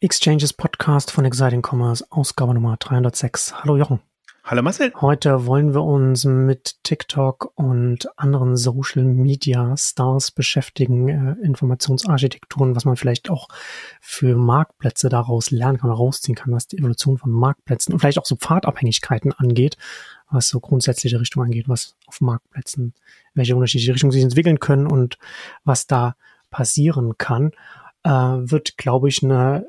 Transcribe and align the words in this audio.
Exchanges 0.00 0.52
Podcast 0.52 1.10
von 1.10 1.24
Exciting 1.24 1.60
Commerce, 1.60 2.06
Ausgabe 2.10 2.54
Nummer 2.54 2.76
306. 2.76 3.64
Hallo 3.64 3.76
Jochen. 3.76 3.98
Hallo 4.44 4.62
Marcel. 4.62 4.92
Heute 5.00 5.46
wollen 5.46 5.74
wir 5.74 5.82
uns 5.82 6.24
mit 6.24 6.76
TikTok 6.84 7.50
und 7.56 8.08
anderen 8.16 8.56
Social 8.56 9.02
Media 9.02 9.76
Stars 9.76 10.30
beschäftigen, 10.30 11.08
äh, 11.08 11.44
Informationsarchitekturen, 11.44 12.76
was 12.76 12.84
man 12.84 12.94
vielleicht 12.94 13.28
auch 13.28 13.48
für 14.00 14.36
Marktplätze 14.36 15.08
daraus 15.08 15.50
lernen 15.50 15.78
kann, 15.78 15.90
rausziehen 15.90 16.36
kann, 16.36 16.52
was 16.52 16.68
die 16.68 16.78
Evolution 16.78 17.18
von 17.18 17.32
Marktplätzen 17.32 17.92
und 17.92 17.98
vielleicht 17.98 18.20
auch 18.20 18.24
so 18.24 18.36
Pfadabhängigkeiten 18.36 19.32
angeht, 19.32 19.76
was 20.30 20.48
so 20.48 20.60
grundsätzliche 20.60 21.18
Richtung 21.18 21.42
angeht, 21.42 21.68
was 21.68 21.96
auf 22.06 22.20
Marktplätzen, 22.20 22.94
welche 23.34 23.56
unterschiedliche 23.56 23.94
Richtungen 23.94 24.12
sich 24.12 24.22
entwickeln 24.22 24.60
können 24.60 24.86
und 24.86 25.18
was 25.64 25.88
da 25.88 26.14
passieren 26.50 27.18
kann, 27.18 27.50
äh, 28.04 28.10
wird, 28.10 28.76
glaube 28.76 29.08
ich, 29.08 29.24
eine 29.24 29.66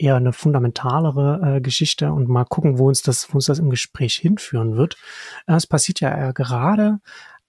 eher 0.00 0.16
eine 0.16 0.32
fundamentalere 0.32 1.56
äh, 1.56 1.60
Geschichte 1.60 2.12
und 2.12 2.28
mal 2.28 2.44
gucken, 2.44 2.78
wo 2.78 2.88
uns 2.88 3.02
das, 3.02 3.32
wo 3.32 3.36
uns 3.36 3.46
das 3.46 3.58
im 3.58 3.70
Gespräch 3.70 4.16
hinführen 4.16 4.76
wird. 4.76 4.96
Äh, 5.46 5.54
es 5.54 5.66
passiert 5.66 6.00
ja 6.00 6.28
äh, 6.28 6.32
gerade 6.32 7.00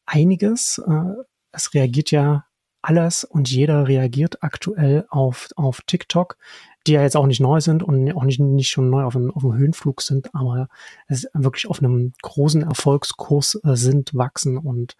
einiges. 0.06 0.82
Äh, 0.86 1.24
es 1.52 1.74
reagiert 1.74 2.12
ja 2.12 2.46
alles 2.82 3.24
und 3.24 3.50
jeder 3.50 3.88
reagiert 3.88 4.42
aktuell 4.42 5.06
auf, 5.10 5.50
auf 5.56 5.82
TikTok, 5.82 6.38
die 6.88 6.94
ja 6.94 7.04
jetzt 7.04 7.16
auch 7.16 7.28
nicht 7.28 7.40
neu 7.40 7.62
sind 7.62 7.84
und 7.84 8.12
auch 8.14 8.24
nicht, 8.24 8.40
nicht 8.40 8.70
schon 8.70 8.90
neu 8.90 9.04
auf 9.04 9.16
einem, 9.16 9.32
auf 9.32 9.44
einem 9.44 9.56
Höhenflug 9.56 10.02
sind, 10.02 10.34
aber 10.34 10.68
es 11.08 11.28
wirklich 11.34 11.68
auf 11.68 11.80
einem 11.80 12.14
großen 12.22 12.64
Erfolgskurs 12.64 13.60
äh, 13.64 13.76
sind, 13.76 14.16
wachsen 14.16 14.58
und 14.58 14.96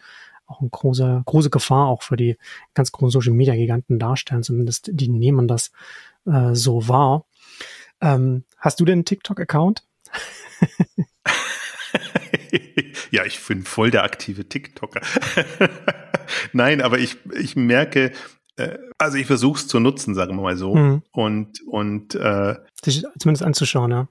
auch 0.46 0.62
eine 0.62 0.70
große, 0.70 1.24
große 1.26 1.50
Gefahr 1.50 1.88
auch 1.88 2.04
für 2.04 2.18
die 2.18 2.38
ganz 2.74 2.92
großen 2.92 3.12
Social 3.12 3.34
Media 3.34 3.56
Giganten 3.56 4.00
darstellen. 4.00 4.44
Zumindest 4.44 4.90
die 4.94 5.08
nehmen 5.10 5.48
das 5.48 5.72
äh, 6.26 6.54
so 6.54 6.88
wahr. 6.88 7.26
Ähm, 8.02 8.44
hast 8.58 8.80
du 8.80 8.86
denn 8.86 9.00
einen 9.00 9.06
TikTok-Account? 9.06 9.84
ja, 13.12 13.26
ich 13.26 13.46
bin 13.46 13.64
voll 13.64 13.92
der 13.92 14.04
aktive 14.04 14.48
TikToker. 14.48 15.02
Nein, 16.54 16.82
aber 16.82 17.00
ich, 17.00 17.18
ich 17.34 17.56
merke, 17.56 18.12
äh, 18.58 18.78
also 18.98 19.18
ich 19.18 19.28
versuche 19.28 19.60
es 19.60 19.68
zu 19.68 19.80
nutzen, 19.80 20.16
sagen 20.16 20.36
wir 20.36 20.42
mal 20.42 20.58
so. 20.58 20.76
Mhm. 20.76 21.04
Und, 21.12 21.62
und 21.68 22.16
äh, 22.16 22.56
Sich 22.84 23.04
zumindest 23.20 23.44
anzuschauen, 23.44 23.92
ja. 23.92 24.08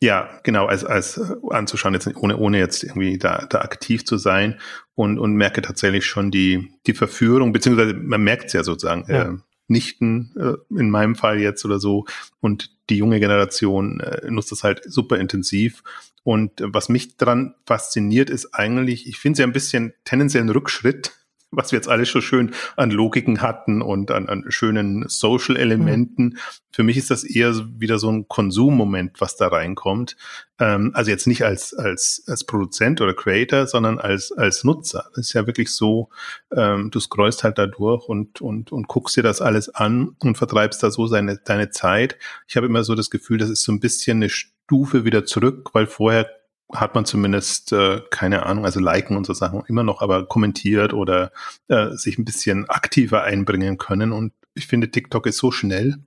Ja, 0.00 0.40
genau, 0.44 0.66
als, 0.66 0.84
als 0.84 1.18
äh, 1.18 1.34
anzuschauen, 1.50 1.94
jetzt 1.94 2.06
ohne, 2.16 2.36
ohne 2.36 2.58
jetzt 2.58 2.84
irgendwie 2.84 3.18
da, 3.18 3.46
da 3.46 3.62
aktiv 3.62 4.04
zu 4.04 4.16
sein 4.16 4.60
und, 4.94 5.18
und 5.18 5.32
merke 5.32 5.60
tatsächlich 5.60 6.06
schon 6.06 6.30
die, 6.30 6.72
die 6.86 6.94
Verführung, 6.94 7.52
beziehungsweise 7.52 7.94
man 7.94 8.22
merkt 8.22 8.46
es 8.46 8.52
ja 8.52 8.62
sozusagen, 8.62 9.04
ja. 9.08 9.22
Äh, 9.22 9.36
Nichten 9.68 10.34
äh, 10.36 10.54
in 10.78 10.90
meinem 10.90 11.14
Fall 11.14 11.38
jetzt 11.40 11.64
oder 11.64 11.78
so 11.78 12.06
und 12.40 12.70
die 12.90 12.96
junge 12.96 13.20
Generation 13.20 14.00
äh, 14.00 14.30
nutzt 14.30 14.50
das 14.50 14.64
halt 14.64 14.82
super 14.90 15.18
intensiv. 15.18 15.82
Und 16.24 16.60
äh, 16.60 16.66
was 16.72 16.88
mich 16.88 17.16
dran 17.16 17.54
fasziniert, 17.66 18.30
ist 18.30 18.54
eigentlich, 18.54 19.06
ich 19.06 19.18
finde 19.18 19.34
es 19.34 19.38
ja 19.40 19.46
ein 19.46 19.52
bisschen 19.52 19.92
tendenziell 20.04 20.42
ein 20.42 20.48
Rückschritt, 20.48 21.12
was 21.50 21.72
wir 21.72 21.78
jetzt 21.78 21.88
alles 21.88 22.08
schon 22.08 22.22
schön 22.22 22.54
an 22.76 22.90
Logiken 22.90 23.40
hatten 23.40 23.80
und 23.80 24.10
an, 24.10 24.28
an 24.28 24.44
schönen 24.48 25.08
Social-Elementen. 25.08 26.24
Mhm. 26.24 26.38
Für 26.70 26.82
mich 26.82 26.96
ist 26.96 27.10
das 27.10 27.24
eher 27.24 27.54
wieder 27.78 27.98
so 27.98 28.10
ein 28.10 28.28
Konsummoment, 28.28 29.20
was 29.20 29.36
da 29.36 29.48
reinkommt. 29.48 30.16
Ähm, 30.58 30.90
also 30.94 31.10
jetzt 31.10 31.26
nicht 31.26 31.44
als, 31.44 31.74
als, 31.74 32.22
als 32.26 32.44
Produzent 32.44 33.00
oder 33.00 33.14
Creator, 33.14 33.66
sondern 33.66 33.98
als, 33.98 34.30
als 34.32 34.64
Nutzer. 34.64 35.06
Das 35.14 35.26
ist 35.26 35.32
ja 35.32 35.46
wirklich 35.46 35.70
so, 35.70 36.10
ähm, 36.54 36.90
du 36.90 37.00
scrollst 37.00 37.44
halt 37.44 37.58
da 37.58 37.66
durch 37.66 38.08
und, 38.08 38.40
und, 38.40 38.70
und 38.70 38.88
guckst 38.88 39.16
dir 39.16 39.22
das 39.22 39.40
alles 39.40 39.74
an 39.74 40.16
und 40.18 40.36
vertreibst 40.36 40.82
da 40.82 40.90
so 40.90 41.06
seine, 41.06 41.38
deine 41.38 41.70
Zeit. 41.70 42.18
Ich 42.46 42.56
habe 42.56 42.66
immer 42.66 42.84
so 42.84 42.94
das 42.94 43.10
Gefühl, 43.10 43.38
das 43.38 43.50
ist 43.50 43.62
so 43.62 43.72
ein 43.72 43.80
bisschen 43.80 44.18
eine 44.18 44.28
Stufe 44.28 45.04
wieder 45.04 45.24
zurück, 45.24 45.70
weil 45.72 45.86
vorher 45.86 46.37
hat 46.72 46.94
man 46.94 47.04
zumindest, 47.04 47.72
äh, 47.72 48.02
keine 48.10 48.44
Ahnung, 48.46 48.64
also 48.64 48.80
liken 48.80 49.16
und 49.16 49.26
so 49.26 49.32
Sachen 49.32 49.62
immer 49.66 49.82
noch, 49.82 50.02
aber 50.02 50.26
kommentiert 50.26 50.92
oder 50.92 51.32
äh, 51.68 51.90
sich 51.92 52.18
ein 52.18 52.24
bisschen 52.24 52.68
aktiver 52.68 53.24
einbringen 53.24 53.78
können. 53.78 54.12
Und 54.12 54.32
ich 54.54 54.66
finde, 54.66 54.90
TikTok 54.90 55.26
ist 55.26 55.38
so 55.38 55.50
schnell, 55.50 55.98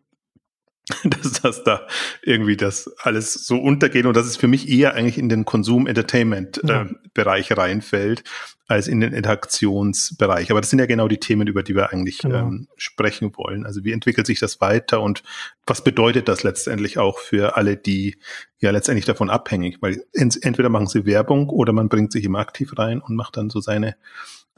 dass 1.03 1.41
das 1.41 1.63
da 1.63 1.87
irgendwie 2.23 2.57
das 2.57 2.91
alles 2.99 3.33
so 3.33 3.57
untergeht 3.57 4.05
und 4.05 4.15
dass 4.15 4.25
es 4.25 4.35
für 4.35 4.47
mich 4.47 4.67
eher 4.67 4.95
eigentlich 4.95 5.17
in 5.17 5.29
den 5.29 5.45
Konsum-Entertainment-Bereich 5.45 7.49
ja. 7.49 7.55
äh, 7.55 7.59
reinfällt, 7.59 8.23
als 8.67 8.87
in 8.87 8.99
den 8.99 9.13
Interaktionsbereich. 9.13 10.49
Aber 10.49 10.61
das 10.61 10.69
sind 10.69 10.79
ja 10.79 10.85
genau 10.85 11.07
die 11.07 11.19
Themen, 11.19 11.47
über 11.47 11.61
die 11.61 11.75
wir 11.75 11.91
eigentlich 11.91 12.19
genau. 12.19 12.47
ähm, 12.47 12.67
sprechen 12.77 13.35
wollen. 13.35 13.65
Also 13.65 13.83
wie 13.83 13.91
entwickelt 13.91 14.25
sich 14.25 14.39
das 14.39 14.61
weiter 14.61 15.01
und 15.01 15.23
was 15.67 15.83
bedeutet 15.83 16.27
das 16.27 16.43
letztendlich 16.43 16.97
auch 16.97 17.19
für 17.19 17.57
alle, 17.57 17.77
die 17.77 18.17
ja 18.59 18.71
letztendlich 18.71 19.05
davon 19.05 19.29
abhängig, 19.29 19.77
weil 19.81 20.03
entweder 20.13 20.69
machen 20.69 20.87
sie 20.87 21.05
Werbung 21.05 21.49
oder 21.49 21.73
man 21.73 21.89
bringt 21.89 22.11
sich 22.11 22.23
immer 22.23 22.39
aktiv 22.39 22.77
rein 22.77 23.01
und 23.01 23.15
macht 23.15 23.37
dann 23.37 23.49
so 23.49 23.59
seine 23.59 23.95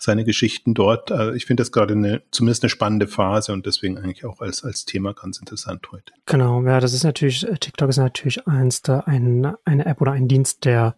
seine 0.04 0.26
Geschichten 0.26 0.74
dort. 0.74 1.12
Also 1.12 1.34
ich 1.34 1.46
finde 1.46 1.62
das 1.62 1.72
gerade 1.72 1.94
eine, 1.94 2.22
zumindest 2.30 2.64
eine 2.64 2.70
spannende 2.70 3.08
Phase 3.08 3.54
und 3.54 3.66
deswegen 3.66 3.98
eigentlich 3.98 4.26
auch 4.26 4.42
als, 4.42 4.64
als 4.64 4.84
Thema 4.84 5.14
ganz 5.14 5.40
interessant 5.40 5.88
heute. 5.92 6.12
Genau, 6.26 6.62
ja, 6.64 6.82
das 6.82 6.94
ist 6.94 7.04
natürlich, 7.04 7.48
äh, 7.48 7.58
TikTok 7.58 7.90
ist 7.90 7.98
natürlich 7.98 8.46
eins 8.46 8.82
der, 8.82 9.08
ein, 9.08 9.54
eine 9.64 9.86
App 9.86 10.02
oder 10.02 10.12
ein 10.12 10.28
Dienst, 10.28 10.66
der 10.66 10.96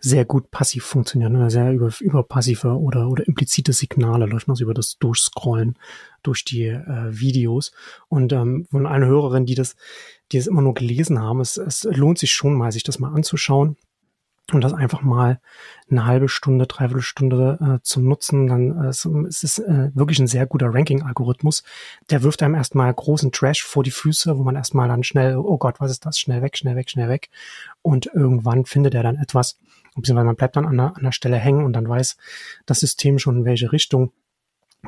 sehr 0.00 0.24
gut 0.24 0.50
passiv 0.50 0.84
funktioniert, 0.84 1.32
ne? 1.32 1.50
sehr 1.50 1.70
über, 1.70 1.92
über 2.00 2.22
passive 2.22 2.68
oder, 2.78 3.08
oder 3.08 3.26
implizite 3.28 3.74
Signale 3.74 4.24
läuft 4.24 4.48
also 4.48 4.64
über 4.64 4.74
das 4.74 4.96
Durchscrollen 4.96 5.78
durch 6.22 6.44
die 6.44 6.64
äh, 6.64 7.10
Videos. 7.10 7.72
Und 8.08 8.32
ähm, 8.32 8.66
von 8.70 8.86
allen 8.86 9.04
Hörerinnen, 9.04 9.46
die 9.46 9.54
das, 9.54 9.76
die 10.32 10.38
es 10.38 10.46
immer 10.46 10.62
nur 10.62 10.74
gelesen 10.74 11.20
haben, 11.20 11.40
es, 11.40 11.58
es 11.58 11.84
lohnt 11.84 12.18
sich 12.18 12.32
schon 12.32 12.54
mal, 12.54 12.72
sich 12.72 12.84
das 12.84 12.98
mal 12.98 13.12
anzuschauen 13.12 13.76
und 14.52 14.60
das 14.60 14.72
einfach 14.72 15.02
mal 15.02 15.40
eine 15.90 16.06
halbe 16.06 16.28
Stunde, 16.28 16.66
dreiviertel 16.66 17.02
Stunde 17.02 17.58
äh, 17.60 17.82
zum 17.82 18.04
Nutzen, 18.04 18.46
dann 18.46 18.84
äh, 18.84 18.88
es 18.88 19.04
ist 19.04 19.58
äh, 19.58 19.90
wirklich 19.94 20.18
ein 20.20 20.28
sehr 20.28 20.46
guter 20.46 20.72
Ranking-Algorithmus. 20.72 21.64
Der 22.10 22.22
wirft 22.22 22.42
einem 22.42 22.54
erstmal 22.54 22.92
großen 22.92 23.32
Trash 23.32 23.64
vor 23.64 23.82
die 23.82 23.90
Füße, 23.90 24.38
wo 24.38 24.44
man 24.44 24.54
erstmal 24.54 24.88
dann 24.88 25.02
schnell, 25.02 25.36
oh 25.36 25.58
Gott, 25.58 25.80
was 25.80 25.90
ist 25.90 26.06
das? 26.06 26.18
Schnell 26.18 26.42
weg, 26.42 26.56
schnell 26.56 26.76
weg, 26.76 26.90
schnell 26.90 27.08
weg. 27.08 27.28
Und 27.82 28.06
irgendwann 28.06 28.64
findet 28.66 28.94
er 28.94 29.02
dann 29.02 29.16
etwas, 29.16 29.58
beziehungsweise 29.96 30.26
man 30.26 30.36
bleibt 30.36 30.56
dann 30.56 30.66
an 30.66 30.76
der, 30.76 30.96
an 30.96 31.02
der 31.02 31.12
Stelle 31.12 31.36
hängen 31.36 31.64
und 31.64 31.72
dann 31.72 31.88
weiß 31.88 32.16
das 32.66 32.80
System 32.80 33.18
schon, 33.18 33.38
in 33.38 33.44
welche 33.44 33.72
Richtung 33.72 34.12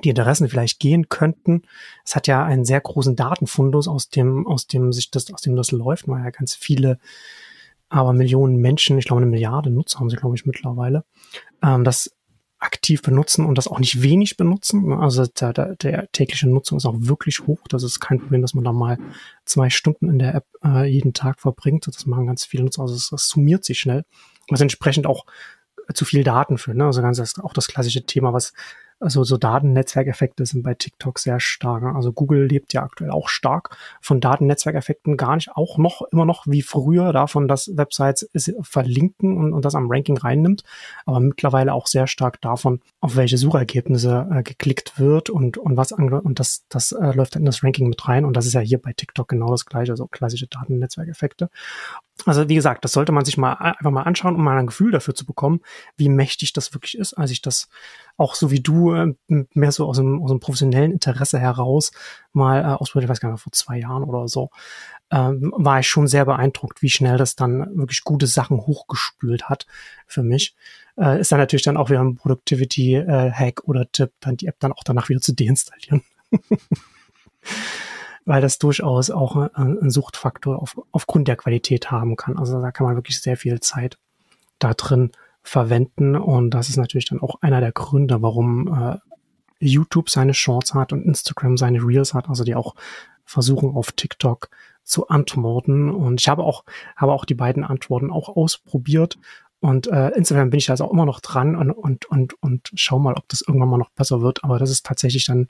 die 0.05 0.11
Interessen 0.11 0.49
vielleicht 0.49 0.79
gehen 0.79 1.09
könnten. 1.09 1.63
Es 2.05 2.15
hat 2.15 2.29
ja 2.29 2.45
einen 2.45 2.65
sehr 2.65 2.81
großen 2.81 3.17
Datenfundus, 3.17 3.89
aus 3.89 4.09
dem, 4.09 4.47
aus 4.47 4.69
dem 4.69 4.93
sich 4.93 5.11
das, 5.11 5.33
aus 5.33 5.41
dem 5.41 5.57
das 5.57 5.73
läuft, 5.73 6.07
weil 6.07 6.23
ja 6.23 6.31
ganz 6.31 6.55
viele 6.55 6.99
aber 7.89 8.13
Millionen 8.13 8.57
Menschen, 8.57 8.99
ich 8.99 9.07
glaube 9.07 9.23
eine 9.23 9.31
Milliarde 9.31 9.71
Nutzer 9.71 10.01
haben 10.01 10.11
sie, 10.11 10.17
glaube 10.17 10.37
ich, 10.37 10.47
mittlerweile, 10.47 11.05
ähm, 11.63 11.85
das 11.85 12.11
aktiv 12.61 13.03
benutzen 13.03 13.47
und 13.47 13.57
das 13.57 13.69
auch 13.69 13.79
nicht 13.79 14.03
wenig 14.03 14.37
benutzen. 14.37 14.93
Also 14.93 15.27
der, 15.27 15.53
der, 15.53 15.77
der 15.77 16.11
tägliche 16.11 16.49
Nutzung 16.49 16.79
ist 16.79 16.87
auch 16.87 16.97
wirklich 16.99 17.47
hoch. 17.47 17.61
Das 17.69 17.85
ist 17.85 18.01
kein 18.01 18.19
Problem, 18.19 18.43
dass 18.43 18.55
man 18.55 18.65
da 18.65 18.73
mal 18.73 18.99
zwei 19.45 19.71
Stunden 19.71 20.09
in 20.09 20.19
der 20.19 20.35
App 20.35 20.47
äh, 20.65 20.85
jeden 20.85 21.13
Tag 21.13 21.41
verbringt. 21.41 21.87
Das 21.87 22.05
machen 22.07 22.27
ganz 22.27 22.45
viele 22.45 22.65
Nutzer. 22.65 22.83
Also 22.83 22.95
das, 22.95 23.11
das 23.11 23.29
summiert 23.29 23.65
sich 23.65 23.79
schnell. 23.79 24.05
Was 24.49 24.61
entsprechend 24.61 25.07
auch 25.07 25.25
zu 25.95 26.05
viel 26.05 26.25
Daten 26.25 26.59
führt. 26.59 26.77
Ne? 26.77 26.85
Also 26.85 27.01
ganz 27.01 27.39
auch 27.39 27.53
das 27.53 27.69
klassische 27.69 28.05
Thema, 28.05 28.33
was 28.33 28.53
also 29.01 29.25
so 29.25 29.37
Datennetzwerkeffekte 29.37 30.45
sind 30.45 30.63
bei 30.63 30.75
TikTok 30.75 31.19
sehr 31.19 31.41
stark. 31.41 31.83
Also 31.95 32.13
Google 32.13 32.47
lebt 32.47 32.73
ja 32.73 32.83
aktuell 32.83 33.11
auch 33.11 33.29
stark 33.29 33.77
von 34.01 34.21
Datennetzwerkeffekten, 34.21 35.17
gar 35.17 35.37
nicht 35.37 35.51
auch 35.55 35.79
noch, 35.79 36.03
immer 36.11 36.25
noch 36.25 36.47
wie 36.47 36.63
früher 36.63 37.13
davon, 37.13 37.49
dass 37.49 37.77
Websites 37.77 38.29
verlinken 38.63 39.37
und, 39.37 39.53
und 39.53 39.65
das 39.65 39.75
am 39.75 39.91
Ranking 39.91 40.19
reinnimmt, 40.19 40.65
aber 41.07 41.21
mittlerweile 41.21 41.75
auch 41.75 41.87
sehr 41.87 42.07
stark 42.07 42.41
davon, 42.41 42.81
auf 43.01 43.17
welche 43.17 43.39
Suchergebnisse 43.39 44.29
äh, 44.31 44.43
geklickt 44.43 44.99
wird 44.99 45.31
und, 45.31 45.59
und 45.59 45.77
was 45.77 45.93
und 45.93 46.41
das, 46.41 46.65
das 46.69 46.93
äh, 46.93 47.13
läuft 47.13 47.37
in 47.37 47.45
das 47.45 47.63
Ranking 47.63 47.89
mit 47.89 48.09
rein 48.09 48.25
und 48.25 48.37
das 48.37 48.47
ist 48.47 48.55
ja 48.55 48.61
hier 48.61 48.79
bei 48.79 48.93
TikTok 48.93 49.29
genau 49.29 49.51
das 49.51 49.67
gleiche, 49.67 49.93
also 49.93 50.07
klassische 50.07 50.47
Datennetzwerkeffekte. 50.47 51.51
Also 52.27 52.49
wie 52.49 52.57
gesagt, 52.57 52.85
das 52.85 52.93
sollte 52.93 53.13
man 53.13 53.25
sich 53.25 53.37
mal 53.37 53.53
einfach 53.53 53.93
mal 53.93 54.03
anschauen, 54.03 54.35
um 54.35 54.43
mal 54.43 54.59
ein 54.59 54.67
Gefühl 54.67 54.91
dafür 54.91 55.15
zu 55.15 55.25
bekommen, 55.25 55.61
wie 55.97 56.09
mächtig 56.09 56.53
das 56.53 56.75
wirklich 56.75 56.99
ist, 56.99 57.15
als 57.15 57.31
ich 57.31 57.43
das 57.43 57.69
auch 58.17 58.35
so 58.35 58.51
wie 58.51 58.61
du 58.61 58.88
äh, 58.95 59.15
mehr 59.55 59.73
so 59.73 59.87
aus 59.87 59.99
einem, 59.99 60.23
aus 60.23 60.31
einem 60.31 60.41
professionellen 60.41 60.93
Interesse 60.93 61.39
heraus 61.39 61.93
mal 62.33 62.61
äh, 62.61 62.65
ausprobiert, 62.67 63.05
ich 63.05 63.11
weiß 63.11 63.21
gar 63.21 63.33
nicht, 63.33 63.43
vor 63.43 63.53
zwei 63.53 63.79
Jahren 63.79 64.05
oder 64.05 64.29
so, 64.29 64.51
ähm, 65.11 65.53
war 65.57 65.81
ich 65.81 65.89
schon 65.89 66.07
sehr 66.07 66.25
beeindruckt, 66.25 66.83
wie 66.83 66.91
schnell 66.91 67.17
das 67.17 67.37
dann 67.37 67.77
wirklich 67.77 68.05
gute 68.05 68.27
Sachen 68.27 68.59
hochgespült 68.59 69.49
hat 69.49 69.67
für 70.07 70.23
mich. 70.23 70.55
Äh, 70.97 71.21
ist 71.21 71.33
dann 71.33 71.39
natürlich 71.39 71.65
dann 71.65 71.77
auch 71.77 71.91
wieder 71.91 72.01
ein 72.01 72.17
Productivity-Hack 72.17 73.61
äh, 73.61 73.69
oder 73.69 73.91
Tipp, 73.91 74.13
dann 74.21 74.37
die 74.37 74.47
App 74.47 74.59
dann 74.61 74.73
auch 74.73 74.85
danach 74.85 75.09
wieder 75.09 75.21
zu 75.21 75.35
deinstallieren. 75.35 76.03
weil 78.29 78.43
das 78.43 78.59
durchaus 78.59 79.11
auch 79.11 79.37
äh, 79.37 79.49
ein 79.55 79.91
Suchtfaktor 79.91 80.61
auf, 80.61 80.79
aufgrund 80.93 81.29
der 81.29 81.37
Qualität 81.37 81.91
haben 81.91 82.17
kann. 82.17 82.37
Also 82.39 82.61
da 82.61 82.71
kann 82.73 82.87
man 82.87 82.95
wirklich 82.95 83.21
sehr 83.23 83.39
viel 83.39 83.59
Zeit 83.61 83.99
da 84.59 84.75
drin 84.75 85.13
verwenden 85.49 86.17
und 86.17 86.51
das 86.51 86.69
ist 86.69 86.77
natürlich 86.77 87.09
dann 87.09 87.21
auch 87.21 87.37
einer 87.41 87.61
der 87.61 87.73
Gründe, 87.73 88.23
warum 88.23 88.69
äh, 88.69 88.99
YouTube 89.61 90.11
seine 90.11 90.35
Shorts 90.35 90.75
hat 90.75 90.93
und 90.93 91.05
Instagram 91.05 91.57
seine 91.57 91.81
Reels 91.81 92.15
hat, 92.15 92.29
also 92.29 92.45
die 92.45 92.55
auch 92.55 92.75
versuchen 93.25 93.75
auf 93.75 93.93
TikTok 93.93 94.51
zu 94.85 95.09
antworten. 95.09 95.91
Und 95.91 96.21
ich 96.21 96.29
habe 96.29 96.45
auch, 96.45 96.65
habe 96.97 97.13
auch 97.13 97.25
die 97.25 97.35
beiden 97.35 97.65
Antworten 97.65 98.11
auch 98.11 98.29
ausprobiert. 98.29 99.19
Und 99.61 99.89
äh, 99.89 100.11
insofern 100.11 100.51
bin 100.51 100.59
ich 100.59 100.71
also 100.71 100.85
auch 100.85 100.93
immer 100.93 101.05
noch 101.05 101.21
dran 101.21 101.57
und, 101.57 101.73
und, 101.73 102.07
und, 102.07 102.41
und 102.43 102.71
schau 102.75 102.99
mal, 102.99 103.15
ob 103.15 103.29
das 103.29 103.43
irgendwann 103.43 103.69
mal 103.69 103.79
noch 103.79 103.91
besser 103.91 104.23
wird. 104.23 104.45
Aber 104.45 104.59
das 104.59 104.71
ist 104.71 104.87
tatsächlich 104.87 105.27
dann, 105.27 105.49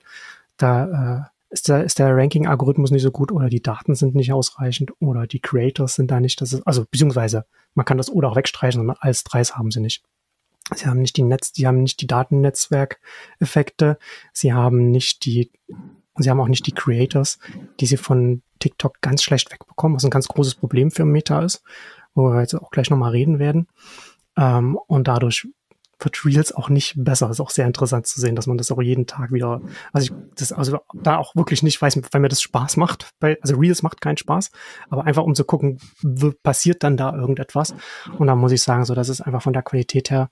da 0.56 0.84
äh, 1.18 1.37
ist 1.50 1.68
der, 1.68 1.84
ist 1.84 1.98
der 1.98 2.14
Ranking-Algorithmus 2.14 2.90
nicht 2.90 3.02
so 3.02 3.10
gut 3.10 3.32
oder 3.32 3.48
die 3.48 3.62
Daten 3.62 3.94
sind 3.94 4.14
nicht 4.14 4.32
ausreichend 4.32 4.92
oder 5.00 5.26
die 5.26 5.40
Creators 5.40 5.94
sind 5.94 6.10
da 6.10 6.20
nicht. 6.20 6.40
Das 6.40 6.52
ist, 6.52 6.66
also 6.66 6.84
beziehungsweise 6.90 7.46
man 7.74 7.86
kann 7.86 7.98
das 7.98 8.10
oder 8.10 8.28
auch 8.28 8.36
wegstreichen, 8.36 8.80
sondern 8.80 8.96
als 9.00 9.24
Dreis 9.24 9.56
haben 9.56 9.70
sie 9.70 9.80
nicht. 9.80 10.04
Sie 10.74 10.86
haben 10.86 11.00
nicht 11.00 11.16
die 11.16 11.22
Netz, 11.22 11.52
sie 11.54 11.66
haben 11.66 11.82
nicht 11.82 12.00
die 12.02 12.06
Datennetzwerkeffekte, 12.06 13.98
sie 14.32 14.52
haben 14.52 14.90
nicht 14.90 15.24
die, 15.24 15.50
sie 16.18 16.28
haben 16.28 16.40
auch 16.40 16.48
nicht 16.48 16.66
die 16.66 16.72
Creators, 16.72 17.38
die 17.80 17.86
sie 17.86 17.96
von 17.96 18.42
TikTok 18.58 19.00
ganz 19.00 19.22
schlecht 19.22 19.50
wegbekommen, 19.50 19.96
was 19.96 20.04
ein 20.04 20.10
ganz 20.10 20.28
großes 20.28 20.56
Problem 20.56 20.90
für 20.90 21.06
Meta 21.06 21.42
ist, 21.42 21.62
wo 22.14 22.30
wir 22.30 22.40
jetzt 22.40 22.54
auch 22.54 22.70
gleich 22.70 22.90
nochmal 22.90 23.12
reden 23.12 23.38
werden. 23.38 23.68
Ähm, 24.36 24.78
und 24.86 25.08
dadurch 25.08 25.48
wird 26.00 26.24
Reels 26.24 26.52
auch 26.52 26.68
nicht 26.68 26.94
besser. 26.96 27.30
Ist 27.30 27.40
auch 27.40 27.50
sehr 27.50 27.66
interessant 27.66 28.06
zu 28.06 28.20
sehen, 28.20 28.36
dass 28.36 28.46
man 28.46 28.58
das 28.58 28.70
auch 28.70 28.80
jeden 28.80 29.06
Tag 29.06 29.32
wieder, 29.32 29.60
also 29.92 30.06
ich 30.06 30.20
das 30.36 30.52
also 30.52 30.78
da 30.94 31.16
auch 31.16 31.34
wirklich 31.34 31.62
nicht 31.62 31.80
weiß, 31.80 32.00
weil 32.12 32.20
mir 32.20 32.28
das 32.28 32.42
Spaß 32.42 32.76
macht. 32.76 33.10
Weil, 33.20 33.38
also 33.42 33.56
Reels 33.56 33.82
macht 33.82 34.00
keinen 34.00 34.16
Spaß, 34.16 34.50
aber 34.90 35.04
einfach 35.04 35.24
um 35.24 35.34
zu 35.34 35.44
gucken, 35.44 35.78
passiert 36.42 36.82
dann 36.82 36.96
da 36.96 37.14
irgendetwas. 37.14 37.74
Und 38.18 38.26
da 38.26 38.34
muss 38.34 38.52
ich 38.52 38.62
sagen, 38.62 38.84
so 38.84 38.94
das 38.94 39.08
ist 39.08 39.20
einfach 39.20 39.42
von 39.42 39.52
der 39.52 39.62
Qualität 39.62 40.10
her 40.10 40.30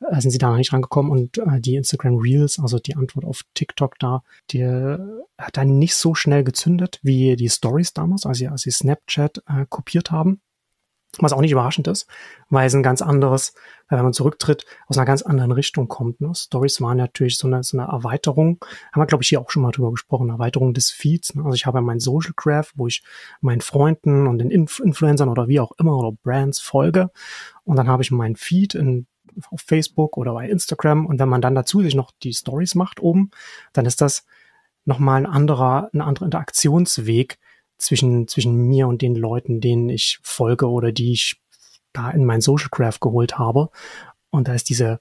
äh, 0.00 0.20
sind 0.20 0.30
sie 0.30 0.38
da 0.38 0.50
noch 0.50 0.56
nicht 0.56 0.72
rangekommen 0.72 1.10
und 1.10 1.38
äh, 1.38 1.60
die 1.60 1.76
Instagram 1.76 2.16
Reels, 2.16 2.58
also 2.58 2.78
die 2.78 2.96
Antwort 2.96 3.24
auf 3.24 3.42
TikTok 3.54 3.98
da, 3.98 4.22
die 4.50 4.60
äh, 4.60 4.98
hat 5.38 5.56
dann 5.56 5.78
nicht 5.78 5.94
so 5.94 6.14
schnell 6.14 6.44
gezündet 6.44 7.00
wie 7.02 7.36
die 7.36 7.48
Stories 7.48 7.92
damals, 7.92 8.26
als 8.26 8.38
sie, 8.38 8.48
als 8.48 8.62
sie 8.62 8.70
Snapchat 8.70 9.42
äh, 9.48 9.66
kopiert 9.68 10.10
haben. 10.10 10.40
Was 11.20 11.32
auch 11.32 11.40
nicht 11.40 11.52
überraschend 11.52 11.88
ist, 11.88 12.06
weil 12.50 12.66
es 12.66 12.74
ein 12.74 12.82
ganz 12.82 13.00
anderes, 13.00 13.54
wenn 13.88 14.02
man 14.02 14.12
zurücktritt, 14.12 14.66
aus 14.88 14.98
einer 14.98 15.06
ganz 15.06 15.22
anderen 15.22 15.52
Richtung 15.52 15.88
kommt. 15.88 16.20
Ne? 16.20 16.32
Stories 16.34 16.80
waren 16.82 16.98
natürlich 16.98 17.38
so 17.38 17.48
eine, 17.48 17.62
so 17.62 17.78
eine 17.78 17.88
Erweiterung, 17.88 18.58
haben 18.92 19.00
wir, 19.00 19.06
glaube 19.06 19.22
ich, 19.22 19.28
hier 19.30 19.40
auch 19.40 19.50
schon 19.50 19.62
mal 19.62 19.72
drüber 19.72 19.90
gesprochen, 19.90 20.28
Erweiterung 20.28 20.74
des 20.74 20.90
Feeds. 20.90 21.34
Ne? 21.34 21.44
Also 21.44 21.54
ich 21.54 21.64
habe 21.64 21.78
ja 21.78 21.82
mein 21.82 21.98
Social 21.98 22.34
Graph, 22.36 22.72
wo 22.76 22.86
ich 22.86 23.02
meinen 23.40 23.62
Freunden 23.62 24.26
und 24.26 24.38
den 24.38 24.50
Inf 24.50 24.80
Influencern 24.80 25.30
oder 25.30 25.48
wie 25.48 25.60
auch 25.60 25.72
immer 25.78 25.96
oder 25.96 26.12
Brands 26.12 26.60
folge. 26.60 27.10
Und 27.64 27.76
dann 27.76 27.88
habe 27.88 28.02
ich 28.02 28.10
meinen 28.10 28.36
Feed 28.36 28.74
in 28.74 29.06
auf 29.50 29.60
Facebook 29.60 30.16
oder 30.16 30.34
bei 30.34 30.48
Instagram. 30.48 31.06
Und 31.06 31.18
wenn 31.18 31.28
man 31.28 31.40
dann 31.40 31.54
dazu 31.54 31.82
sich 31.82 31.94
noch 31.94 32.12
die 32.22 32.34
Stories 32.34 32.74
macht 32.74 33.00
oben, 33.00 33.30
dann 33.72 33.86
ist 33.86 34.00
das 34.00 34.24
nochmal 34.84 35.18
ein 35.18 35.26
anderer, 35.26 35.90
ein 35.92 36.00
anderer 36.00 36.26
Interaktionsweg 36.26 37.38
zwischen, 37.78 38.28
zwischen 38.28 38.56
mir 38.56 38.88
und 38.88 39.02
den 39.02 39.14
Leuten, 39.14 39.60
denen 39.60 39.88
ich 39.88 40.18
folge 40.22 40.68
oder 40.68 40.92
die 40.92 41.12
ich 41.12 41.40
da 41.92 42.10
in 42.10 42.24
mein 42.24 42.40
Social 42.40 42.68
Graph 42.70 43.00
geholt 43.00 43.38
habe. 43.38 43.70
Und 44.30 44.48
da 44.48 44.54
ist 44.54 44.68
diese 44.68 45.00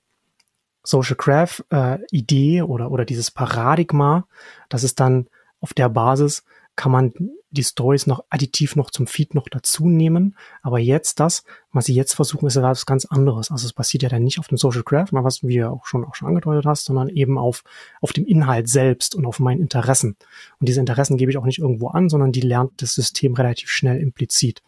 Social 0.84 1.16
Graph 1.18 1.64
äh, 1.70 2.00
Idee 2.12 2.62
oder, 2.62 2.92
oder 2.92 3.04
dieses 3.04 3.32
Paradigma, 3.32 4.26
das 4.70 4.84
ist 4.84 5.00
dann 5.00 5.28
auf 5.60 5.74
der 5.74 5.90
Basis 5.90 6.44
kann 6.78 6.92
man 6.92 7.12
die 7.50 7.64
Stories 7.64 8.08
noch 8.08 8.24
additiv 8.30 8.76
noch 8.76 8.92
zum 8.92 9.08
Feed 9.08 9.34
noch 9.34 9.50
dazu 9.50 9.90
nehmen. 9.90 10.38
Aber 10.62 10.80
jetzt 10.80 11.20
das, 11.20 11.44
was 11.74 11.86
sie 11.86 11.96
jetzt 11.96 12.14
versuchen, 12.14 12.46
ist 12.48 12.56
etwas 12.56 12.86
ganz 12.86 13.06
anderes. 13.06 13.52
Also 13.52 13.66
es 13.66 13.74
passiert 13.74 14.04
ja 14.04 14.10
dann 14.10 14.24
nicht 14.24 14.40
auf 14.40 14.48
dem 14.48 14.58
Social 14.58 14.84
Graph, 14.84 15.10
was 15.12 15.44
wie 15.44 15.58
du 15.58 15.70
auch 15.70 15.86
schon, 15.86 16.06
auch 16.06 16.14
schon 16.14 16.28
angedeutet 16.28 16.66
hast, 16.66 16.86
sondern 16.86 17.10
eben 17.10 17.38
auf, 17.38 17.64
auf 18.00 18.14
dem 18.14 18.26
Inhalt 18.26 18.70
selbst 18.70 19.16
und 19.16 19.26
auf 19.26 19.40
meinen 19.40 19.60
Interessen. 19.60 20.16
Und 20.60 20.70
diese 20.70 20.80
Interessen 20.80 21.18
gebe 21.18 21.32
ich 21.32 21.38
auch 21.38 21.46
nicht 21.46 21.60
irgendwo 21.60 21.88
an, 21.88 22.10
sondern 22.10 22.32
die 22.32 22.42
lernt 22.42 22.82
das 22.82 22.94
System 22.94 23.34
relativ 23.34 23.70
schnell 23.70 24.00
implizit. 24.00 24.62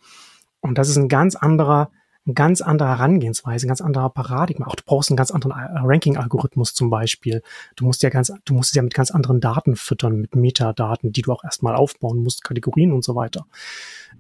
Und 0.62 0.78
das 0.78 0.90
ist 0.90 0.98
ein 0.98 1.10
ganz 1.10 1.36
anderer 1.36 1.92
eine 2.30 2.36
ganz 2.36 2.62
andere 2.62 2.90
Herangehensweise, 2.90 3.66
ein 3.66 3.70
ganz 3.70 3.82
anderer 3.82 4.10
Paradigma. 4.10 4.68
Auch 4.68 4.76
du 4.76 4.84
brauchst 4.86 5.10
einen 5.10 5.18
ganz 5.18 5.32
anderen 5.32 5.54
äh, 5.54 5.80
Ranking-Algorithmus 5.84 6.74
zum 6.74 6.90
Beispiel. 6.90 7.42
Du 7.76 7.86
musst 7.86 8.04
ja 8.04 8.10
ganz, 8.10 8.32
du 8.46 8.54
musst 8.54 8.70
es 8.70 8.76
ja 8.76 8.82
mit 8.82 8.94
ganz 8.94 9.12
anderen 9.12 9.42
Daten 9.42 9.76
füttern, 9.76 10.22
mit 10.22 10.36
Metadaten, 10.36 11.12
die 11.12 11.24
du 11.24 11.32
auch 11.32 11.44
erstmal 11.44 11.76
aufbauen 11.76 12.20
musst, 12.20 12.44
Kategorien 12.44 12.94
und 12.94 13.04
so 13.04 13.16
weiter. 13.16 13.46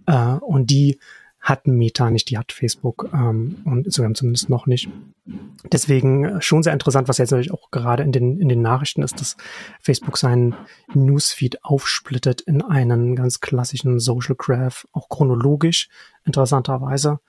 Äh, 0.08 0.34
und 0.42 0.70
die 0.70 1.00
hat 1.40 1.68
Meta 1.68 2.10
nicht, 2.10 2.30
die 2.30 2.38
hat 2.38 2.52
Facebook 2.52 3.10
ähm, 3.14 3.62
und 3.64 3.86
Instagram 3.86 4.14
zumindest 4.14 4.50
noch 4.50 4.66
nicht. 4.66 4.90
Deswegen 5.72 6.26
äh, 6.26 6.42
schon 6.42 6.64
sehr 6.64 6.74
interessant, 6.74 7.08
was 7.08 7.18
jetzt 7.18 7.32
natürlich 7.32 7.54
auch 7.54 7.72
gerade 7.72 8.04
in 8.04 8.12
den, 8.12 8.40
in 8.42 8.50
den 8.50 8.62
Nachrichten 8.62 9.04
ist, 9.04 9.22
dass 9.22 9.38
Facebook 9.80 10.18
seinen 10.18 10.56
Newsfeed 10.94 11.64
aufsplittet 11.64 12.42
in 12.42 12.62
einen 12.62 13.16
ganz 13.16 13.40
klassischen 13.40 14.00
Social 14.00 14.36
Graph, 14.36 14.86
auch 14.92 15.08
chronologisch, 15.08 15.88
interessanterweise 16.26 17.20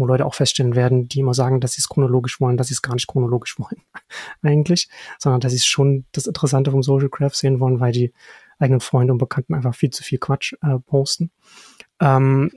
wo 0.00 0.06
Leute 0.06 0.26
auch 0.26 0.34
feststellen 0.34 0.74
werden, 0.74 1.08
die 1.08 1.20
immer 1.20 1.34
sagen, 1.34 1.60
dass 1.60 1.72
sie 1.72 1.80
es 1.80 1.88
chronologisch 1.88 2.40
wollen, 2.40 2.56
dass 2.56 2.68
sie 2.68 2.74
es 2.74 2.82
gar 2.82 2.94
nicht 2.94 3.06
chronologisch 3.06 3.58
wollen 3.58 3.82
eigentlich, 4.42 4.88
sondern 5.18 5.40
dass 5.40 5.52
sie 5.52 5.58
schon 5.60 6.06
das 6.12 6.26
Interessante 6.26 6.70
vom 6.70 6.82
Social 6.82 7.08
Graph 7.08 7.34
sehen 7.34 7.60
wollen, 7.60 7.80
weil 7.80 7.92
die 7.92 8.12
eigenen 8.58 8.80
Freunde 8.80 9.12
und 9.12 9.18
Bekannten 9.18 9.54
einfach 9.54 9.74
viel 9.74 9.90
zu 9.90 10.02
viel 10.02 10.18
Quatsch 10.18 10.54
äh, 10.62 10.78
posten. 10.80 11.30
Ähm, 12.00 12.50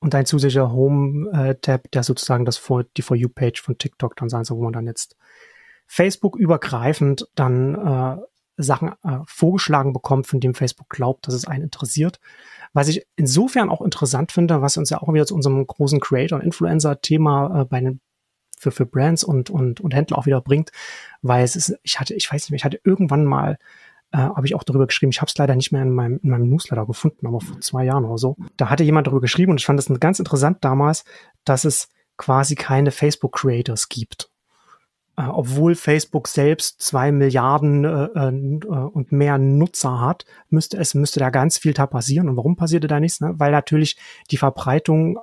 und 0.00 0.14
ein 0.14 0.26
zusätzlicher 0.26 0.70
Home-Tab, 0.70 1.90
der 1.90 2.02
sozusagen 2.02 2.44
das 2.44 2.58
For, 2.58 2.84
die 2.84 3.00
For 3.00 3.16
You-Page 3.16 3.62
von 3.62 3.78
TikTok 3.78 4.16
dann 4.16 4.28
sein 4.28 4.44
soll, 4.44 4.58
wo 4.58 4.64
man 4.64 4.74
dann 4.74 4.86
jetzt 4.86 5.16
Facebook 5.86 6.36
übergreifend 6.36 7.26
dann 7.34 7.74
äh, 7.74 8.16
Sachen 8.56 8.92
äh, 9.02 9.20
vorgeschlagen 9.26 9.92
bekommt, 9.92 10.26
von 10.26 10.40
dem 10.40 10.54
Facebook 10.54 10.88
glaubt, 10.88 11.26
dass 11.26 11.34
es 11.34 11.46
einen 11.46 11.64
interessiert. 11.64 12.20
Was 12.74 12.88
ich 12.88 13.06
insofern 13.16 13.70
auch 13.70 13.80
interessant 13.80 14.32
finde, 14.32 14.60
was 14.60 14.76
uns 14.76 14.90
ja 14.90 15.00
auch 15.00 15.12
wieder 15.12 15.26
zu 15.26 15.34
unserem 15.34 15.66
großen 15.66 16.00
Creator- 16.00 16.38
und 16.38 16.44
Influencer-Thema 16.44 17.62
äh, 17.62 17.64
bei 17.64 17.80
den 17.80 18.00
für, 18.58 18.70
für 18.70 18.86
Brands 18.86 19.24
und, 19.24 19.50
und, 19.50 19.80
und 19.80 19.94
Händler 19.94 20.18
auch 20.18 20.26
wieder 20.26 20.40
bringt, 20.40 20.70
weil 21.22 21.44
es 21.44 21.56
ist, 21.56 21.76
ich 21.82 22.00
hatte, 22.00 22.14
ich 22.14 22.30
weiß 22.30 22.42
nicht 22.42 22.50
mehr, 22.50 22.56
ich 22.56 22.64
hatte 22.64 22.80
irgendwann 22.84 23.24
mal, 23.24 23.58
äh, 24.12 24.18
habe 24.18 24.46
ich 24.46 24.54
auch 24.54 24.64
darüber 24.64 24.86
geschrieben, 24.86 25.10
ich 25.10 25.20
habe 25.20 25.28
es 25.28 25.38
leider 25.38 25.54
nicht 25.54 25.72
mehr 25.72 25.82
in 25.82 25.90
meinem, 25.90 26.20
in 26.22 26.30
meinem 26.30 26.48
Newsletter 26.48 26.86
gefunden, 26.86 27.26
aber 27.26 27.40
vor 27.40 27.60
zwei 27.60 27.84
Jahren 27.84 28.04
oder 28.04 28.18
so. 28.18 28.36
Da 28.56 28.70
hatte 28.70 28.84
jemand 28.84 29.06
darüber 29.06 29.20
geschrieben 29.20 29.52
und 29.52 29.60
ich 29.60 29.66
fand 29.66 29.78
es 29.78 29.88
ganz 30.00 30.18
interessant 30.18 30.58
damals, 30.64 31.04
dass 31.44 31.64
es 31.64 31.88
quasi 32.16 32.54
keine 32.54 32.90
Facebook-Creators 32.90 33.88
gibt 33.88 34.30
obwohl 35.16 35.74
Facebook 35.74 36.28
selbst 36.28 36.80
zwei 36.80 37.12
Milliarden 37.12 37.84
äh, 37.84 38.04
äh, 38.04 38.66
und 38.66 39.12
mehr 39.12 39.38
Nutzer 39.38 40.00
hat, 40.00 40.24
müsste 40.48 40.76
es 40.78 40.94
müsste 40.94 41.20
da 41.20 41.30
ganz 41.30 41.58
viel 41.58 41.72
da 41.72 41.86
passieren. 41.86 42.28
Und 42.28 42.36
warum 42.36 42.56
passierte 42.56 42.88
da 42.88 42.98
nichts? 42.98 43.20
Ne? 43.20 43.34
Weil 43.36 43.52
natürlich 43.52 43.96
die 44.30 44.36
Verbreitung 44.36 45.18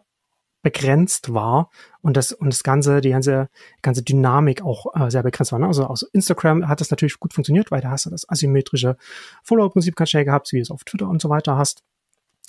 begrenzt 0.61 1.33
war 1.33 1.69
und 2.01 2.17
das 2.17 2.31
und 2.31 2.53
das 2.53 2.63
ganze 2.63 3.01
die 3.01 3.09
ganze 3.09 3.49
ganze 3.81 4.03
Dynamik 4.03 4.61
auch 4.61 4.95
äh, 4.95 5.09
sehr 5.09 5.23
begrenzt 5.23 5.51
war. 5.51 5.59
Ne? 5.59 5.67
Also 5.67 5.85
aus 5.85 6.03
Instagram 6.03 6.67
hat 6.67 6.81
das 6.81 6.91
natürlich 6.91 7.19
gut 7.19 7.33
funktioniert, 7.33 7.71
weil 7.71 7.81
da 7.81 7.89
hast 7.89 8.05
du 8.05 8.11
das 8.11 8.29
asymmetrische 8.29 8.95
Follower-Prinzip 9.43 9.95
ganz 9.95 10.11
schnell 10.11 10.25
gehabt, 10.25 10.51
wie 10.51 10.57
du 10.57 10.61
es 10.61 10.71
auf 10.71 10.83
Twitter 10.83 11.09
und 11.09 11.21
so 11.21 11.29
weiter 11.29 11.57
hast, 11.57 11.83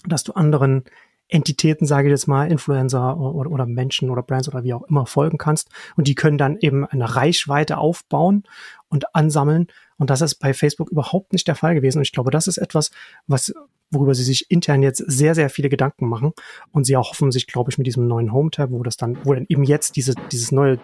dass 0.07 0.25
du 0.25 0.33
anderen 0.33 0.85
Entitäten, 1.33 1.87
sage 1.87 2.09
ich 2.09 2.13
jetzt 2.13 2.27
mal, 2.27 2.51
Influencer 2.51 3.17
oder, 3.19 3.51
oder, 3.51 3.67
Menschen 3.67 4.11
oder 4.11 4.23
Brands 4.23 4.49
oder 4.49 4.65
wie 4.65 4.75
auch 4.75 4.83
immer 4.83 5.07
folgen 5.07 5.39
kannst. 5.39 5.71
Und 5.97 6.07
die 6.07 6.15
können 6.15 6.37
dann 6.37 6.59
eben 6.59 6.85
eine 6.85 7.17
Reichweite 7.17 7.79
aufbauen 7.79 8.45
und 8.89 9.15
ansammeln. 9.15 9.69
Und 9.97 10.11
das 10.11 10.21
ist 10.21 10.35
bei 10.37 10.53
Facebook 10.53 10.91
überhaupt 10.91 11.33
nicht 11.33 11.49
der 11.49 11.55
Fall 11.55 11.75
gewesen. 11.75 11.99
Und 11.99 12.03
ich 12.03 12.13
glaube, 12.13 12.31
das 12.31 12.49
ist 12.49 12.59
etwas, 12.59 12.91
was, 13.27 13.55
worüber 13.91 14.15
sie 14.15 14.25
sich 14.25 14.51
intern 14.51 14.83
jetzt 14.83 14.99
sehr, 14.99 15.35
sehr 15.35 15.49
viele 15.49 15.71
Gedanken 15.71 16.07
machen. 16.07 16.33
Und 16.71 16.85
sie 16.85 16.93
erhoffen 16.93 17.33
sich, 17.33 17.47
glaube 17.47 17.71
ich, 17.71 17.79
mit 17.79 17.87
diesem 17.87 18.07
neuen 18.07 18.33
Home-Tab, 18.33 18.71
wo 18.71 18.83
das 18.83 18.99
dann, 18.99 19.17
wo 19.25 19.33
dann 19.33 19.47
eben 19.49 19.65
jetzt 19.65 19.97
diese, 19.97 20.15
dieses 20.31 20.53
neue 20.53 20.79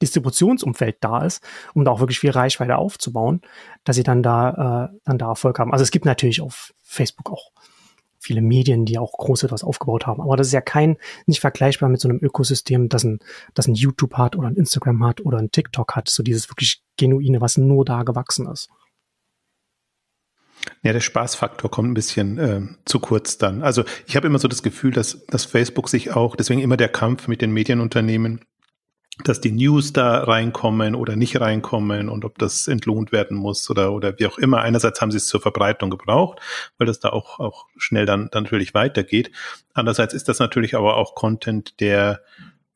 Distributionsumfeld 0.00 0.96
da 1.00 1.24
ist, 1.24 1.42
um 1.74 1.84
da 1.84 1.90
auch 1.90 2.00
wirklich 2.00 2.20
viel 2.20 2.30
Reichweite 2.30 2.78
aufzubauen, 2.78 3.42
dass 3.84 3.96
sie 3.96 4.02
dann 4.02 4.22
da, 4.22 4.90
äh, 4.92 4.98
dann 5.04 5.18
da 5.18 5.28
Erfolg 5.28 5.58
haben. 5.58 5.72
Also 5.72 5.82
es 5.82 5.90
gibt 5.90 6.06
natürlich 6.06 6.40
auf 6.40 6.72
Facebook 6.82 7.30
auch 7.30 7.50
viele 8.28 8.42
Medien, 8.42 8.84
die 8.84 8.98
auch 8.98 9.12
groß 9.12 9.44
etwas 9.44 9.64
aufgebaut 9.64 10.06
haben. 10.06 10.20
Aber 10.20 10.36
das 10.36 10.48
ist 10.48 10.52
ja 10.52 10.60
kein, 10.60 10.98
nicht 11.26 11.40
vergleichbar 11.40 11.88
mit 11.88 12.00
so 12.00 12.08
einem 12.08 12.18
Ökosystem, 12.22 12.90
das 12.90 13.02
ein, 13.02 13.20
das 13.54 13.66
ein 13.66 13.74
YouTube 13.74 14.14
hat 14.14 14.36
oder 14.36 14.48
ein 14.48 14.56
Instagram 14.56 15.02
hat 15.04 15.22
oder 15.22 15.38
ein 15.38 15.50
TikTok 15.50 15.96
hat. 15.96 16.08
So 16.10 16.22
dieses 16.22 16.50
wirklich 16.50 16.82
genuine, 16.98 17.40
was 17.40 17.56
nur 17.56 17.86
da 17.86 18.02
gewachsen 18.02 18.46
ist. 18.46 18.68
Ja, 20.82 20.92
der 20.92 21.00
Spaßfaktor 21.00 21.70
kommt 21.70 21.90
ein 21.90 21.94
bisschen 21.94 22.38
äh, 22.38 22.60
zu 22.84 23.00
kurz 23.00 23.38
dann. 23.38 23.62
Also 23.62 23.84
ich 24.06 24.14
habe 24.14 24.26
immer 24.26 24.38
so 24.38 24.48
das 24.48 24.62
Gefühl, 24.62 24.90
dass, 24.90 25.24
dass 25.26 25.46
Facebook 25.46 25.88
sich 25.88 26.14
auch, 26.14 26.36
deswegen 26.36 26.60
immer 26.60 26.76
der 26.76 26.88
Kampf 26.88 27.28
mit 27.28 27.40
den 27.40 27.52
Medienunternehmen, 27.52 28.44
dass 29.24 29.40
die 29.40 29.52
News 29.52 29.92
da 29.92 30.24
reinkommen 30.24 30.94
oder 30.94 31.16
nicht 31.16 31.40
reinkommen 31.40 32.08
und 32.08 32.24
ob 32.24 32.38
das 32.38 32.68
entlohnt 32.68 33.12
werden 33.12 33.36
muss 33.36 33.68
oder, 33.70 33.92
oder 33.92 34.18
wie 34.18 34.26
auch 34.26 34.38
immer. 34.38 34.60
Einerseits 34.60 35.00
haben 35.00 35.10
sie 35.10 35.16
es 35.16 35.26
zur 35.26 35.40
Verbreitung 35.40 35.90
gebraucht, 35.90 36.40
weil 36.78 36.86
das 36.86 37.00
da 37.00 37.10
auch, 37.10 37.40
auch 37.40 37.66
schnell 37.76 38.06
dann, 38.06 38.28
dann 38.30 38.44
natürlich 38.44 38.74
weitergeht. 38.74 39.30
Andererseits 39.74 40.14
ist 40.14 40.28
das 40.28 40.38
natürlich 40.38 40.76
aber 40.76 40.96
auch 40.96 41.14
Content, 41.14 41.80
der 41.80 42.22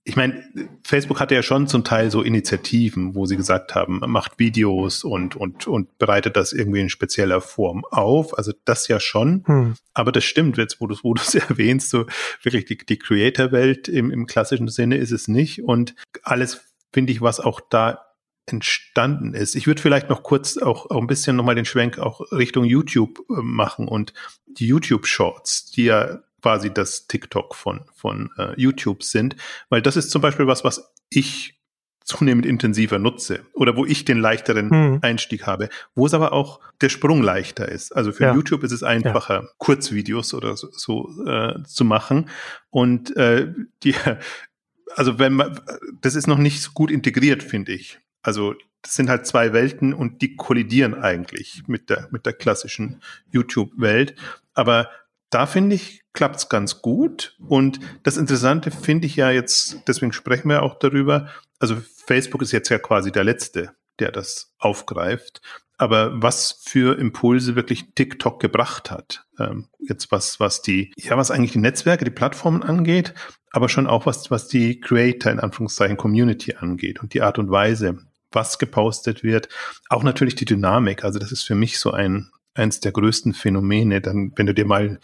ich 0.05 0.17
meine, 0.17 0.43
Facebook 0.83 1.21
hatte 1.21 1.37
ja 1.37 1.43
schon 1.43 1.69
zum 1.69 1.85
Teil 1.85 2.11
so 2.11 2.23
Initiativen, 2.23 3.15
wo 3.15 3.25
sie 3.27 3.37
gesagt 3.37 3.77
haben, 3.77 4.01
macht 4.07 4.39
Videos 4.39 5.05
und, 5.05 5.37
und, 5.37 5.69
und 5.69 5.97
bereitet 5.99 6.37
das 6.37 6.53
irgendwie 6.53 6.81
in 6.81 6.89
spezieller 6.89 7.41
Form 7.41 7.85
auf. 7.91 8.37
Also 8.37 8.53
das 8.65 8.89
ja 8.89 8.99
schon. 8.99 9.45
Hm. 9.47 9.75
Aber 9.95 10.11
das 10.11 10.25
stimmt, 10.25 10.57
jetzt, 10.59 10.81
wo 10.81 10.89
du 10.89 10.97
wo 11.03 11.15
es 11.15 11.35
erwähnst, 11.37 11.91
so 11.91 12.07
wirklich 12.43 12.65
die, 12.65 12.79
die 12.79 12.99
Creator-Welt 12.99 13.87
im, 13.87 14.11
im 14.11 14.27
klassischen 14.27 14.69
Sinne 14.69 14.97
ist 14.97 15.13
es 15.13 15.29
nicht. 15.29 15.63
Und 15.63 15.95
alles, 16.25 16.65
finde 16.93 17.13
ich, 17.13 17.21
was 17.21 17.39
auch 17.39 17.61
da 17.61 18.01
entstanden 18.47 19.35
ist. 19.35 19.55
Ich 19.55 19.69
würde 19.69 19.81
vielleicht 19.81 20.09
noch 20.09 20.25
kurz 20.25 20.59
auch, 20.59 20.91
auch 20.91 21.01
ein 21.01 21.07
bisschen 21.07 21.37
nochmal 21.37 21.55
den 21.55 21.65
Schwenk 21.65 22.01
auch 22.01 22.33
Richtung 22.33 22.65
YouTube 22.65 23.21
äh, 23.31 23.35
machen 23.41 23.87
und 23.87 24.13
die 24.47 24.67
YouTube 24.67 25.07
Shorts, 25.07 25.71
die 25.71 25.85
ja 25.85 26.19
quasi 26.43 26.73
das 26.73 27.07
TikTok 27.07 27.55
von, 27.55 27.83
von 27.95 28.31
äh, 28.37 28.53
YouTube 28.57 29.03
sind, 29.03 29.37
weil 29.71 29.81
das 29.81 29.97
ist 29.97 30.11
zum 30.11 30.21
Beispiel 30.21 30.47
was, 30.47 30.65
was 30.65 30.93
ich 31.09 31.61
zunehmend 32.05 32.45
intensiver 32.45 32.99
nutze 32.99 33.41
oder 33.55 33.77
wo 33.77 33.87
ich 33.87 34.05
den 34.05 34.19
leichteren 34.19 34.71
hm. 34.71 34.99
Einstieg 35.03 35.47
habe, 35.47 35.69
wo 35.95 36.05
es 36.07 36.15
aber 36.15 36.33
auch 36.33 36.61
der 36.81 36.89
Sprung 36.89 37.23
leichter 37.23 37.69
ist. 37.69 37.95
Also 37.95 38.13
für 38.13 38.25
ja. 38.25 38.35
YouTube 38.35 38.65
ist 38.65 38.73
es 38.73 38.83
einfacher, 38.83 39.43
ja. 39.43 39.49
Kurzvideos 39.59 40.35
oder 40.35 40.57
so, 40.57 40.69
so 40.73 41.25
äh, 41.27 41.63
zu 41.65 41.85
machen 41.85 42.29
und 42.71 43.17
äh, 43.17 43.53
die 43.85 43.95
also 44.97 45.19
wenn 45.19 45.35
man 45.35 45.61
das 46.01 46.17
ist 46.17 46.27
noch 46.27 46.39
nicht 46.39 46.61
so 46.61 46.73
gut 46.73 46.91
integriert, 46.91 47.43
finde 47.43 47.73
ich. 47.73 48.01
Also 48.21 48.55
das 48.83 48.95
sind 48.95 49.09
halt 49.09 49.27
zwei 49.27 49.53
Welten 49.53 49.95
und 49.95 50.23
die 50.23 50.35
kollidieren 50.35 50.95
eigentlich 50.95 51.63
mit 51.69 51.89
der 51.89 52.09
mit 52.11 52.27
der 52.27 52.33
klassischen 52.33 53.01
YouTube-Welt. 53.31 54.17
Aber 54.55 54.91
da 55.33 55.47
finde 55.47 55.75
ich, 55.75 56.03
klappt's 56.13 56.49
ganz 56.49 56.83
gut. 56.83 57.37
Und 57.49 57.81
das 58.03 58.17
Interessante 58.17 58.71
finde 58.71 59.07
ich 59.07 59.17
ja 59.17 59.31
jetzt, 59.31 59.79
deswegen 59.89 60.13
sprechen 60.13 60.49
wir 60.49 60.63
auch 60.63 60.79
darüber. 60.79 61.29
Also 61.59 61.77
Facebook 62.07 62.43
ist 62.43 62.53
jetzt 62.53 62.69
ja 62.69 62.79
quasi 62.79 63.11
der 63.11 63.25
Letzte, 63.25 63.73
der 63.99 64.13
das 64.13 64.53
aufgreift. 64.59 65.41
Aber 65.79 66.23
was 66.23 66.61
für 66.63 66.99
Impulse 66.99 67.57
wirklich 67.57 67.95
TikTok 67.95 68.41
gebracht 68.41 68.91
hat, 68.91 69.25
ähm, 69.39 69.69
jetzt 69.81 70.13
was, 70.13 70.39
was 70.39 70.63
die, 70.63 70.93
ja, 70.97 71.17
was 71.17 71.31
eigentlich 71.31 71.53
die 71.53 71.59
Netzwerke, 71.59 72.05
die 72.05 72.11
Plattformen 72.11 72.63
angeht, 72.63 73.15
aber 73.51 73.69
schon 73.69 73.87
auch 73.87 74.07
was, 74.07 74.31
was 74.31 74.49
die 74.49 74.81
Creator 74.81 75.33
in 75.33 75.41
Anführungszeichen 75.41 75.97
Community 75.97 76.55
angeht 76.55 77.01
und 77.01 77.15
die 77.15 77.23
Art 77.23 77.39
und 77.39 77.51
Weise, 77.51 77.99
was 78.31 78.59
gepostet 78.59 79.25
wird. 79.25 79.49
Auch 79.89 80.03
natürlich 80.03 80.35
die 80.35 80.45
Dynamik. 80.45 81.05
Also 81.05 81.19
das 81.19 81.33
ist 81.33 81.43
für 81.43 81.55
mich 81.55 81.81
so 81.81 81.91
ein, 81.91 82.31
eins 82.55 82.81
der 82.81 82.93
größten 82.93 83.35
Phänomene. 83.35 84.01
Dann, 84.01 84.33
wenn 84.37 84.47
du 84.47 84.55
dir 84.55 84.67
mal 84.67 84.99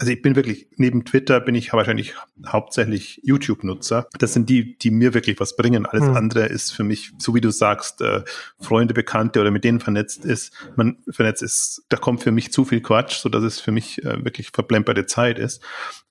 also 0.00 0.12
ich 0.12 0.22
bin 0.22 0.36
wirklich, 0.36 0.68
neben 0.76 1.04
Twitter 1.04 1.40
bin 1.40 1.56
ich 1.56 1.72
wahrscheinlich 1.72 2.14
hauptsächlich 2.46 3.20
YouTube-Nutzer. 3.24 4.06
Das 4.18 4.32
sind 4.32 4.48
die, 4.48 4.78
die 4.78 4.92
mir 4.92 5.12
wirklich 5.12 5.40
was 5.40 5.56
bringen. 5.56 5.86
Alles 5.86 6.06
hm. 6.06 6.16
andere 6.16 6.46
ist 6.46 6.70
für 6.70 6.84
mich, 6.84 7.10
so 7.18 7.34
wie 7.34 7.40
du 7.40 7.50
sagst, 7.50 8.00
äh, 8.00 8.22
Freunde, 8.60 8.94
Bekannte 8.94 9.40
oder 9.40 9.50
mit 9.50 9.64
denen 9.64 9.80
vernetzt 9.80 10.24
ist, 10.24 10.52
man 10.76 10.98
vernetzt 11.10 11.42
ist, 11.42 11.82
da 11.88 11.96
kommt 11.96 12.22
für 12.22 12.30
mich 12.30 12.52
zu 12.52 12.64
viel 12.64 12.80
Quatsch, 12.80 13.16
so 13.16 13.28
dass 13.28 13.42
es 13.42 13.58
für 13.58 13.72
mich 13.72 14.04
äh, 14.04 14.24
wirklich 14.24 14.50
verplemperte 14.52 15.06
Zeit 15.06 15.40
ist. 15.40 15.62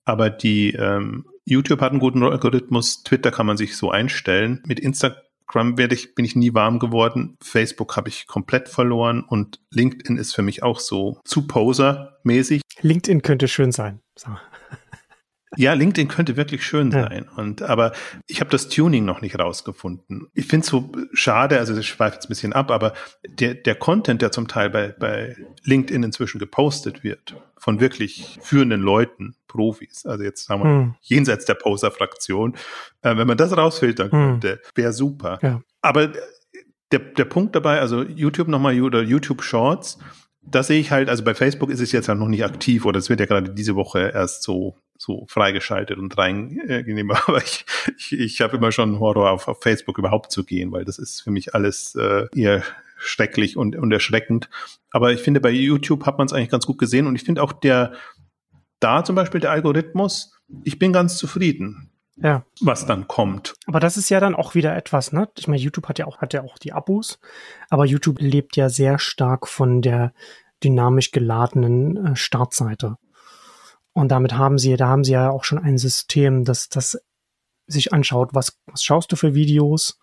Aber 0.03 0.29
die 0.29 0.73
ähm, 0.73 1.25
YouTube 1.45 1.79
hat 1.79 1.91
einen 1.91 2.01
guten 2.01 2.23
Algorithmus, 2.23 3.03
Twitter 3.03 3.31
kann 3.31 3.45
man 3.45 3.55
sich 3.55 3.77
so 3.77 3.89
einstellen. 3.89 4.61
Mit 4.65 4.81
Instagram 4.81 5.26
Scrum 5.49 5.77
werde 5.77 5.95
ich, 5.95 6.13
bin 6.13 6.25
ich 6.25 6.35
nie 6.35 6.53
warm 6.53 6.77
geworden. 6.77 7.37
Facebook 7.41 7.95
habe 7.95 8.09
ich 8.09 8.27
komplett 8.27 8.67
verloren 8.67 9.23
und 9.23 9.61
LinkedIn 9.71 10.17
ist 10.17 10.35
für 10.35 10.41
mich 10.41 10.61
auch 10.61 10.79
so 10.79 11.21
zu 11.23 11.47
Poser-mäßig. 11.47 12.61
LinkedIn 12.81 13.21
könnte 13.21 13.47
schön 13.47 13.71
sein. 13.71 14.01
So. 14.17 14.29
Ja, 15.55 15.73
LinkedIn 15.73 16.09
könnte 16.09 16.35
wirklich 16.35 16.65
schön 16.65 16.91
sein. 16.91 17.25
Ja. 17.25 17.41
Und 17.41 17.61
aber 17.61 17.93
ich 18.27 18.41
habe 18.41 18.49
das 18.49 18.67
Tuning 18.67 19.05
noch 19.05 19.21
nicht 19.21 19.39
rausgefunden. 19.39 20.27
Ich 20.33 20.45
finde 20.45 20.65
es 20.65 20.69
so 20.69 20.91
schade, 21.13 21.57
also 21.57 21.75
ich 21.77 21.87
schweife 21.87 22.15
jetzt 22.15 22.25
ein 22.25 22.29
bisschen 22.29 22.51
ab, 22.51 22.69
aber 22.69 22.93
der, 23.25 23.55
der 23.55 23.75
Content, 23.75 24.21
der 24.21 24.33
zum 24.33 24.49
Teil 24.49 24.69
bei, 24.69 24.89
bei 24.99 25.37
LinkedIn 25.63 26.03
inzwischen 26.03 26.39
gepostet 26.39 27.05
wird, 27.05 27.37
von 27.57 27.79
wirklich 27.79 28.37
führenden 28.41 28.81
Leuten, 28.81 29.36
Profis, 29.47 30.05
also 30.05 30.23
jetzt 30.23 30.45
sagen 30.45 30.63
wir 30.63 30.69
hm. 30.69 30.95
jenseits 31.01 31.45
der 31.45 31.55
Poser-Fraktion, 31.55 32.55
äh, 33.01 33.15
wenn 33.17 33.27
man 33.27 33.37
das 33.37 33.55
rausfiltern 33.55 34.11
hm. 34.11 34.29
könnte, 34.29 34.61
wäre 34.75 34.93
super. 34.93 35.39
Ja. 35.41 35.61
Aber 35.81 36.11
der, 36.91 36.99
der 36.99 37.25
Punkt 37.25 37.55
dabei, 37.55 37.79
also 37.79 38.03
YouTube 38.03 38.47
nochmal 38.47 38.79
oder 38.81 39.01
YouTube 39.01 39.43
Shorts, 39.43 39.99
das 40.41 40.67
sehe 40.67 40.79
ich 40.79 40.91
halt, 40.91 41.09
also 41.09 41.23
bei 41.23 41.35
Facebook 41.35 41.69
ist 41.69 41.81
es 41.81 41.91
jetzt 41.91 42.07
ja 42.07 42.15
noch 42.15 42.27
nicht 42.27 42.45
aktiv 42.45 42.85
oder 42.85 42.99
es 42.99 43.09
wird 43.09 43.19
ja 43.19 43.25
gerade 43.25 43.49
diese 43.53 43.75
Woche 43.75 44.11
erst 44.13 44.43
so 44.43 44.77
so 44.97 45.25
freigeschaltet 45.27 45.97
und 45.97 46.17
reingenehm. 46.17 47.11
Aber 47.27 47.37
ich, 47.37 47.65
ich, 47.97 48.13
ich 48.13 48.41
habe 48.41 48.57
immer 48.57 48.71
schon 48.71 48.99
Horror 48.99 49.31
auf, 49.31 49.47
auf 49.47 49.61
Facebook 49.61 49.97
überhaupt 49.97 50.31
zu 50.31 50.43
gehen, 50.43 50.71
weil 50.71 50.85
das 50.85 50.99
ist 50.99 51.21
für 51.21 51.31
mich 51.31 51.55
alles 51.55 51.95
äh, 51.95 52.25
eher 52.35 52.63
schrecklich 52.97 53.57
und, 53.57 53.75
und 53.75 53.91
erschreckend. 53.91 54.49
Aber 54.91 55.11
ich 55.11 55.21
finde, 55.21 55.39
bei 55.39 55.51
YouTube 55.51 56.05
hat 56.05 56.17
man 56.17 56.25
es 56.25 56.33
eigentlich 56.33 56.49
ganz 56.49 56.65
gut 56.65 56.79
gesehen 56.79 57.05
und 57.05 57.15
ich 57.15 57.23
finde 57.23 57.43
auch 57.43 57.53
der, 57.53 57.93
da 58.79 59.03
zum 59.03 59.15
Beispiel 59.15 59.41
der 59.41 59.51
Algorithmus, 59.51 60.33
ich 60.63 60.79
bin 60.79 60.93
ganz 60.93 61.17
zufrieden. 61.17 61.91
Ja. 62.19 62.45
Was 62.61 62.87
dann 62.87 63.07
kommt. 63.07 63.53
Aber 63.67 63.79
das 63.79 63.95
ist 63.95 64.09
ja 64.09 64.19
dann 64.19 64.33
auch 64.33 64.55
wieder 64.55 64.75
etwas, 64.75 65.11
ne? 65.11 65.29
Ich 65.37 65.47
meine, 65.47 65.61
YouTube 65.61 65.87
hat 65.87 65.99
ja 65.99 66.07
auch, 66.07 66.17
hat 66.17 66.33
ja 66.33 66.41
auch 66.41 66.57
die 66.57 66.73
Abos, 66.73 67.19
aber 67.69 67.85
YouTube 67.85 68.19
lebt 68.19 68.55
ja 68.55 68.69
sehr 68.69 68.97
stark 68.97 69.47
von 69.47 69.83
der 69.83 70.13
dynamisch 70.63 71.11
geladenen 71.11 71.97
äh, 71.97 72.15
Startseite. 72.15 72.97
Und 73.93 74.09
damit 74.09 74.33
haben 74.33 74.57
sie, 74.57 74.75
da 74.77 74.87
haben 74.87 75.03
sie 75.03 75.13
ja 75.13 75.29
auch 75.29 75.43
schon 75.43 75.59
ein 75.59 75.77
System, 75.77 76.43
das, 76.43 76.69
das 76.69 76.99
sich 77.67 77.93
anschaut, 77.93 78.29
was, 78.33 78.59
was 78.65 78.83
schaust 78.83 79.11
du 79.11 79.15
für 79.15 79.35
Videos, 79.35 79.99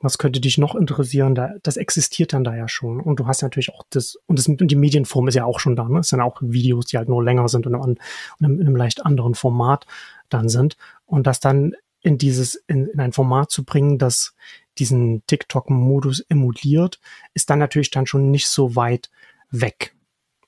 was 0.00 0.18
könnte 0.18 0.40
dich 0.40 0.58
noch 0.58 0.74
interessieren, 0.74 1.34
da, 1.34 1.54
das 1.62 1.76
existiert 1.76 2.32
dann 2.32 2.44
da 2.44 2.54
ja 2.54 2.68
schon. 2.68 3.00
Und 3.00 3.18
du 3.18 3.26
hast 3.26 3.42
natürlich 3.42 3.72
auch 3.72 3.82
das, 3.90 4.16
und, 4.26 4.38
das, 4.38 4.46
und 4.46 4.70
die 4.70 4.76
Medienform 4.76 5.28
ist 5.28 5.34
ja 5.34 5.44
auch 5.44 5.60
schon 5.60 5.76
da, 5.76 5.88
ne? 5.88 6.00
Es 6.00 6.08
sind 6.08 6.20
auch 6.20 6.40
Videos, 6.42 6.86
die 6.86 6.98
halt 6.98 7.08
nur 7.08 7.24
länger 7.24 7.48
sind 7.48 7.66
und, 7.66 7.74
und 7.74 7.98
in, 8.40 8.46
einem, 8.46 8.60
in 8.60 8.66
einem 8.66 8.76
leicht 8.76 9.04
anderen 9.04 9.34
Format 9.34 9.86
dann 10.28 10.48
sind. 10.48 10.76
Und 11.06 11.26
das 11.26 11.40
dann 11.40 11.74
in 12.02 12.18
dieses, 12.18 12.54
in, 12.66 12.86
in 12.88 13.00
ein 13.00 13.12
Format 13.12 13.50
zu 13.50 13.64
bringen, 13.64 13.98
das 13.98 14.34
diesen 14.78 15.24
TikTok-Modus 15.26 16.20
emuliert, 16.28 17.00
ist 17.32 17.48
dann 17.48 17.58
natürlich 17.58 17.90
dann 17.90 18.06
schon 18.06 18.30
nicht 18.30 18.48
so 18.48 18.76
weit 18.76 19.10
weg 19.50 19.94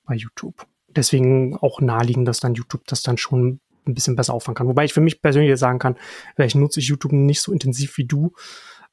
bei 0.04 0.14
YouTube 0.14 0.66
deswegen 0.98 1.56
auch 1.56 1.80
naheliegend, 1.80 2.28
dass 2.28 2.40
dann 2.40 2.54
YouTube 2.54 2.86
das 2.86 3.02
dann 3.02 3.16
schon 3.16 3.60
ein 3.86 3.94
bisschen 3.94 4.16
besser 4.16 4.34
auffangen 4.34 4.56
kann. 4.56 4.68
Wobei 4.68 4.84
ich 4.84 4.92
für 4.92 5.00
mich 5.00 5.22
persönlich 5.22 5.58
sagen 5.58 5.78
kann, 5.78 5.96
vielleicht 6.36 6.56
nutze 6.56 6.80
ich 6.80 6.88
YouTube 6.88 7.12
nicht 7.12 7.40
so 7.40 7.52
intensiv 7.52 7.96
wie 7.96 8.04
du, 8.04 8.32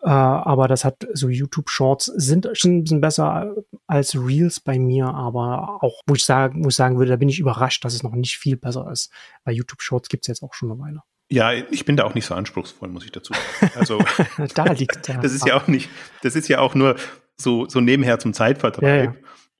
äh, 0.05 0.09
aber 0.09 0.67
das 0.67 0.85
hat 0.85 1.07
so 1.13 1.29
YouTube 1.29 1.67
Shorts 1.67 2.05
sind 2.05 2.47
schon 2.53 2.77
ein 2.77 2.83
bisschen 2.83 3.01
besser 3.01 3.55
als 3.87 4.15
Reels 4.15 4.59
bei 4.59 4.77
mir, 4.77 5.07
aber 5.07 5.79
auch, 5.81 5.99
wo 6.05 6.13
ich 6.13 6.23
sagen, 6.23 6.63
wo 6.63 6.69
ich 6.69 6.75
sagen 6.75 6.99
würde, 6.99 7.09
da 7.09 7.17
bin 7.17 7.27
ich 7.27 7.39
überrascht, 7.39 7.83
dass 7.83 7.95
es 7.95 8.03
noch 8.03 8.13
nicht 8.13 8.37
viel 8.37 8.55
besser 8.55 8.87
ist. 8.91 9.11
Bei 9.43 9.51
YouTube 9.51 9.81
Shorts 9.81 10.07
gibt 10.07 10.25
es 10.25 10.27
jetzt 10.27 10.43
auch 10.43 10.53
schon 10.53 10.71
eine 10.71 10.79
Weile. 10.79 11.01
Ja, 11.31 11.53
ich 11.53 11.85
bin 11.85 11.97
da 11.97 12.03
auch 12.03 12.13
nicht 12.13 12.27
so 12.27 12.35
anspruchsvoll, 12.35 12.89
muss 12.89 13.03
ich 13.03 13.11
dazu 13.11 13.33
sagen. 13.33 13.73
Also 13.75 13.99
da 14.53 14.65
liegt 14.65 15.07
der. 15.07 15.17
Das 15.21 15.33
ist 15.33 15.47
ja 15.47 15.55
auch 15.55 15.67
nicht, 15.67 15.89
das 16.21 16.35
ist 16.35 16.47
ja 16.49 16.59
auch 16.59 16.75
nur 16.75 16.97
so, 17.35 17.67
so 17.67 17.81
nebenher 17.81 18.19
zum 18.19 18.33
Zeitvertreib. 18.33 18.83
Ja, 18.83 19.03
ja. 19.05 19.15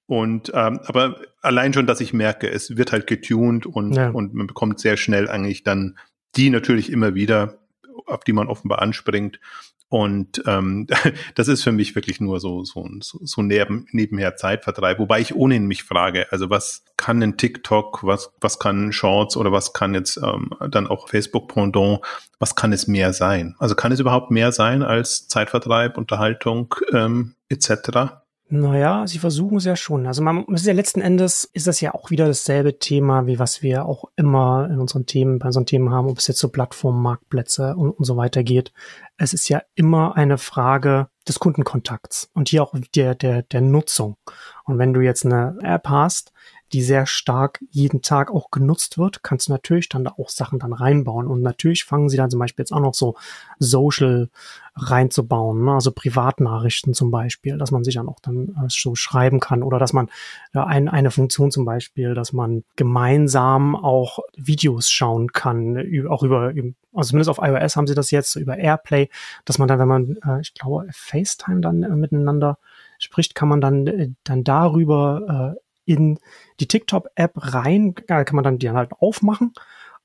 Und 0.06 0.52
ähm, 0.54 0.80
aber 0.86 1.22
allein 1.42 1.74
schon, 1.74 1.88
dass 1.88 2.02
ich 2.02 2.14
merke, 2.14 2.48
es 2.48 2.78
wird 2.78 2.92
halt 2.92 3.08
getuned 3.08 3.66
und, 3.66 3.96
ja. 3.96 4.10
und 4.10 4.36
man 4.36 4.46
bekommt 4.46 4.80
sehr 4.80 4.96
schnell 4.96 5.28
eigentlich 5.28 5.64
dann 5.64 5.98
die 6.36 6.52
natürlich 6.52 6.92
immer 6.92 7.16
wieder, 7.16 7.58
auf 8.06 8.24
die 8.24 8.34
man 8.34 8.48
offenbar 8.48 8.84
anspringt. 8.84 9.40
Und 9.90 10.44
ähm, 10.48 10.88
das 11.36 11.48
ist 11.48 11.64
für 11.64 11.72
mich 11.72 11.96
wirklich 11.96 12.20
nur 12.20 12.40
so, 12.40 12.64
so, 12.64 12.88
so 13.00 13.42
neben, 13.42 13.88
nebenher 13.92 14.36
Zeitvertreib, 14.36 15.00
wobei 15.00 15.22
ich 15.22 15.36
ohnehin 15.36 15.68
mich 15.68 15.84
frage, 15.84 16.32
also 16.32 16.50
was 16.50 16.84
kann 16.98 17.22
ein 17.22 17.38
TikTok, 17.38 18.04
was, 18.04 18.32
was 18.42 18.60
kann 18.60 18.92
Shorts 18.92 19.38
oder 19.38 19.52
was 19.52 19.74
kann 19.74 19.94
jetzt 19.94 20.18
ähm, 20.18 20.52
dann 20.70 20.88
auch 20.88 21.10
Facebook 21.10 21.54
Pendant, 21.54 22.00
was 22.40 22.56
kann 22.56 22.74
es 22.74 22.88
mehr 22.88 23.14
sein? 23.14 23.56
Also 23.60 23.76
kann 23.76 23.92
es 23.92 24.00
überhaupt 24.00 24.32
mehr 24.32 24.52
sein 24.52 24.82
als 24.82 25.28
Zeitvertreib, 25.28 25.98
Unterhaltung 25.98 26.74
ähm, 26.92 27.36
etc.? 27.50 28.25
Naja, 28.48 29.08
sie 29.08 29.18
versuchen 29.18 29.58
es 29.58 29.66
ja 29.66 29.76
schon. 29.76 30.06
Also 30.06 30.22
man 30.22 30.46
ist 30.46 30.68
ja 30.68 30.74
letzten 30.74 31.02
Endes 31.02 31.50
ist 31.52 31.66
das 31.66 31.82
ja 31.82 31.96
auch 31.96 32.12
wieder 32.12 32.28
dasselbe 32.28 32.78
Thema, 32.78 33.26
wie 33.26 33.40
was 33.40 33.64
wir 33.64 33.86
auch 33.86 34.06
immer 34.16 34.70
in 34.72 34.80
unseren 34.80 35.08
Themen, 35.08 35.40
bei 35.40 35.48
unseren 35.48 35.66
Themen 35.66 35.90
haben, 35.90 36.08
ob 36.08 36.20
es 36.20 36.28
jetzt 36.28 36.40
so 36.40 36.50
Plattformen, 36.50 37.02
Marktplätze 37.02 37.76
und, 37.76 37.90
und 37.90 38.06
so 38.06 38.18
weiter 38.18 38.44
geht. 38.44 38.72
Es 39.18 39.34
ist 39.34 39.50
ja 39.50 39.64
immer 39.74 40.16
eine 40.16 40.38
Frage 40.38 41.08
des 41.28 41.40
Kundenkontakts 41.40 42.30
und 42.34 42.50
hier 42.50 42.62
auch 42.62 42.76
der, 42.94 43.16
der, 43.16 43.42
der 43.42 43.62
Nutzung. 43.62 44.18
Und 44.66 44.78
wenn 44.78 44.94
du 44.94 45.02
jetzt 45.02 45.26
eine 45.26 45.58
App 45.64 45.88
hast, 45.90 46.32
die 46.74 46.82
sehr 46.82 47.06
stark 47.06 47.64
jeden 47.70 48.02
Tag 48.02 48.32
auch 48.32 48.50
genutzt 48.52 48.98
wird, 48.98 49.24
kannst 49.24 49.48
du 49.48 49.52
natürlich 49.52 49.90
dann 49.90 50.04
da 50.04 50.14
auch 50.18 50.30
Sachen 50.30 50.60
dann 50.60 50.74
reinbauen. 50.74 51.28
Und 51.28 51.42
natürlich 51.42 51.86
fangen 51.86 52.10
sie 52.10 52.18
dann 52.18 52.30
zum 52.30 52.40
Beispiel 52.40 52.64
jetzt 52.64 52.74
auch 52.74 52.80
noch 52.80 52.94
so 52.94 53.16
Social 53.60 54.30
reinzubauen, 54.78 55.64
ne? 55.64 55.74
also 55.74 55.92
Privatnachrichten 55.92 56.94
zum 56.94 57.10
Beispiel, 57.10 57.58
dass 57.58 57.72
man 57.72 57.86
sich 57.86 57.96
dann 57.96 58.10
auch 58.10 58.20
dann 58.22 58.50
äh, 58.50 58.68
so 58.68 58.94
schreiben 58.94 59.40
kann 59.40 59.64
oder 59.64 59.80
dass 59.80 59.94
man 59.94 60.10
äh, 60.54 60.60
ein, 60.60 60.90
eine 60.90 61.12
Funktion 61.12 61.50
zum 61.50 61.64
Beispiel, 61.64 62.14
dass 62.14 62.34
man 62.34 62.66
gemeinsam 62.76 63.76
auch 63.76 64.20
Videos 64.36 64.90
schauen 64.90 65.32
kann, 65.32 65.78
auch 66.10 66.24
über 66.24 66.54
Also 66.94 67.10
zumindest 67.10 67.30
auf 67.30 67.40
iOS 67.42 67.78
haben 67.78 67.88
sie 67.88 67.96
das 67.96 68.12
jetzt 68.12 68.32
so 68.32 68.40
über 68.40 68.58
AirPlay, 68.58 69.10
dass 69.46 69.60
man 69.60 69.70
dann, 69.70 69.80
wenn 69.80 69.88
man, 69.88 70.18
äh, 70.28 70.42
ich 70.42 70.54
glaube, 70.54 70.88
FaceTime 70.92 71.62
dann 71.62 71.84
äh, 71.84 71.96
miteinander 71.96 72.58
spricht, 73.00 73.34
kann 73.34 73.48
man 73.48 73.62
dann, 73.62 73.88
äh, 73.88 74.10
dann 74.26 74.44
darüber 74.44 75.56
äh, 75.56 75.65
in 75.86 76.20
die 76.60 76.68
TikTok-App 76.68 77.34
rein, 77.36 77.96
kann 77.96 78.36
man 78.36 78.44
dann 78.44 78.60
die 78.60 78.70
halt 78.70 78.92
aufmachen 79.00 79.54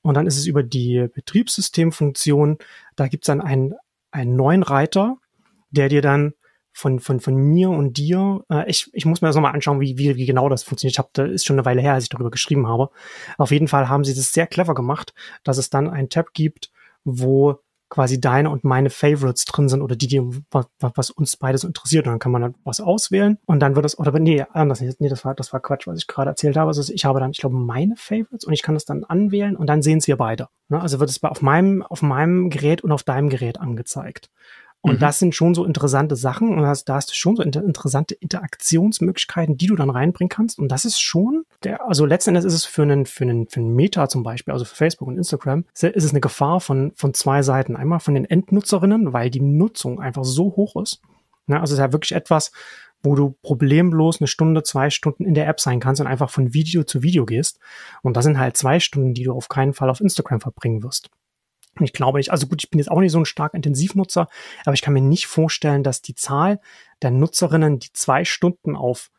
und 0.03 0.15
dann 0.15 0.27
ist 0.27 0.39
es 0.39 0.47
über 0.47 0.63
die 0.63 1.09
Betriebssystemfunktion, 1.13 2.59
da 2.97 3.09
gibt's 3.09 3.27
dann 3.27 3.41
einen, 3.41 3.75
einen 4.11 4.37
neuen 4.37 4.63
Reiter, 4.63 5.19
der 5.71 5.89
dir 5.89 6.03
dann 6.03 6.35
von, 6.73 7.01
von, 7.01 7.21
von 7.21 7.35
mir 7.35 7.71
und 7.71 7.99
dir. 7.99 8.45
Äh, 8.51 8.69
ich, 8.71 8.89
ich 8.93 9.05
muss 9.05 9.21
mir 9.21 9.29
das 9.29 9.37
nochmal 9.37 9.55
anschauen, 9.55 9.81
wie, 9.81 9.99
wie, 9.99 10.17
wie 10.17 10.27
genau 10.27 10.49
das 10.49 10.63
funktioniert. 10.63 10.95
Ich 10.95 10.99
habe, 10.99 11.11
da 11.13 11.25
ist 11.25 11.45
schon 11.45 11.59
eine 11.59 11.67
Weile 11.67 11.83
her, 11.83 11.95
als 11.95 12.05
ich 12.05 12.11
darüber 12.11 12.31
geschrieben 12.31 12.67
habe. 12.69 12.91
Auf 13.39 13.51
jeden 13.51 13.69
Fall 13.69 13.89
haben 13.89 14.05
sie 14.05 14.15
das 14.15 14.33
sehr 14.33 14.47
clever 14.47 14.75
gemacht, 14.75 15.13
dass 15.43 15.59
es 15.59 15.69
dann 15.69 15.91
einen 15.91 16.09
Tab 16.09 16.33
gibt, 16.33 16.71
wo 17.05 17.59
quasi 17.91 18.21
deine 18.21 18.49
und 18.49 18.65
meine 18.65 18.89
Favorites 18.89 19.45
drin 19.45 19.69
sind 19.69 19.83
oder 19.83 19.97
die, 19.97 20.07
die 20.07 20.23
was, 20.51 20.67
was 20.79 21.11
uns 21.11 21.37
beide 21.37 21.59
so 21.59 21.67
interessiert. 21.67 22.07
Und 22.07 22.13
dann 22.13 22.19
kann 22.21 22.33
man 22.33 22.41
dann 22.41 22.55
was 22.65 22.81
auswählen 22.81 23.39
und 23.47 23.61
dann 23.61 23.77
wird 23.77 23.85
es, 23.85 23.99
oder 23.99 24.19
nee, 24.19 24.45
anders, 24.53 24.81
nee, 24.81 25.09
das 25.09 25.25
war, 25.25 25.35
das 25.35 25.53
war 25.53 25.61
Quatsch, 25.61 25.87
was 25.87 25.99
ich 25.99 26.07
gerade 26.07 26.31
erzählt 26.31 26.57
habe. 26.57 26.69
Also 26.69 26.93
ich 26.93 27.05
habe 27.05 27.21
dann, 27.21 27.33
ich 27.33 27.39
glaube, 27.39 27.57
meine 27.57 27.97
Favorites 27.97 28.45
und 28.45 28.53
ich 28.53 28.63
kann 28.63 28.75
das 28.75 28.85
dann 28.85 29.05
anwählen 29.05 29.57
und 29.57 29.67
dann 29.67 29.83
sehen 29.83 29.99
es 29.99 30.07
hier 30.07 30.17
beide. 30.17 30.49
Ne? 30.69 30.81
Also 30.81 31.01
wird 31.01 31.11
es 31.11 31.23
auf 31.23 31.43
meinem, 31.43 31.83
auf 31.83 32.01
meinem 32.01 32.49
Gerät 32.49 32.83
und 32.83 32.93
auf 32.93 33.03
deinem 33.03 33.29
Gerät 33.29 33.61
angezeigt. 33.61 34.31
Und 34.83 34.95
mhm. 34.95 34.99
das 34.99 35.19
sind 35.19 35.35
schon 35.35 35.55
so 35.55 35.65
interessante 35.65 36.17
Sachen 36.17 36.57
und 36.57 36.63
das, 36.63 36.85
da 36.85 36.95
hast 36.95 37.11
du 37.11 37.15
schon 37.15 37.37
so 37.37 37.43
inter 37.43 37.63
interessante 37.63 38.15
Interaktionsmöglichkeiten, 38.15 39.59
die 39.59 39.67
du 39.67 39.77
dann 39.77 39.91
reinbringen 39.91 40.31
kannst. 40.31 40.59
Und 40.59 40.69
das 40.69 40.85
ist 40.85 41.01
schon, 41.01 41.45
der, 41.65 41.87
also 41.87 42.07
letzten 42.07 42.31
Endes 42.31 42.47
ist 42.47 42.55
es 42.55 42.65
für 42.65 42.83
einen, 42.83 43.05
für 43.05 43.25
einen, 43.25 43.47
für 43.47 43.61
einen 43.61 43.75
Meta 43.75 44.09
zum 44.09 44.23
Beispiel, 44.23 44.53
also 44.53 44.65
für 44.65 44.75
Facebook 44.75 45.09
und 45.09 45.19
Instagram, 45.19 45.65
ist 45.75 45.83
es 45.83 46.11
eine 46.11 46.21
Gefahr 46.21 46.61
von, 46.61 46.93
von 46.95 47.13
zwei 47.13 47.43
Seiten. 47.43 47.77
Einmal 47.77 48.01
von 48.01 48.15
den 48.15 48.25
Endnutzerinnen, 48.25 49.13
weil 49.13 49.29
die 49.29 49.43
Nutzung 49.43 50.01
einfach 50.01 50.25
so 50.25 50.57
hoch 50.57 50.81
ist. 50.81 51.03
Ne? 51.47 51.61
Also 51.61 51.73
es 51.73 51.79
ist 51.79 51.85
ja 51.85 51.93
wirklich 51.93 52.13
etwas, 52.13 52.51
wo 53.03 53.15
du 53.15 53.37
problemlos 53.43 54.21
eine 54.21 54.29
Stunde, 54.29 54.63
zwei 54.63 54.91
Stunden 54.91 55.25
in 55.25 55.35
der 55.35 55.49
App 55.49 55.61
sein 55.61 55.81
kannst 55.81 56.01
und 56.01 56.07
einfach 56.07 56.31
von 56.31 56.55
Video 56.55 56.85
zu 56.85 57.03
Video 57.03 57.27
gehst. 57.27 57.59
Und 58.03 58.17
das 58.17 58.25
sind 58.25 58.39
halt 58.39 58.57
zwei 58.57 58.81
Stunden, 58.81 59.15
die 59.15 59.25
du 59.25 59.33
auf 59.33 59.49
keinen 59.49 59.73
Fall 59.73 59.91
auf 59.91 60.01
Instagram 60.01 60.41
verbringen 60.41 60.83
wirst. 60.83 61.11
Ich 61.79 61.93
glaube 61.93 62.19
nicht, 62.19 62.31
also 62.31 62.47
gut, 62.47 62.63
ich 62.65 62.71
bin 62.71 62.79
jetzt 62.79 62.91
auch 62.91 63.01
nicht 63.01 63.13
so 63.13 63.19
ein 63.19 63.25
stark 63.25 63.55
Intensivnutzer, 63.55 64.29
aber 64.65 64.75
ich 64.75 64.83
kann 64.83 64.95
mir 64.95 65.01
nicht 65.01 65.27
vorstellen, 65.27 65.83
dass 65.83 66.03
die 66.03 66.15
Zahl 66.15 66.61
der 67.03 67.11
Nutzerinnen, 67.11 67.79
die 67.79 67.93
zwei 67.93 68.25
Stunden 68.25 68.77
auf 68.77 69.11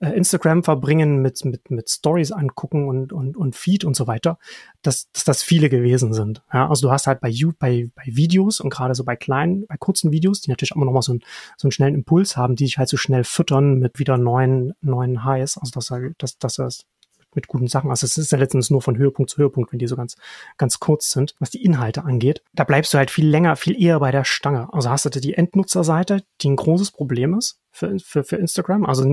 äh, 0.00 0.10
Instagram 0.10 0.64
verbringen 0.64 1.22
mit, 1.22 1.44
mit, 1.44 1.70
mit 1.70 1.88
Stories 1.88 2.32
angucken 2.32 2.88
und, 2.88 3.12
und, 3.12 3.36
und 3.36 3.56
Feed 3.56 3.84
und 3.84 3.94
so 3.96 4.06
weiter, 4.06 4.38
dass, 4.82 5.10
dass 5.12 5.24
das 5.24 5.42
viele 5.42 5.70
gewesen 5.70 6.12
sind. 6.12 6.42
Ja, 6.52 6.68
also 6.68 6.88
du 6.88 6.92
hast 6.92 7.06
halt 7.06 7.20
bei, 7.20 7.32
bei, 7.58 7.90
bei 7.94 8.02
Videos 8.06 8.60
und 8.60 8.70
gerade 8.70 8.94
so 8.94 9.04
bei 9.04 9.16
kleinen, 9.16 9.66
bei 9.66 9.76
kurzen 9.76 10.12
Videos, 10.12 10.40
die 10.40 10.50
natürlich 10.50 10.72
immer 10.74 10.84
noch 10.84 10.92
mal 10.92 11.02
so, 11.02 11.14
ein, 11.14 11.20
so 11.56 11.66
einen 11.66 11.72
schnellen 11.72 11.94
Impuls 11.94 12.36
haben, 12.36 12.56
die 12.56 12.66
sich 12.66 12.78
halt 12.78 12.88
so 12.88 12.96
schnell 12.96 13.24
füttern 13.24 13.78
mit 13.78 13.98
wieder 13.98 14.18
neuen, 14.18 14.74
neuen 14.80 15.24
Highs, 15.24 15.58
also 15.58 15.70
dass, 15.72 15.92
dass, 16.18 16.38
dass 16.38 16.54
das 16.54 16.86
mit 17.36 17.48
guten 17.48 17.68
Sachen. 17.68 17.90
Also 17.90 18.04
es 18.04 18.16
ist 18.16 18.32
ja 18.32 18.38
letztens 18.38 18.70
nur 18.70 18.82
von 18.82 18.96
Höhepunkt 18.96 19.30
zu 19.30 19.38
Höhepunkt, 19.38 19.72
wenn 19.72 19.78
die 19.78 19.86
so 19.86 19.96
ganz, 19.96 20.16
ganz 20.56 20.80
kurz 20.80 21.10
sind, 21.10 21.34
was 21.38 21.50
die 21.50 21.64
Inhalte 21.64 22.04
angeht. 22.04 22.42
Da 22.52 22.64
bleibst 22.64 22.92
du 22.94 22.98
halt 22.98 23.10
viel 23.10 23.28
länger, 23.28 23.56
viel 23.56 23.80
eher 23.80 24.00
bei 24.00 24.10
der 24.10 24.24
Stange. 24.24 24.72
Also 24.72 24.90
hast 24.90 25.04
du 25.04 25.10
die 25.10 25.34
Endnutzerseite, 25.34 26.22
die 26.40 26.50
ein 26.50 26.56
großes 26.56 26.90
Problem 26.90 27.34
ist 27.34 27.60
für, 27.70 27.98
für, 27.98 28.24
für 28.24 28.36
Instagram. 28.36 28.84
Also 28.84 29.04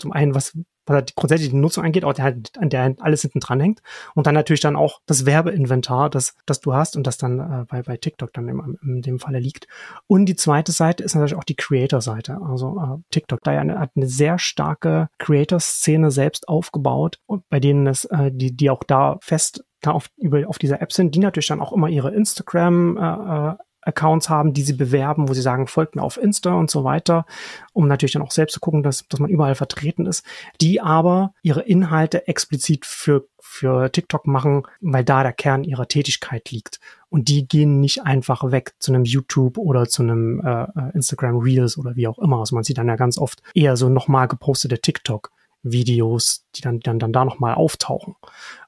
zum 0.00 0.12
einen, 0.12 0.34
was, 0.34 0.56
was 0.86 0.94
halt 0.94 1.14
grundsätzlich 1.14 1.50
die 1.50 1.56
Nutzung 1.56 1.84
angeht, 1.84 2.04
auch 2.04 2.12
der, 2.12 2.24
halt, 2.24 2.52
an 2.58 2.70
der 2.70 2.94
alles 3.00 3.22
hinten 3.22 3.40
dran 3.40 3.60
hängt. 3.60 3.80
Und 4.14 4.26
dann 4.26 4.34
natürlich 4.34 4.60
dann 4.60 4.76
auch 4.76 5.00
das 5.06 5.26
Werbeinventar, 5.26 6.10
das, 6.10 6.34
das 6.46 6.60
du 6.60 6.74
hast 6.74 6.96
und 6.96 7.06
das 7.06 7.18
dann 7.18 7.38
äh, 7.38 7.64
bei, 7.68 7.82
bei 7.82 7.96
TikTok 7.96 8.32
dann 8.32 8.48
im, 8.48 8.78
in 8.82 9.02
dem 9.02 9.18
Falle 9.18 9.38
liegt. 9.38 9.66
Und 10.06 10.26
die 10.26 10.36
zweite 10.36 10.72
Seite 10.72 11.04
ist 11.04 11.14
natürlich 11.14 11.36
auch 11.36 11.44
die 11.44 11.56
Creator-Seite. 11.56 12.40
Also 12.42 12.78
äh, 12.80 13.02
TikTok 13.10 13.40
da 13.42 13.52
ja 13.52 13.60
eine, 13.60 13.78
hat 13.78 13.90
eine 13.96 14.08
sehr 14.08 14.38
starke 14.38 15.08
Creator-Szene 15.18 16.10
selbst 16.10 16.48
aufgebaut 16.48 17.18
bei 17.48 17.60
denen 17.60 17.86
es, 17.86 18.04
äh, 18.06 18.30
die, 18.32 18.56
die 18.56 18.70
auch 18.70 18.84
da 18.84 19.18
fest 19.20 19.64
da 19.80 19.92
auf, 19.92 20.10
über, 20.16 20.46
auf 20.46 20.58
dieser 20.58 20.82
App 20.82 20.92
sind, 20.92 21.14
die 21.14 21.20
natürlich 21.20 21.46
dann 21.46 21.60
auch 21.60 21.72
immer 21.72 21.88
ihre 21.88 22.12
Instagram 22.12 22.96
äh, 22.96 23.50
äh 23.52 23.54
Accounts 23.82 24.28
haben, 24.28 24.52
die 24.52 24.62
sie 24.62 24.74
bewerben, 24.74 25.28
wo 25.28 25.34
sie 25.34 25.42
sagen, 25.42 25.66
folgt 25.66 25.96
mir 25.96 26.02
auf 26.02 26.16
Insta 26.16 26.54
und 26.54 26.70
so 26.70 26.84
weiter, 26.84 27.24
um 27.72 27.88
natürlich 27.88 28.12
dann 28.12 28.22
auch 28.22 28.30
selbst 28.30 28.54
zu 28.54 28.60
gucken, 28.60 28.82
dass, 28.82 29.06
dass 29.08 29.20
man 29.20 29.30
überall 29.30 29.54
vertreten 29.54 30.06
ist, 30.06 30.24
die 30.60 30.80
aber 30.80 31.32
ihre 31.42 31.62
Inhalte 31.62 32.28
explizit 32.28 32.84
für, 32.84 33.26
für 33.40 33.90
TikTok 33.90 34.26
machen, 34.26 34.64
weil 34.80 35.04
da 35.04 35.22
der 35.22 35.32
Kern 35.32 35.64
ihrer 35.64 35.88
Tätigkeit 35.88 36.50
liegt. 36.50 36.80
Und 37.08 37.28
die 37.28 37.48
gehen 37.48 37.80
nicht 37.80 38.04
einfach 38.04 38.50
weg 38.52 38.74
zu 38.78 38.92
einem 38.92 39.04
YouTube 39.04 39.58
oder 39.58 39.88
zu 39.88 40.02
einem 40.02 40.40
äh, 40.44 40.66
Instagram 40.94 41.38
Reels 41.38 41.76
oder 41.76 41.96
wie 41.96 42.06
auch 42.06 42.18
immer. 42.18 42.38
Also 42.38 42.54
man 42.54 42.64
sieht 42.64 42.78
dann 42.78 42.88
ja 42.88 42.96
ganz 42.96 43.18
oft 43.18 43.42
eher 43.54 43.76
so 43.76 43.88
nochmal 43.88 44.28
gepostete 44.28 44.78
TikTok-Videos, 44.78 46.44
die 46.54 46.60
dann, 46.60 46.80
dann, 46.80 46.98
dann 46.98 47.12
da 47.12 47.24
nochmal 47.24 47.54
auftauchen. 47.54 48.14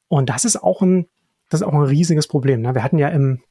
Und 0.08 0.28
das 0.28 0.44
ist 0.44 0.56
auch 0.56 0.82
ein, 0.82 1.06
das 1.50 1.60
ist 1.60 1.66
auch 1.66 1.74
ein 1.74 1.82
riesiges 1.82 2.26
Problem. 2.26 2.62
Ne? 2.62 2.74
Wir 2.74 2.82
hatten 2.82 2.98
ja 2.98 3.08
im 3.08 3.42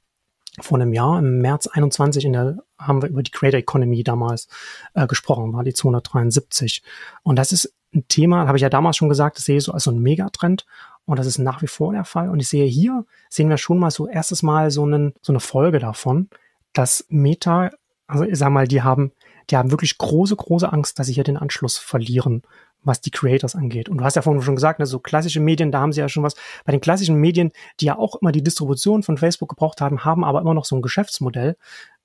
vor 0.59 0.79
einem 0.79 0.93
Jahr, 0.93 1.19
im 1.19 1.39
März 1.39 1.67
21, 1.67 2.25
in 2.25 2.33
der, 2.33 2.57
haben 2.77 3.01
wir 3.01 3.09
über 3.09 3.23
die 3.23 3.31
Creator 3.31 3.59
Economy 3.59 4.03
damals 4.03 4.47
äh, 4.93 5.07
gesprochen, 5.07 5.53
war 5.53 5.63
die 5.63 5.73
273. 5.73 6.83
Und 7.23 7.37
das 7.37 7.51
ist 7.51 7.73
ein 7.93 8.07
Thema, 8.07 8.47
habe 8.47 8.57
ich 8.57 8.61
ja 8.61 8.69
damals 8.69 8.97
schon 8.97 9.09
gesagt, 9.09 9.37
das 9.37 9.45
sehe 9.45 9.57
ich 9.57 9.63
so 9.63 9.71
als 9.71 9.83
so 9.83 9.91
ein 9.91 9.99
Megatrend. 9.99 10.65
Und 11.05 11.17
das 11.17 11.25
ist 11.25 11.39
nach 11.39 11.61
wie 11.61 11.67
vor 11.67 11.93
der 11.93 12.05
Fall. 12.05 12.29
Und 12.29 12.39
ich 12.41 12.49
sehe 12.49 12.65
hier, 12.65 13.05
sehen 13.29 13.49
wir 13.49 13.57
schon 13.57 13.79
mal 13.79 13.91
so 13.91 14.07
erstes 14.07 14.43
Mal 14.43 14.71
so, 14.71 14.83
einen, 14.83 15.13
so 15.21 15.31
eine 15.31 15.39
Folge 15.39 15.79
davon, 15.79 16.29
dass 16.73 17.05
Meta, 17.09 17.71
also 18.07 18.23
ich 18.23 18.37
sag 18.37 18.49
mal, 18.51 18.67
die 18.67 18.81
haben, 18.81 19.11
die 19.49 19.57
haben 19.57 19.71
wirklich 19.71 19.97
große, 19.97 20.35
große 20.35 20.71
Angst, 20.71 20.99
dass 20.99 21.07
sie 21.07 21.13
hier 21.13 21.23
den 21.23 21.37
Anschluss 21.37 21.77
verlieren 21.77 22.43
was 22.83 23.01
die 23.01 23.11
Creators 23.11 23.55
angeht. 23.55 23.89
Und 23.89 23.99
du 23.99 24.03
hast 24.03 24.15
ja 24.15 24.21
vorhin 24.21 24.41
schon 24.41 24.55
gesagt, 24.55 24.79
ne, 24.79 24.85
so 24.85 24.99
klassische 24.99 25.39
Medien, 25.39 25.71
da 25.71 25.79
haben 25.79 25.93
sie 25.93 25.99
ja 25.99 26.09
schon 26.09 26.23
was. 26.23 26.35
Bei 26.65 26.71
den 26.71 26.81
klassischen 26.81 27.15
Medien, 27.15 27.51
die 27.79 27.85
ja 27.85 27.97
auch 27.97 28.15
immer 28.15 28.31
die 28.31 28.43
Distribution 28.43 29.03
von 29.03 29.17
Facebook 29.17 29.49
gebraucht 29.49 29.81
haben, 29.81 30.03
haben 30.05 30.23
aber 30.23 30.41
immer 30.41 30.53
noch 30.53 30.65
so 30.65 30.75
ein 30.75 30.81
Geschäftsmodell. 30.81 31.57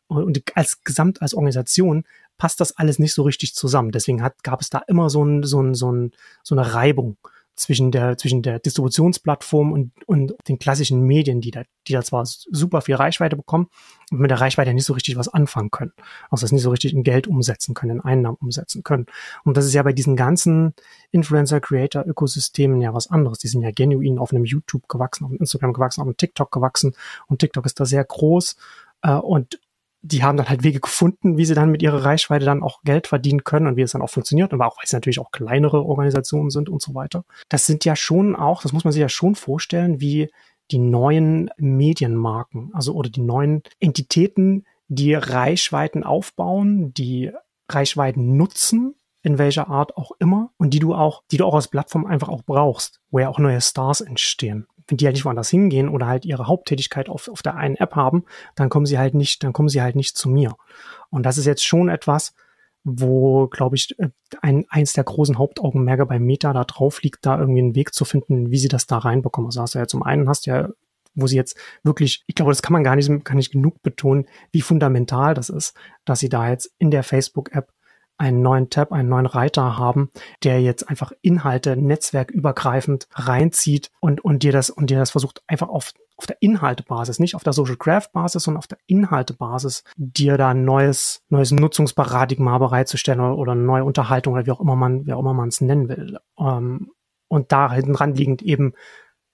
Und 0.09 0.43
als 0.55 0.85
Gesamt, 0.85 1.21
als 1.23 1.35
Organisation 1.35 2.05
passt 2.39 2.61
das 2.61 2.77
alles 2.77 2.99
nicht 2.99 3.15
so 3.15 3.23
richtig 3.23 3.55
zusammen. 3.55 3.91
Deswegen 3.91 4.23
hat, 4.23 4.45
gab 4.45 4.61
es 4.61 4.71
da 4.71 4.83
immer 4.87 5.11
so, 5.11 5.25
ein, 5.25 5.43
so, 5.43 5.61
ein, 5.61 5.75
so, 5.75 5.91
ein, 5.91 6.13
so 6.43 6.55
eine 6.55 6.75
Reibung 6.75 7.17
zwischen 7.57 7.91
der, 7.91 8.19
zwischen 8.19 8.43
der 8.43 8.59
Distributionsplattform 8.59 9.73
und, 9.73 9.93
und 10.07 10.35
den 10.49 10.59
klassischen 10.59 11.03
Medien, 11.03 11.41
die 11.41 11.51
da, 11.51 11.63
die 11.89 11.95
da 11.95 12.03
zwar 12.03 12.25
super 12.27 12.83
viel 12.83 12.95
Reichweite 12.95 13.35
bekommen 13.35 13.69
und 14.11 14.21
mit 14.21 14.31
der 14.31 14.41
Reichweite 14.41 14.75
nicht 14.75 14.85
so 14.85 14.93
richtig 14.93 15.17
was 15.17 15.29
anfangen 15.29 15.71
können. 15.71 15.93
Also 16.31 16.45
das 16.45 16.53
nicht 16.53 16.63
so 16.63 16.71
richtig 16.71 16.93
in 16.93 17.03
Geld 17.03 17.27
umsetzen 17.27 17.75
können, 17.75 17.97
in 17.97 18.01
Einnahmen 18.01 18.37
umsetzen 18.41 18.83
können. 18.83 19.07
Und 19.45 19.57
das 19.57 19.65
ist 19.65 19.75
ja 19.75 19.83
bei 19.83 19.95
diesen 19.95 20.17
ganzen 20.17 20.75
Influencer-Creator-Ökosystemen 21.13 22.81
ja 22.83 22.93
was 22.93 23.11
anderes. 23.11 23.39
Die 23.39 23.49
sind 23.49 23.63
ja 23.63 23.71
genuin 23.71 24.19
auf 24.19 24.33
einem 24.33 24.45
YouTube 24.45 24.87
gewachsen, 24.89 25.25
auf 25.25 25.31
einem 25.31 25.41
Instagram 25.41 25.73
gewachsen, 25.73 26.03
auf 26.03 26.07
einem 26.07 26.17
TikTok 26.17 26.53
gewachsen 26.53 26.95
und 27.27 27.39
TikTok 27.39 27.65
ist 27.65 27.81
da 27.81 27.87
sehr 27.87 28.05
groß. 28.05 28.57
Äh, 29.03 29.13
und 29.13 29.59
die 30.03 30.23
haben 30.23 30.37
dann 30.37 30.49
halt 30.49 30.63
Wege 30.63 30.81
gefunden, 30.81 31.37
wie 31.37 31.45
sie 31.45 31.55
dann 31.55 31.71
mit 31.71 31.83
ihrer 31.83 32.05
Reichweite 32.05 32.45
dann 32.45 32.63
auch 32.63 32.83
Geld 32.83 33.07
verdienen 33.07 33.45
können 33.45 33.67
und 33.67 33.77
wie 33.77 33.83
es 33.83 33.93
dann 33.93 34.03
auch 34.03 34.11
funktioniert. 34.11 34.53
Aber 34.53 34.67
auch, 34.67 34.77
weil 34.77 34.85
es 34.85 34.93
natürlich 34.93 35.19
auch 35.19 35.31
kleinere 35.31 35.85
Organisationen 35.85 36.51
sind 36.51 36.69
und 36.69 36.83
so 36.83 36.95
weiter. 36.95 37.25
Das 37.49 37.67
sind 37.67 37.85
ja 37.85 37.97
schon 37.97 38.37
auch, 38.37 38.63
das 38.63 38.73
muss 38.73 38.85
man 38.85 38.93
sich 38.93 39.01
ja 39.01 39.09
schon 39.09 39.35
vorstellen, 39.35 40.01
wie 40.01 40.31
die 40.71 40.79
neuen 40.79 41.51
Medienmarken, 41.59 42.71
also 42.73 42.95
oder 42.95 43.11
die 43.11 43.21
neuen 43.21 43.63
Entitäten, 43.79 44.65
die 44.89 45.15
Reichweiten 45.15 46.05
aufbauen, 46.05 46.93
die 46.95 47.33
Reichweiten 47.69 48.37
nutzen, 48.37 48.95
in 49.23 49.39
welcher 49.39 49.69
Art 49.69 49.97
auch 49.97 50.13
immer, 50.21 50.51
und 50.57 50.71
die 50.71 50.79
du 50.79 50.95
auch, 50.95 51.25
die 51.31 51.37
du 51.37 51.45
auch 51.45 51.55
als 51.55 51.69
Plattform 51.69 52.07
einfach 52.07 52.29
auch 52.29 52.43
brauchst, 52.43 53.01
wo 53.11 53.19
ja 53.19 53.29
auch 53.29 53.39
neue 53.39 53.61
Stars 53.61 54.01
entstehen 54.01 54.67
wenn 54.89 54.97
die 54.97 55.07
halt 55.07 55.15
nicht 55.15 55.25
woanders 55.25 55.51
hingehen 55.51 55.89
oder 55.89 56.07
halt 56.07 56.25
ihre 56.25 56.47
Haupttätigkeit 56.47 57.09
auf, 57.09 57.29
auf 57.29 57.43
der 57.43 57.57
einen 57.57 57.77
App 57.77 57.95
haben, 57.95 58.25
dann 58.55 58.69
kommen 58.69 58.87
sie 58.87 58.99
halt 58.99 59.15
nicht, 59.15 59.43
dann 59.43 59.53
kommen 59.53 59.69
sie 59.69 59.83
halt 59.83 59.97
nicht 59.97 60.17
zu 60.17 60.29
mir. 60.29 60.57
Und 61.11 61.25
das 61.25 61.39
ist 61.39 61.47
jetzt 61.47 61.65
schon 61.65 61.89
etwas, 61.89 62.35
wo, 62.85 63.49
glaube 63.49 63.77
ich, 63.77 63.99
äh, 63.99 64.11
ein, 64.43 64.65
eins 64.69 64.93
der 64.93 65.05
großen 65.05 65.39
Hauptaugenmerke 65.39 66.07
bei 66.07 66.21
Meta 66.21 66.53
da 66.53 66.65
drauf 66.65 67.03
liegt, 67.03 67.27
da 67.27 67.39
irgendwie 67.39 67.61
einen 67.61 67.75
Weg 67.75 67.95
zu 67.95 68.05
finden, 68.05 68.51
wie 68.51 68.59
sie 68.59 68.69
das 68.69 68.87
da 68.87 68.99
reinbekommen. 68.99 69.49
Also 69.49 69.61
hast 69.61 69.75
du 69.75 69.79
ja 69.81 69.87
zum 69.87 70.03
einen 70.03 70.29
hast 70.29 70.47
du 70.47 70.51
ja 70.51 70.69
wo 71.17 71.27
sie 71.27 71.37
jetzt 71.37 71.57
wirklich, 71.83 72.23
ich 72.27 72.35
glaube, 72.35 72.53
das 72.53 72.63
kann 72.63 72.75
man 72.75 72.85
gar 72.85 72.95
nicht, 72.95 73.11
kann 73.25 73.39
nicht 73.39 73.53
genug 73.53 73.83
betonen, 73.83 74.27
wie 74.53 74.61
fundamental 74.61 75.35
das 75.35 75.49
ist, 75.49 75.75
dass 76.05 76.21
sie 76.21 76.29
da 76.29 76.51
jetzt 76.51 76.71
in 76.79 76.91
der 76.91 77.03
Facebook-App 77.03 77.73
einen 78.19 78.43
neuen 78.43 78.71
Tab, 78.71 78.93
einen 78.93 79.09
neuen 79.09 79.27
Reiter 79.27 79.77
haben, 79.77 80.11
der 80.43 80.61
jetzt 80.63 80.89
einfach 80.89 81.13
Inhalte 81.23 81.77
netzwerkübergreifend 81.77 83.09
reinzieht 83.13 83.91
und, 84.01 84.25
und 84.25 84.43
dir 84.43 84.53
das, 84.53 84.71
und 84.71 84.91
dir 84.91 84.99
das 84.99 85.11
versucht 85.11 85.43
einfach 85.47 85.69
auf, 85.69 85.93
auf 86.17 86.27
der 86.27 86.41
Inhaltebasis, 86.41 87.19
nicht 87.19 87.35
auf 87.35 87.43
der 87.43 87.53
Social 87.53 87.77
Graph 87.77 88.11
Basis, 88.13 88.45
sondern 88.45 88.59
auf 88.59 88.67
der 88.67 88.79
Inhaltebasis, 88.87 89.85
dir 89.97 90.39
da 90.39 90.51
ein 90.51 90.65
neues, 90.65 91.23
neues 91.29 91.51
Nutzungsparadigma 91.51 92.59
bereitzustellen 92.59 93.21
oder, 93.21 93.37
oder 93.37 93.53
eine 93.53 93.63
neue 93.63 93.85
Unterhaltung 93.85 94.35
oder 94.35 94.47
wie 94.47 94.53
auch 94.53 94.61
immer 94.61 94.77
man, 94.77 95.07
wie 95.07 95.13
auch 95.13 95.21
immer 95.21 95.35
man 95.35 95.49
es 95.49 95.61
nennen 95.61 95.89
will. 95.89 96.19
Ähm, 96.39 96.93
und 97.29 97.53
da 97.53 97.73
hinten 97.73 97.95
dran 97.95 98.15
liegend 98.15 98.43
eben 98.43 98.73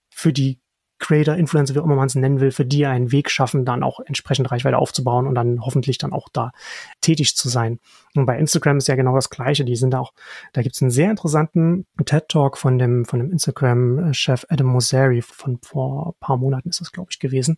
für 0.09 0.33
die 0.33 0.62
Creator, 1.03 1.35
Influencer, 1.35 1.75
wie 1.75 1.79
auch 1.79 1.83
immer 1.83 1.95
man 1.95 2.07
es 2.07 2.15
nennen 2.15 2.39
will, 2.39 2.51
für 2.51 2.65
die 2.65 2.85
einen 2.85 3.11
Weg 3.11 3.29
schaffen, 3.29 3.65
dann 3.65 3.83
auch 3.83 3.99
entsprechend 3.99 4.49
Reichweite 4.49 4.77
aufzubauen 4.77 5.27
und 5.27 5.35
dann 5.35 5.59
hoffentlich 5.61 5.97
dann 5.97 6.13
auch 6.13 6.29
da 6.31 6.53
tätig 7.01 7.35
zu 7.35 7.49
sein. 7.49 7.79
Und 8.15 8.25
bei 8.25 8.37
Instagram 8.37 8.77
ist 8.77 8.87
ja 8.87 8.95
genau 8.95 9.13
das 9.15 9.29
Gleiche. 9.29 9.65
Die 9.65 9.75
sind 9.75 9.95
auch, 9.95 10.13
da 10.53 10.61
gibt 10.61 10.75
es 10.75 10.81
einen 10.81 10.91
sehr 10.91 11.11
interessanten 11.11 11.85
TED-Talk 12.03 12.57
von 12.57 12.77
dem, 12.79 13.03
von 13.03 13.19
dem 13.19 13.31
Instagram-Chef 13.31 14.45
Adam 14.47 14.67
Mosseri 14.67 15.21
von 15.21 15.59
vor 15.61 16.15
paar 16.19 16.37
Monaten 16.37 16.69
ist 16.69 16.79
das, 16.79 16.91
glaube 16.91 17.09
ich, 17.11 17.19
gewesen 17.19 17.57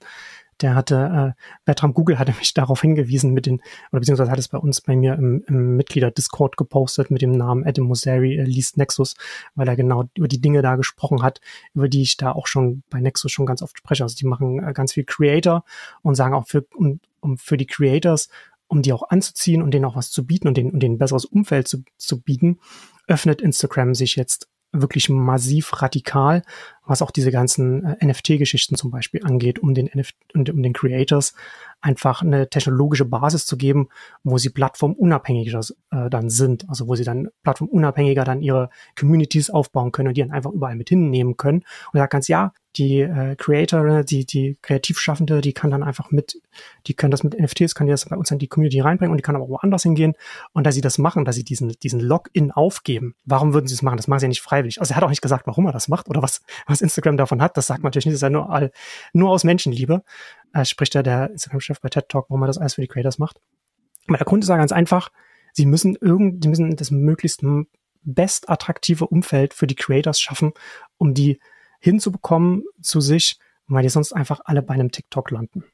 der 0.62 0.76
hatte, 0.76 1.34
äh, 1.36 1.42
Bertram 1.66 1.94
Google 1.94 2.20
hatte 2.20 2.34
mich 2.34 2.54
darauf 2.54 2.82
hingewiesen 2.82 3.34
mit 3.34 3.46
den, 3.46 3.62
oder 3.92 4.00
beziehungsweise 4.00 4.32
hat 4.32 4.40
es 4.40 4.48
bei 4.48 4.58
uns 4.58 4.82
bei 4.82 4.96
mir 4.96 5.16
im, 5.16 5.44
im 5.48 5.76
Mitglieder-Discord 5.76 6.58
gepostet 6.58 7.12
mit 7.12 7.22
dem 7.22 7.32
Namen 7.32 7.66
Adam 7.66 7.86
Mosseri 7.86 8.38
äh, 8.38 8.44
liest 8.44 8.78
Nexus, 8.78 9.16
weil 9.56 9.68
er 9.68 9.76
genau 9.76 10.06
über 10.16 10.28
die 10.28 10.42
Dinge 10.42 10.62
da 10.62 10.76
gesprochen 10.76 11.22
hat, 11.24 11.42
über 11.74 11.90
die 11.90 12.02
ich 12.02 12.18
da 12.18 12.32
auch 12.32 12.48
schon 12.48 12.84
bei 12.90 13.02
Nexus 13.02 13.32
schon 13.32 13.46
ganz 13.46 13.62
oft 13.62 13.78
spreche. 13.78 14.04
Also 14.04 14.16
die 14.16 14.26
machen 14.26 14.64
äh, 14.64 14.74
ganz 14.74 14.94
viel 14.94 15.06
Creator 15.06 15.64
und 16.02 16.16
sagen 16.16 16.34
auch 16.34 16.48
für, 16.48 16.66
um, 16.76 17.00
um 17.20 17.38
für 17.38 17.58
die 17.58 17.68
Creators, 17.68 18.30
um 18.68 18.82
die 18.82 18.94
auch 18.94 19.10
anzuziehen 19.10 19.62
und 19.62 19.74
denen 19.74 19.86
auch 19.86 19.96
was 19.96 20.10
zu 20.10 20.26
bieten 20.26 20.48
und 20.48 20.58
denen, 20.58 20.72
und 20.72 20.82
denen 20.82 20.96
ein 20.96 21.00
besseres 21.00 21.26
Umfeld 21.26 21.68
zu, 21.68 21.84
zu 21.98 22.22
bieten, 22.22 22.60
öffnet 23.08 23.42
Instagram 23.42 23.94
sich 23.94 24.16
jetzt 24.16 24.48
wirklich 24.72 25.10
massiv 25.10 25.82
radikal, 25.82 26.42
was 26.86 27.02
auch 27.02 27.12
diese 27.12 27.32
ganzen 27.32 27.86
äh, 27.86 28.06
NFT-Geschichten 28.06 28.76
zum 28.76 28.92
Beispiel 28.92 29.24
angeht, 29.24 29.60
um 29.60 29.74
den 29.74 29.90
NFT, 29.94 30.16
um 30.36 30.64
den 30.64 30.74
Creators 30.74 31.34
einfach 31.82 32.22
eine 32.22 32.50
technologische 32.50 33.06
Basis 33.06 33.46
zu 33.46 33.58
geben, 33.58 33.90
wo 34.24 34.38
sie 34.38 34.50
plattformunabhängiger 34.50 35.62
äh, 35.92 36.10
dann 36.10 36.30
sind, 36.30 36.68
also 36.70 36.88
wo 36.88 36.96
sie 36.96 37.04
dann 37.04 37.30
plattformunabhängiger 37.44 38.24
dann 38.24 38.42
ihre 38.42 38.70
Communities 38.98 39.50
aufbauen 39.50 39.92
können 39.92 40.10
und 40.10 40.18
die 40.18 40.22
dann 40.22 40.32
einfach 40.32 40.52
überall 40.52 40.76
mit 40.76 40.90
hinnehmen 40.90 41.38
können. 41.38 41.64
Und 41.94 42.00
da 42.00 42.08
kannst 42.08 42.30
ja, 42.30 42.54
die 42.78 43.02
äh, 43.02 43.36
Creator, 43.38 44.04
die, 44.04 44.26
die 44.26 44.58
Kreativschaffende, 44.62 45.42
die 45.42 45.54
kann 45.54 45.72
dann 45.72 45.84
einfach 45.84 46.12
mit, 46.12 46.42
die 46.88 46.94
können 46.94 47.12
das 47.12 47.24
mit 47.24 47.40
NFTs, 47.40 47.76
kann 47.76 47.88
die 47.88 47.92
das 47.92 48.06
bei 48.06 48.18
uns 48.18 48.32
in 48.32 48.40
die 48.40 48.48
Community 48.48 48.80
reinbringen 48.80 49.12
und 49.12 49.18
die 49.18 49.22
kann 49.22 49.36
aber 49.36 49.48
woanders 49.48 49.84
hingehen. 49.84 50.14
Und 50.54 50.66
da 50.66 50.72
sie 50.72 50.82
das 50.82 50.98
machen, 50.98 51.26
dass 51.26 51.36
sie 51.36 51.44
diesen, 51.44 51.70
diesen 51.82 52.00
Login 52.00 52.52
aufgeben, 52.52 53.16
warum 53.24 53.54
würden 53.54 53.68
sie 53.68 53.76
das 53.76 53.82
machen? 53.82 53.98
Das 53.98 54.08
machen 54.08 54.20
sie 54.20 54.26
ja 54.26 54.30
nicht 54.30 54.42
freiwillig. 54.42 54.80
Also 54.80 54.94
er 54.94 54.98
hat 54.98 55.04
auch 55.04 55.10
nicht 55.10 55.22
gesagt, 55.22 55.48
warum 55.48 55.66
er 55.66 55.72
das 55.72 55.88
macht 55.88 56.10
oder 56.10 56.22
was 56.22 56.42
Instagram 56.82 57.18
davon 57.18 57.42
hat. 57.42 57.58
Das 57.58 57.68
sagt 57.68 57.84
man 57.84 57.90
natürlich 57.90 58.06
nicht, 58.08 58.14
das 58.14 58.20
ist 58.20 58.24
ja 58.24 58.30
nur, 58.30 58.50
all, 58.50 58.72
nur 59.14 59.30
aus 59.30 59.44
Menschenliebe. 59.44 60.04
Äh, 60.54 60.66
spricht 60.66 60.96
ja 60.96 61.04
der 61.04 61.32
Instagram-Chef 61.32 61.82
bei 61.82 61.90
TED 61.90 62.10
Talk, 62.10 62.30
warum 62.30 62.44
er 62.44 62.48
das 62.48 62.58
alles 62.58 62.76
für 62.76 62.82
die 62.82 62.88
Creators 62.88 63.18
macht. 63.18 63.40
Aber 64.08 64.18
der 64.18 64.26
Kunde 64.26 64.46
ist 64.46 64.50
ja 64.50 64.58
ganz 64.58 64.72
einfach, 64.72 65.10
sie 65.54 65.66
müssen 65.66 65.96
irgend, 65.96 66.44
die 66.44 66.48
müssen 66.48 66.76
das 66.76 66.92
möglichst 66.92 67.44
best 68.04 68.50
attraktive 68.50 69.08
Umfeld 69.08 69.54
für 69.54 69.68
die 69.68 69.76
Creators 69.76 70.22
schaffen, 70.22 70.54
um 70.98 71.14
die 71.14 71.40
hinzubekommen 71.80 72.64
zu 72.82 73.02
sich, 73.02 73.40
weil 73.68 73.84
die 73.84 73.90
sonst 73.90 74.14
einfach 74.14 74.42
alle 74.46 74.62
bei 74.62 74.76
einem 74.76 74.92
TikTok 74.92 75.32
landen. 75.32 75.66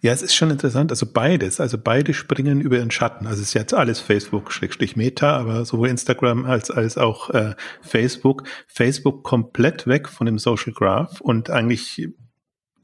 Ja, 0.00 0.12
es 0.12 0.22
ist 0.22 0.34
schon 0.34 0.50
interessant. 0.50 0.92
Also 0.92 1.06
beides, 1.06 1.60
also 1.60 1.76
beide 1.76 2.14
springen 2.14 2.60
über 2.60 2.78
den 2.78 2.90
Schatten. 2.90 3.26
Also 3.26 3.42
es 3.42 3.48
ist 3.48 3.54
jetzt 3.54 3.74
alles 3.74 3.98
Facebook 3.98 4.52
Schrägstrich 4.52 4.96
Meta, 4.96 5.36
aber 5.36 5.64
sowohl 5.64 5.88
Instagram 5.88 6.44
als 6.44 6.70
als 6.70 6.96
auch 6.96 7.30
äh, 7.30 7.54
Facebook. 7.80 8.44
Facebook 8.68 9.24
komplett 9.24 9.86
weg 9.86 10.08
von 10.08 10.26
dem 10.26 10.38
Social 10.38 10.72
Graph 10.72 11.20
und 11.20 11.50
eigentlich 11.50 12.08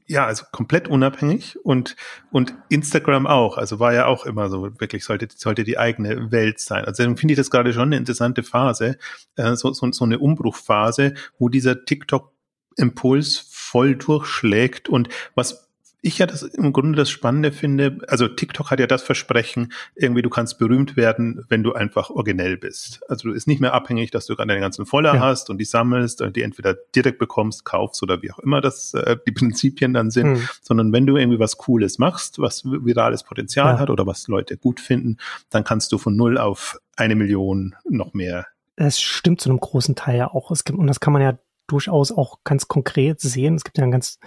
ja, 0.05 0.25
also 0.25 0.43
komplett 0.51 0.87
unabhängig 0.89 1.57
und, 1.63 1.95
und 2.31 2.53
Instagram 2.69 3.25
auch. 3.25 3.57
Also 3.57 3.79
war 3.79 3.93
ja 3.93 4.05
auch 4.05 4.25
immer 4.25 4.49
so, 4.49 4.63
wirklich 4.79 5.05
sollte, 5.05 5.27
sollte 5.33 5.63
die 5.63 5.77
eigene 5.77 6.31
Welt 6.31 6.59
sein. 6.59 6.83
Also 6.85 7.03
dann 7.03 7.15
finde 7.15 7.33
ich 7.33 7.37
das 7.37 7.49
gerade 7.49 7.73
schon 7.73 7.83
eine 7.83 7.97
interessante 7.97 8.43
Phase, 8.43 8.97
äh, 9.37 9.55
so, 9.55 9.71
so, 9.71 9.91
so 9.91 10.05
eine 10.05 10.19
Umbruchphase, 10.19 11.13
wo 11.39 11.49
dieser 11.49 11.85
TikTok 11.85 12.33
Impuls 12.75 13.47
voll 13.49 13.95
durchschlägt 13.95 14.89
und 14.89 15.09
was 15.35 15.69
ich 16.03 16.17
ja 16.17 16.25
das 16.25 16.43
im 16.43 16.73
Grunde 16.73 16.97
das 16.97 17.09
Spannende 17.09 17.53
finde, 17.53 17.99
also 18.09 18.27
TikTok 18.27 18.69
hat 18.69 18.79
ja 18.81 18.87
das 18.87 19.01
Versprechen, 19.01 19.71
irgendwie 19.95 20.21
du 20.21 20.29
kannst 20.29 20.59
berühmt 20.59 20.97
werden, 20.97 21.45
wenn 21.47 21.63
du 21.63 21.73
einfach 21.73 22.09
originell 22.09 22.57
bist. 22.57 23.01
Also 23.07 23.29
du 23.29 23.33
bist 23.33 23.47
nicht 23.47 23.61
mehr 23.61 23.73
abhängig, 23.73 24.11
dass 24.11 24.25
du 24.25 24.35
gerade 24.35 24.49
deine 24.49 24.59
ganzen 24.59 24.85
Follower 24.85 25.15
ja. 25.15 25.21
hast 25.21 25.49
und 25.49 25.59
die 25.59 25.65
sammelst 25.65 26.21
und 26.21 26.35
die 26.35 26.41
entweder 26.41 26.75
direkt 26.93 27.19
bekommst, 27.19 27.63
kaufst 27.63 28.03
oder 28.03 28.21
wie 28.21 28.33
auch 28.33 28.39
immer 28.39 28.59
das 28.59 28.93
äh, 28.93 29.15
die 29.25 29.31
Prinzipien 29.43 29.93
dann 29.93 30.11
sind, 30.11 30.33
mhm. 30.33 30.49
sondern 30.61 30.91
wenn 30.91 31.07
du 31.07 31.15
irgendwie 31.15 31.39
was 31.39 31.57
Cooles 31.57 31.99
machst, 31.99 32.37
was 32.37 32.65
virales 32.65 33.23
Potenzial 33.23 33.75
ja. 33.75 33.79
hat 33.79 33.89
oder 33.89 34.05
was 34.05 34.27
Leute 34.27 34.57
gut 34.57 34.81
finden, 34.81 35.17
dann 35.49 35.63
kannst 35.63 35.93
du 35.93 35.97
von 35.97 36.17
null 36.17 36.37
auf 36.37 36.77
eine 36.97 37.15
Million 37.15 37.75
noch 37.85 38.13
mehr 38.13 38.45
es 38.75 38.99
stimmt 38.99 39.39
zu 39.39 39.49
einem 39.49 39.59
großen 39.59 39.95
Teil 39.95 40.17
ja 40.17 40.31
auch. 40.31 40.51
Es 40.51 40.63
gibt, 40.63 40.79
und 40.79 40.87
das 40.87 40.99
kann 40.99 41.13
man 41.13 41.21
ja 41.21 41.37
durchaus 41.67 42.11
auch 42.11 42.39
ganz 42.43 42.67
konkret 42.67 43.21
sehen. 43.21 43.55
Es 43.55 43.63
gibt 43.63 43.77
ja 43.77 43.83
eine 43.83 43.91
ganz, 43.91 44.19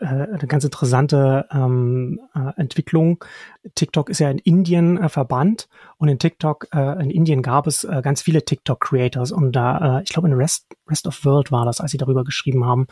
äh, 0.00 0.06
eine 0.06 0.46
ganz 0.46 0.64
interessante 0.64 1.46
ähm, 1.50 2.20
äh, 2.34 2.60
Entwicklung. 2.60 3.24
TikTok 3.74 4.10
ist 4.10 4.20
ja 4.20 4.30
in 4.30 4.38
Indien 4.38 4.98
äh, 4.98 5.08
verbannt 5.08 5.68
und 5.98 6.08
in 6.08 6.18
TikTok, 6.18 6.68
äh, 6.74 7.02
in 7.02 7.10
Indien 7.10 7.42
gab 7.42 7.66
es 7.66 7.84
äh, 7.84 8.02
ganz 8.02 8.22
viele 8.22 8.44
TikTok-Creators 8.44 9.32
und 9.32 9.52
da, 9.52 9.98
äh, 9.98 10.02
ich 10.02 10.10
glaube 10.10 10.28
in 10.28 10.34
Rest, 10.34 10.66
Rest 10.88 11.06
of 11.06 11.24
World 11.24 11.50
war 11.50 11.64
das, 11.64 11.80
als 11.80 11.92
sie 11.92 11.98
darüber 11.98 12.24
geschrieben 12.24 12.64
haben, 12.64 12.86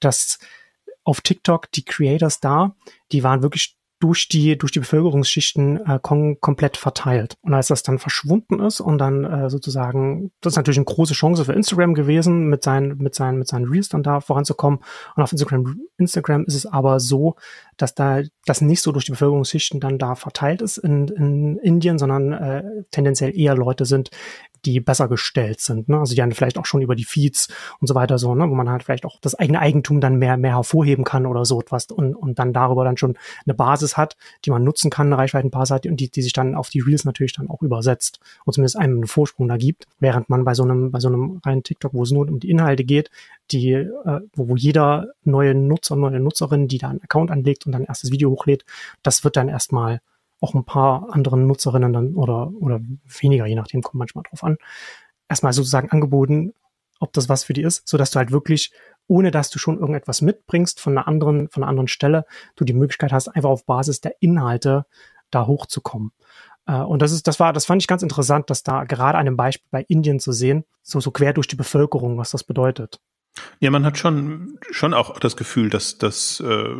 dass 0.00 0.38
auf 1.04 1.20
TikTok 1.20 1.70
die 1.72 1.84
Creators 1.84 2.40
da, 2.40 2.74
die 3.12 3.22
waren 3.22 3.42
wirklich 3.42 3.76
durch 4.02 4.26
die, 4.26 4.58
durch 4.58 4.72
die 4.72 4.80
Bevölkerungsschichten 4.80 5.86
äh, 5.86 6.00
kom 6.02 6.40
komplett 6.40 6.76
verteilt. 6.76 7.36
Und 7.42 7.54
als 7.54 7.68
das 7.68 7.84
dann 7.84 8.00
verschwunden 8.00 8.58
ist 8.58 8.80
und 8.80 8.98
dann 8.98 9.24
äh, 9.24 9.48
sozusagen, 9.48 10.32
das 10.40 10.54
ist 10.54 10.56
natürlich 10.56 10.78
eine 10.78 10.86
große 10.86 11.14
Chance 11.14 11.44
für 11.44 11.52
Instagram 11.52 11.94
gewesen, 11.94 12.48
mit 12.48 12.64
seinen, 12.64 12.98
mit 12.98 13.14
seinen, 13.14 13.38
mit 13.38 13.46
seinen 13.46 13.66
Reels 13.66 13.90
dann 13.90 14.02
da 14.02 14.20
voranzukommen. 14.20 14.80
Und 15.14 15.22
auf 15.22 15.30
Instagram, 15.30 15.80
Instagram 15.98 16.44
ist 16.46 16.56
es 16.56 16.66
aber 16.66 16.98
so, 16.98 17.36
dass 17.76 17.94
da 17.94 18.22
das 18.44 18.60
nicht 18.60 18.82
so 18.82 18.92
durch 18.92 19.04
die 19.04 19.12
Bevölkerungsschichten 19.12 19.80
dann 19.80 19.98
da 19.98 20.14
verteilt 20.14 20.62
ist 20.62 20.78
in, 20.78 21.08
in 21.08 21.58
Indien, 21.58 21.98
sondern 21.98 22.32
äh, 22.32 22.62
tendenziell 22.90 23.36
eher 23.36 23.54
Leute 23.54 23.84
sind, 23.84 24.10
die 24.64 24.80
besser 24.80 25.08
gestellt 25.08 25.60
sind. 25.60 25.88
Ne? 25.88 25.98
Also 25.98 26.14
die 26.14 26.20
dann 26.20 26.32
vielleicht 26.32 26.58
auch 26.58 26.66
schon 26.66 26.82
über 26.82 26.94
die 26.94 27.04
Feeds 27.04 27.48
und 27.80 27.88
so 27.88 27.94
weiter 27.94 28.18
so, 28.18 28.34
ne? 28.34 28.48
wo 28.48 28.54
man 28.54 28.70
halt 28.70 28.82
vielleicht 28.82 29.04
auch 29.04 29.18
das 29.20 29.34
eigene 29.34 29.58
Eigentum 29.58 30.00
dann 30.00 30.16
mehr, 30.16 30.36
mehr 30.36 30.54
hervorheben 30.56 31.04
kann 31.04 31.26
oder 31.26 31.44
so 31.44 31.60
etwas 31.60 31.86
und, 31.86 32.14
und 32.14 32.38
dann 32.38 32.52
darüber 32.52 32.84
dann 32.84 32.96
schon 32.96 33.16
eine 33.44 33.54
Basis 33.54 33.96
hat, 33.96 34.16
die 34.44 34.50
man 34.50 34.62
nutzen 34.62 34.90
kann, 34.90 35.08
eine 35.08 35.18
Reichweitenbasis 35.18 35.74
hat 35.74 35.86
und 35.86 35.98
die, 35.98 36.10
die 36.10 36.22
sich 36.22 36.32
dann 36.32 36.54
auf 36.54 36.68
die 36.68 36.80
Reels 36.80 37.04
natürlich 37.04 37.32
dann 37.32 37.48
auch 37.48 37.62
übersetzt 37.62 38.20
und 38.44 38.52
zumindest 38.54 38.76
einem 38.76 38.96
einen 38.96 39.06
Vorsprung 39.06 39.48
da 39.48 39.56
gibt, 39.56 39.86
während 39.98 40.28
man 40.28 40.44
bei 40.44 40.54
so 40.54 40.62
einem, 40.62 40.90
bei 40.90 41.00
so 41.00 41.08
einem 41.08 41.40
reinen 41.44 41.62
TikTok, 41.62 41.94
wo 41.94 42.02
es 42.04 42.12
nur 42.12 42.28
um 42.28 42.38
die 42.38 42.50
Inhalte 42.50 42.84
geht, 42.84 43.10
die, 43.52 43.72
äh, 43.72 44.20
wo, 44.34 44.48
wo 44.48 44.56
jeder 44.56 45.12
neue 45.24 45.54
Nutzer, 45.54 45.96
neue 45.96 46.20
Nutzerin, 46.20 46.68
die 46.68 46.78
da 46.78 46.88
einen 46.88 47.02
Account 47.02 47.30
anlegt 47.30 47.66
und 47.66 47.72
dann 47.72 47.84
erstes 47.84 48.10
Video 48.10 48.30
hochlädt, 48.30 48.64
das 49.02 49.24
wird 49.24 49.36
dann 49.36 49.48
erstmal 49.48 50.00
auch 50.40 50.54
ein 50.54 50.64
paar 50.64 51.14
anderen 51.14 51.46
Nutzerinnen 51.46 51.92
dann 51.92 52.14
oder, 52.14 52.50
oder 52.60 52.80
weniger, 53.20 53.46
je 53.46 53.54
nachdem, 53.54 53.82
kommt 53.82 53.98
manchmal 53.98 54.24
drauf 54.28 54.42
an, 54.42 54.56
erstmal 55.28 55.52
sozusagen 55.52 55.90
angeboten, 55.90 56.52
ob 56.98 57.12
das 57.12 57.28
was 57.28 57.44
für 57.44 57.52
die 57.52 57.62
ist, 57.62 57.86
so 57.88 57.96
dass 57.96 58.10
du 58.10 58.18
halt 58.18 58.30
wirklich, 58.32 58.72
ohne 59.06 59.30
dass 59.30 59.50
du 59.50 59.58
schon 59.58 59.78
irgendetwas 59.78 60.20
mitbringst 60.20 60.80
von 60.80 60.96
einer 60.96 61.08
anderen, 61.08 61.48
von 61.48 61.62
einer 61.62 61.70
anderen 61.70 61.88
Stelle, 61.88 62.24
du 62.56 62.64
die 62.64 62.74
Möglichkeit 62.74 63.12
hast, 63.12 63.28
einfach 63.28 63.50
auf 63.50 63.66
Basis 63.66 64.00
der 64.00 64.14
Inhalte 64.20 64.86
da 65.30 65.46
hochzukommen. 65.46 66.12
Äh, 66.66 66.80
und 66.80 67.02
das 67.02 67.12
ist, 67.12 67.26
das 67.26 67.40
war, 67.40 67.52
das 67.52 67.66
fand 67.66 67.82
ich 67.82 67.88
ganz 67.88 68.02
interessant, 68.02 68.50
dass 68.50 68.62
da 68.62 68.84
gerade 68.84 69.18
an 69.18 69.26
einem 69.26 69.36
Beispiel 69.36 69.68
bei 69.70 69.82
Indien 69.82 70.20
zu 70.20 70.32
sehen, 70.32 70.64
so, 70.82 71.00
so 71.00 71.10
quer 71.10 71.32
durch 71.32 71.48
die 71.48 71.56
Bevölkerung, 71.56 72.18
was 72.18 72.30
das 72.30 72.44
bedeutet. 72.44 73.00
Ja, 73.60 73.70
man 73.70 73.84
hat 73.84 73.98
schon, 73.98 74.58
schon 74.70 74.94
auch 74.94 75.18
das 75.18 75.36
Gefühl, 75.36 75.70
dass, 75.70 75.98
dass 75.98 76.40
äh, 76.40 76.74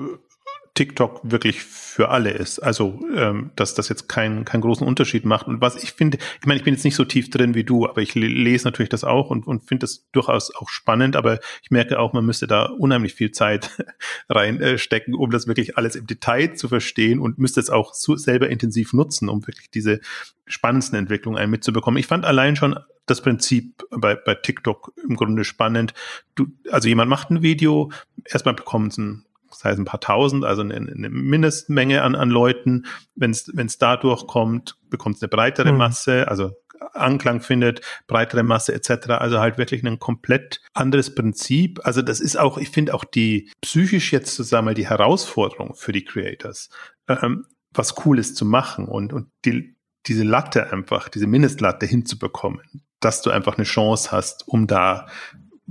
TikTok 0.75 1.21
wirklich 1.23 1.63
für 1.63 2.09
alle 2.09 2.31
ist. 2.31 2.59
Also, 2.59 2.99
ähm, 3.15 3.51
dass 3.57 3.75
das 3.75 3.91
jetzt 3.91 4.09
keinen 4.09 4.47
keinen 4.47 4.63
großen 4.63 4.87
Unterschied 4.87 5.27
macht. 5.27 5.47
Und 5.47 5.61
was 5.61 5.83
ich 5.83 5.93
finde, 5.93 6.17
ich 6.41 6.47
meine, 6.47 6.59
ich 6.59 6.65
bin 6.65 6.73
jetzt 6.73 6.85
nicht 6.85 6.95
so 6.97 7.05
tief 7.05 7.29
drin 7.29 7.55
wie 7.55 7.65
du, 7.65 7.87
aber 7.87 8.01
ich 8.01 8.15
lese 8.15 8.67
natürlich 8.67 8.89
das 8.89 9.05
auch 9.05 9.29
und, 9.29 9.47
und 9.47 9.65
finde 9.69 9.85
das 9.85 10.09
durchaus 10.13 10.55
auch 10.55 10.71
spannend. 10.71 11.15
Aber 11.15 11.41
ich 11.63 11.71
merke 11.71 11.99
auch, 11.99 12.15
man 12.15 12.25
müsste 12.25 12.47
da 12.47 12.65
unheimlich 12.65 13.15
viel 13.15 13.33
Zeit 13.33 13.71
reinstecken, 14.31 15.15
um 15.15 15.31
das 15.31 15.47
wirklich 15.47 15.77
alles 15.77 15.95
im 15.95 16.07
Detail 16.07 16.55
zu 16.55 16.69
verstehen 16.69 17.19
und 17.19 17.39
müsste 17.39 17.61
es 17.61 17.69
auch 17.69 17.93
so 17.93 18.17
selber 18.17 18.49
intensiv 18.49 18.95
nutzen, 18.95 19.29
um 19.29 19.47
wirklich 19.47 19.71
diese 19.71 20.01
spannendsten 20.47 20.99
Entwicklungen 20.99 21.39
einen 21.39 21.51
mitzubekommen. 21.51 21.99
Ich 21.99 22.07
fand 22.07 22.25
allein 22.25 22.57
schon 22.57 22.79
das 23.05 23.21
Prinzip 23.21 23.85
bei, 23.91 24.15
bei 24.15 24.35
TikTok 24.37 24.93
im 25.07 25.17
Grunde 25.17 25.45
spannend. 25.45 25.93
Du, 26.35 26.47
also 26.71 26.89
jemand 26.89 27.11
macht 27.11 27.31
ein 27.31 27.43
Video, 27.43 27.93
erstmal 28.25 28.55
bekommt 28.55 28.93
es 28.93 28.99
ein 28.99 29.27
das 29.53 29.65
heißt 29.65 29.79
ein 29.79 29.85
paar 29.85 30.01
tausend, 30.01 30.45
also 30.45 30.63
eine, 30.63 30.75
eine 30.75 31.11
Mindestmenge 31.11 32.03
an, 32.03 32.15
an 32.15 32.31
Leuten. 32.31 32.87
Wenn 33.15 33.31
es 33.31 33.79
dadurch 33.79 34.27
kommt, 34.27 34.77
bekommt 34.91 35.17
es 35.17 35.23
eine 35.23 35.29
breitere 35.29 35.73
mhm. 35.73 35.79
Masse, 35.79 36.29
also 36.29 36.53
Anklang 36.95 37.41
findet, 37.41 37.81
breitere 38.07 38.43
Masse 38.43 38.75
etc. 38.75 39.11
Also 39.11 39.39
halt 39.39 39.59
wirklich 39.59 39.85
ein 39.85 39.99
komplett 39.99 40.61
anderes 40.75 41.15
Prinzip. 41.15 41.81
Also 41.85 42.03
das 42.03 42.21
ist 42.21 42.37
auch, 42.37 42.59
ich 42.59 42.71
finde 42.71 42.95
auch 42.95 43.05
die 43.05 43.51
psychisch 43.61 44.13
jetzt 44.13 44.35
zusammen 44.35 44.67
mal 44.67 44.75
die 44.75 44.89
Herausforderung 44.89 45.75
für 45.75 45.93
die 45.93 46.05
Creators, 46.05 46.71
ähm, 47.09 47.47
was 47.73 47.95
Cooles 47.95 48.35
zu 48.35 48.45
machen 48.45 48.87
und, 48.87 49.13
und 49.13 49.29
die, 49.45 49.77
diese 50.07 50.25
Latte 50.25 50.73
einfach, 50.73 51.09
diese 51.09 51.27
Mindestlatte 51.27 51.87
hinzubekommen, 51.87 52.61
dass 53.01 53.23
du 53.23 53.31
einfach 53.31 53.57
eine 53.57 53.65
Chance 53.65 54.11
hast, 54.13 54.47
um 54.49 54.67
da 54.67 55.07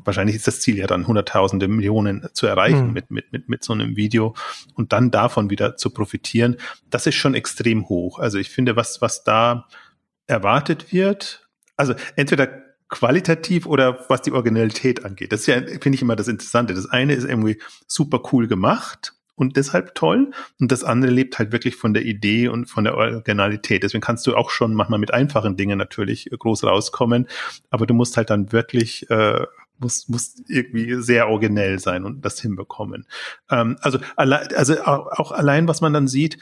wahrscheinlich 0.04 0.36
ist 0.36 0.48
das 0.48 0.60
Ziel 0.60 0.78
ja 0.78 0.88
dann 0.88 1.08
hunderttausende 1.08 1.68
Millionen 1.68 2.28
zu 2.34 2.48
erreichen 2.48 2.88
mhm. 2.88 2.94
mit, 2.94 3.12
mit, 3.12 3.32
mit, 3.32 3.50
mit 3.50 3.64
so 3.64 3.74
einem 3.74 3.96
Video 3.96 4.36
und 4.76 4.94
dann 4.94 5.12
davon 5.12 5.50
wieder 5.50 5.78
zu 5.78 5.90
profitieren. 5.90 6.58
Das 6.90 7.08
ist 7.08 7.16
schon 7.16 7.34
extrem 7.34 7.90
hoch. 7.90 8.20
Also 8.20 8.38
ich 8.38 8.50
finde, 8.50 8.76
was, 8.76 9.02
was 9.02 9.24
da 9.24 9.68
erwartet 10.28 10.94
wird, 10.94 11.48
also 11.78 11.94
entweder 12.16 12.48
qualitativ 12.90 13.66
oder 13.66 14.06
was 14.10 14.22
die 14.22 14.34
Originalität 14.34 15.06
angeht. 15.06 15.32
Das 15.32 15.42
ist 15.42 15.48
ja, 15.48 15.62
finde 15.62 15.96
ich 15.96 16.02
immer 16.02 16.16
das 16.16 16.28
Interessante. 16.28 16.74
Das 16.74 16.90
eine 16.90 17.14
ist 17.14 17.24
irgendwie 17.24 17.58
super 17.88 18.22
cool 18.32 18.48
gemacht 18.48 19.14
und 19.36 19.56
deshalb 19.58 19.96
toll. 19.96 20.32
Und 20.60 20.72
das 20.72 20.84
andere 20.84 21.12
lebt 21.12 21.40
halt 21.40 21.52
wirklich 21.52 21.76
von 21.76 21.94
der 21.94 22.06
Idee 22.06 22.50
und 22.50 22.68
von 22.68 22.84
der 22.84 22.96
Originalität. 22.96 23.82
Deswegen 23.84 24.02
kannst 24.02 24.28
du 24.28 24.36
auch 24.36 24.52
schon 24.52 24.76
manchmal 24.76 25.00
mit 25.00 25.14
einfachen 25.14 25.58
Dingen 25.58 25.78
natürlich 25.78 26.30
groß 26.38 26.66
rauskommen, 26.66 27.28
aber 27.70 27.88
du 27.88 27.94
musst 27.94 28.18
halt 28.18 28.30
dann 28.30 28.52
wirklich 28.52 29.10
äh, 29.10 29.46
muss, 29.82 30.08
muss 30.08 30.42
irgendwie 30.48 31.02
sehr 31.02 31.28
originell 31.28 31.80
sein 31.80 32.06
und 32.06 32.24
das 32.24 32.40
hinbekommen. 32.40 33.08
Ähm, 33.50 33.78
also, 33.82 34.00
alle, 34.16 34.56
also 34.58 34.82
auch, 34.82 35.32
allein, 35.32 35.68
was 35.68 35.82
man 35.82 35.94
dann 35.94 36.08
sieht, 36.08 36.38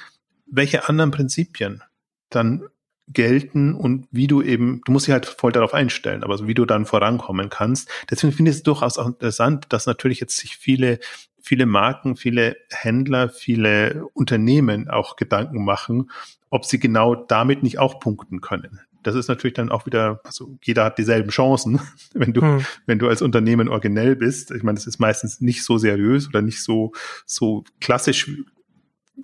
welche 0.45 0.87
anderen 0.87 1.11
Prinzipien 1.11 1.83
dann 2.29 2.67
gelten 3.11 3.73
und 3.73 4.07
wie 4.11 4.27
du 4.27 4.41
eben, 4.41 4.81
du 4.85 4.91
musst 4.91 5.07
dich 5.07 5.13
halt 5.13 5.25
voll 5.25 5.51
darauf 5.51 5.73
einstellen, 5.73 6.23
aber 6.23 6.47
wie 6.47 6.53
du 6.53 6.65
dann 6.65 6.85
vorankommen 6.85 7.49
kannst. 7.49 7.89
Deswegen 8.09 8.33
finde 8.33 8.51
ich 8.51 8.57
es 8.57 8.63
durchaus 8.63 8.97
auch 8.97 9.07
interessant, 9.07 9.65
dass 9.69 9.87
natürlich 9.87 10.19
jetzt 10.19 10.37
sich 10.37 10.57
viele, 10.57 10.99
viele 11.41 11.65
Marken, 11.65 12.15
viele 12.15 12.57
Händler, 12.69 13.29
viele 13.29 14.05
Unternehmen 14.13 14.89
auch 14.89 15.15
Gedanken 15.15 15.65
machen, 15.65 16.11
ob 16.51 16.65
sie 16.65 16.79
genau 16.79 17.15
damit 17.15 17.63
nicht 17.63 17.79
auch 17.79 17.99
punkten 17.99 18.41
können. 18.41 18.79
Das 19.03 19.15
ist 19.15 19.27
natürlich 19.27 19.53
dann 19.53 19.69
auch 19.69 19.85
wieder, 19.85 20.21
also 20.23 20.57
jeder 20.63 20.85
hat 20.85 20.97
dieselben 20.97 21.29
Chancen, 21.29 21.79
wenn 22.13 22.33
du, 22.33 22.41
hm. 22.41 22.65
wenn 22.85 22.99
du 22.99 23.07
als 23.07 23.21
Unternehmen 23.21 23.69
originell 23.69 24.15
bist. 24.15 24.51
Ich 24.51 24.63
meine, 24.63 24.75
das 24.75 24.87
ist 24.87 24.99
meistens 24.99 25.41
nicht 25.41 25.63
so 25.63 25.77
seriös 25.77 26.27
oder 26.27 26.41
nicht 26.41 26.63
so, 26.63 26.91
so 27.25 27.63
klassisch 27.79 28.31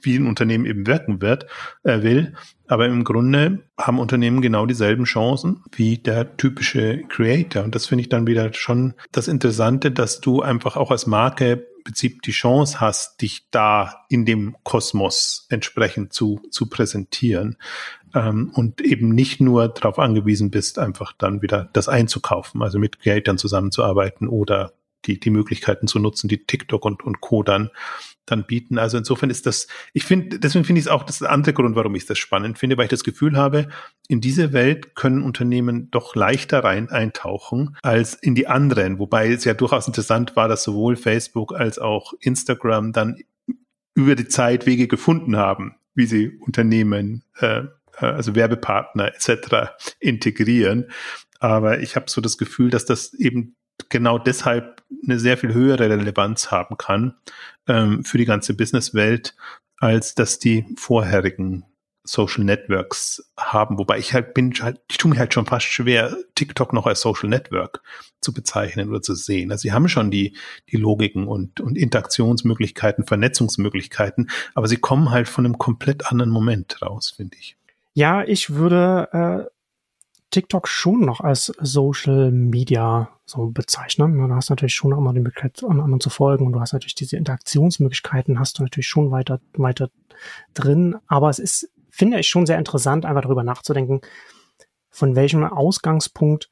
wie 0.01 0.17
ein 0.17 0.27
Unternehmen 0.27 0.65
eben 0.65 0.87
wirken 0.87 1.21
wird, 1.21 1.45
äh, 1.83 2.01
will. 2.01 2.33
Aber 2.67 2.85
im 2.85 3.03
Grunde 3.03 3.63
haben 3.77 3.99
Unternehmen 3.99 4.41
genau 4.41 4.65
dieselben 4.65 5.05
Chancen 5.05 5.63
wie 5.73 5.97
der 5.97 6.35
typische 6.35 7.03
Creator. 7.07 7.63
Und 7.63 7.75
das 7.75 7.85
finde 7.85 8.01
ich 8.01 8.09
dann 8.09 8.27
wieder 8.27 8.53
schon 8.53 8.93
das 9.11 9.29
Interessante, 9.29 9.91
dass 9.91 10.19
du 10.19 10.41
einfach 10.41 10.75
auch 10.75 10.91
als 10.91 11.07
Marke 11.07 11.65
Prinzip 11.85 12.23
die 12.23 12.31
Chance 12.31 12.81
hast, 12.81 13.21
dich 13.21 13.47
da 13.51 14.05
in 14.09 14.25
dem 14.25 14.55
Kosmos 14.63 15.45
entsprechend 15.49 16.13
zu, 16.13 16.41
zu 16.49 16.67
präsentieren 16.67 17.57
ähm, 18.15 18.49
und 18.53 18.81
eben 18.81 19.09
nicht 19.09 19.41
nur 19.41 19.67
darauf 19.67 19.99
angewiesen 19.99 20.49
bist, 20.49 20.79
einfach 20.79 21.13
dann 21.13 21.41
wieder 21.41 21.69
das 21.73 21.87
einzukaufen, 21.87 22.63
also 22.63 22.79
mit 22.79 22.99
Creatern 22.99 23.37
zusammenzuarbeiten 23.37 24.27
oder 24.27 24.73
die, 25.05 25.19
die 25.19 25.29
Möglichkeiten 25.29 25.85
zu 25.87 25.99
nutzen, 25.99 26.27
die 26.27 26.47
TikTok 26.47 26.83
und, 26.83 27.03
und 27.03 27.21
Co. 27.21 27.43
dann 27.43 27.69
dann 28.25 28.45
bieten. 28.45 28.79
Also 28.79 28.97
insofern 28.97 29.29
ist 29.29 29.45
das, 29.45 29.67
ich 29.93 30.03
finde, 30.03 30.39
deswegen 30.39 30.65
finde 30.65 30.79
ich 30.79 30.85
es 30.85 30.91
auch 30.91 31.03
das 31.03 31.21
andere 31.21 31.53
Grund, 31.53 31.75
warum 31.75 31.95
ich 31.95 32.05
das 32.05 32.17
spannend 32.17 32.57
finde, 32.57 32.75
weil 32.75 32.85
ich 32.85 32.89
das 32.89 33.03
Gefühl 33.03 33.37
habe, 33.37 33.69
in 34.07 34.19
diese 34.19 34.51
Welt 34.51 34.95
können 34.95 35.21
Unternehmen 35.21 35.91
doch 35.91 36.15
leichter 36.15 36.63
rein 36.63 36.89
eintauchen 36.89 37.77
als 37.83 38.15
in 38.15 38.35
die 38.35 38.47
anderen, 38.47 38.99
wobei 38.99 39.29
es 39.31 39.45
ja 39.45 39.53
durchaus 39.53 39.87
interessant 39.87 40.35
war, 40.35 40.47
dass 40.47 40.63
sowohl 40.63 40.95
Facebook 40.95 41.53
als 41.53 41.77
auch 41.77 42.13
Instagram 42.19 42.93
dann 42.93 43.21
über 43.93 44.15
die 44.15 44.27
Zeit 44.27 44.65
Wege 44.65 44.87
gefunden 44.87 45.37
haben, 45.37 45.75
wie 45.93 46.05
sie 46.05 46.29
Unternehmen, 46.39 47.23
äh 47.39 47.65
also 47.97 48.35
Werbepartner 48.35 49.13
etc. 49.13 49.73
integrieren. 49.99 50.91
Aber 51.39 51.79
ich 51.79 51.95
habe 51.95 52.09
so 52.09 52.21
das 52.21 52.37
Gefühl, 52.37 52.69
dass 52.69 52.85
das 52.85 53.13
eben 53.13 53.55
genau 53.89 54.17
deshalb 54.17 54.83
eine 55.03 55.19
sehr 55.19 55.37
viel 55.37 55.53
höhere 55.53 55.89
Relevanz 55.89 56.51
haben 56.51 56.77
kann 56.77 57.15
ähm, 57.67 58.03
für 58.03 58.17
die 58.17 58.25
ganze 58.25 58.53
Businesswelt, 58.53 59.35
als 59.77 60.15
dass 60.15 60.39
die 60.39 60.65
vorherigen 60.77 61.65
Social 62.05 62.43
Networks 62.43 63.31
haben. 63.37 63.77
Wobei 63.77 63.97
ich 63.97 64.13
halt 64.13 64.33
bin, 64.33 64.53
halt, 64.61 64.79
ich 64.89 64.97
tue 64.97 65.11
mir 65.11 65.17
halt 65.17 65.33
schon 65.33 65.45
fast 65.45 65.65
schwer, 65.65 66.15
TikTok 66.35 66.71
noch 66.71 66.85
als 66.85 67.01
Social 67.01 67.29
Network 67.29 67.81
zu 68.21 68.31
bezeichnen 68.31 68.89
oder 68.89 69.01
zu 69.01 69.15
sehen. 69.15 69.51
Also 69.51 69.63
sie 69.63 69.73
haben 69.73 69.89
schon 69.89 70.11
die, 70.11 70.37
die 70.71 70.77
Logiken 70.77 71.27
und, 71.27 71.59
und 71.59 71.77
Interaktionsmöglichkeiten, 71.77 73.05
Vernetzungsmöglichkeiten, 73.05 74.29
aber 74.53 74.67
sie 74.67 74.77
kommen 74.77 75.09
halt 75.09 75.27
von 75.27 75.45
einem 75.45 75.57
komplett 75.57 76.11
anderen 76.11 76.31
Moment 76.31 76.81
raus, 76.81 77.13
finde 77.15 77.37
ich. 77.39 77.57
Ja, 77.97 78.25
ich 78.25 78.55
würde 78.55 79.07
äh, 79.13 79.45
TikTok 80.29 80.67
schon 80.67 80.99
noch 80.99 81.21
als 81.21 81.45
Social 81.61 82.29
Media 82.29 83.09
so 83.25 83.47
bezeichnen. 83.47 84.17
Du 84.17 84.35
hast 84.35 84.49
natürlich 84.49 84.75
schon 84.75 84.91
immer 84.91 85.13
die 85.13 85.21
Möglichkeit, 85.21 85.63
an 85.63 85.79
anderen 85.79 86.01
zu 86.01 86.09
folgen 86.09 86.45
und 86.45 86.51
du 86.51 86.59
hast 86.59 86.73
natürlich 86.73 86.95
diese 86.95 87.15
Interaktionsmöglichkeiten, 87.15 88.37
hast 88.37 88.59
du 88.59 88.63
natürlich 88.63 88.89
schon 88.89 89.11
weiter, 89.11 89.39
weiter 89.53 89.91
drin. 90.53 90.97
Aber 91.07 91.29
es 91.29 91.39
ist, 91.39 91.71
finde 91.89 92.19
ich, 92.19 92.27
schon 92.27 92.45
sehr 92.45 92.57
interessant, 92.57 93.05
einfach 93.05 93.21
darüber 93.21 93.45
nachzudenken, 93.45 94.01
von 94.89 95.15
welchem 95.15 95.45
Ausgangspunkt 95.45 96.49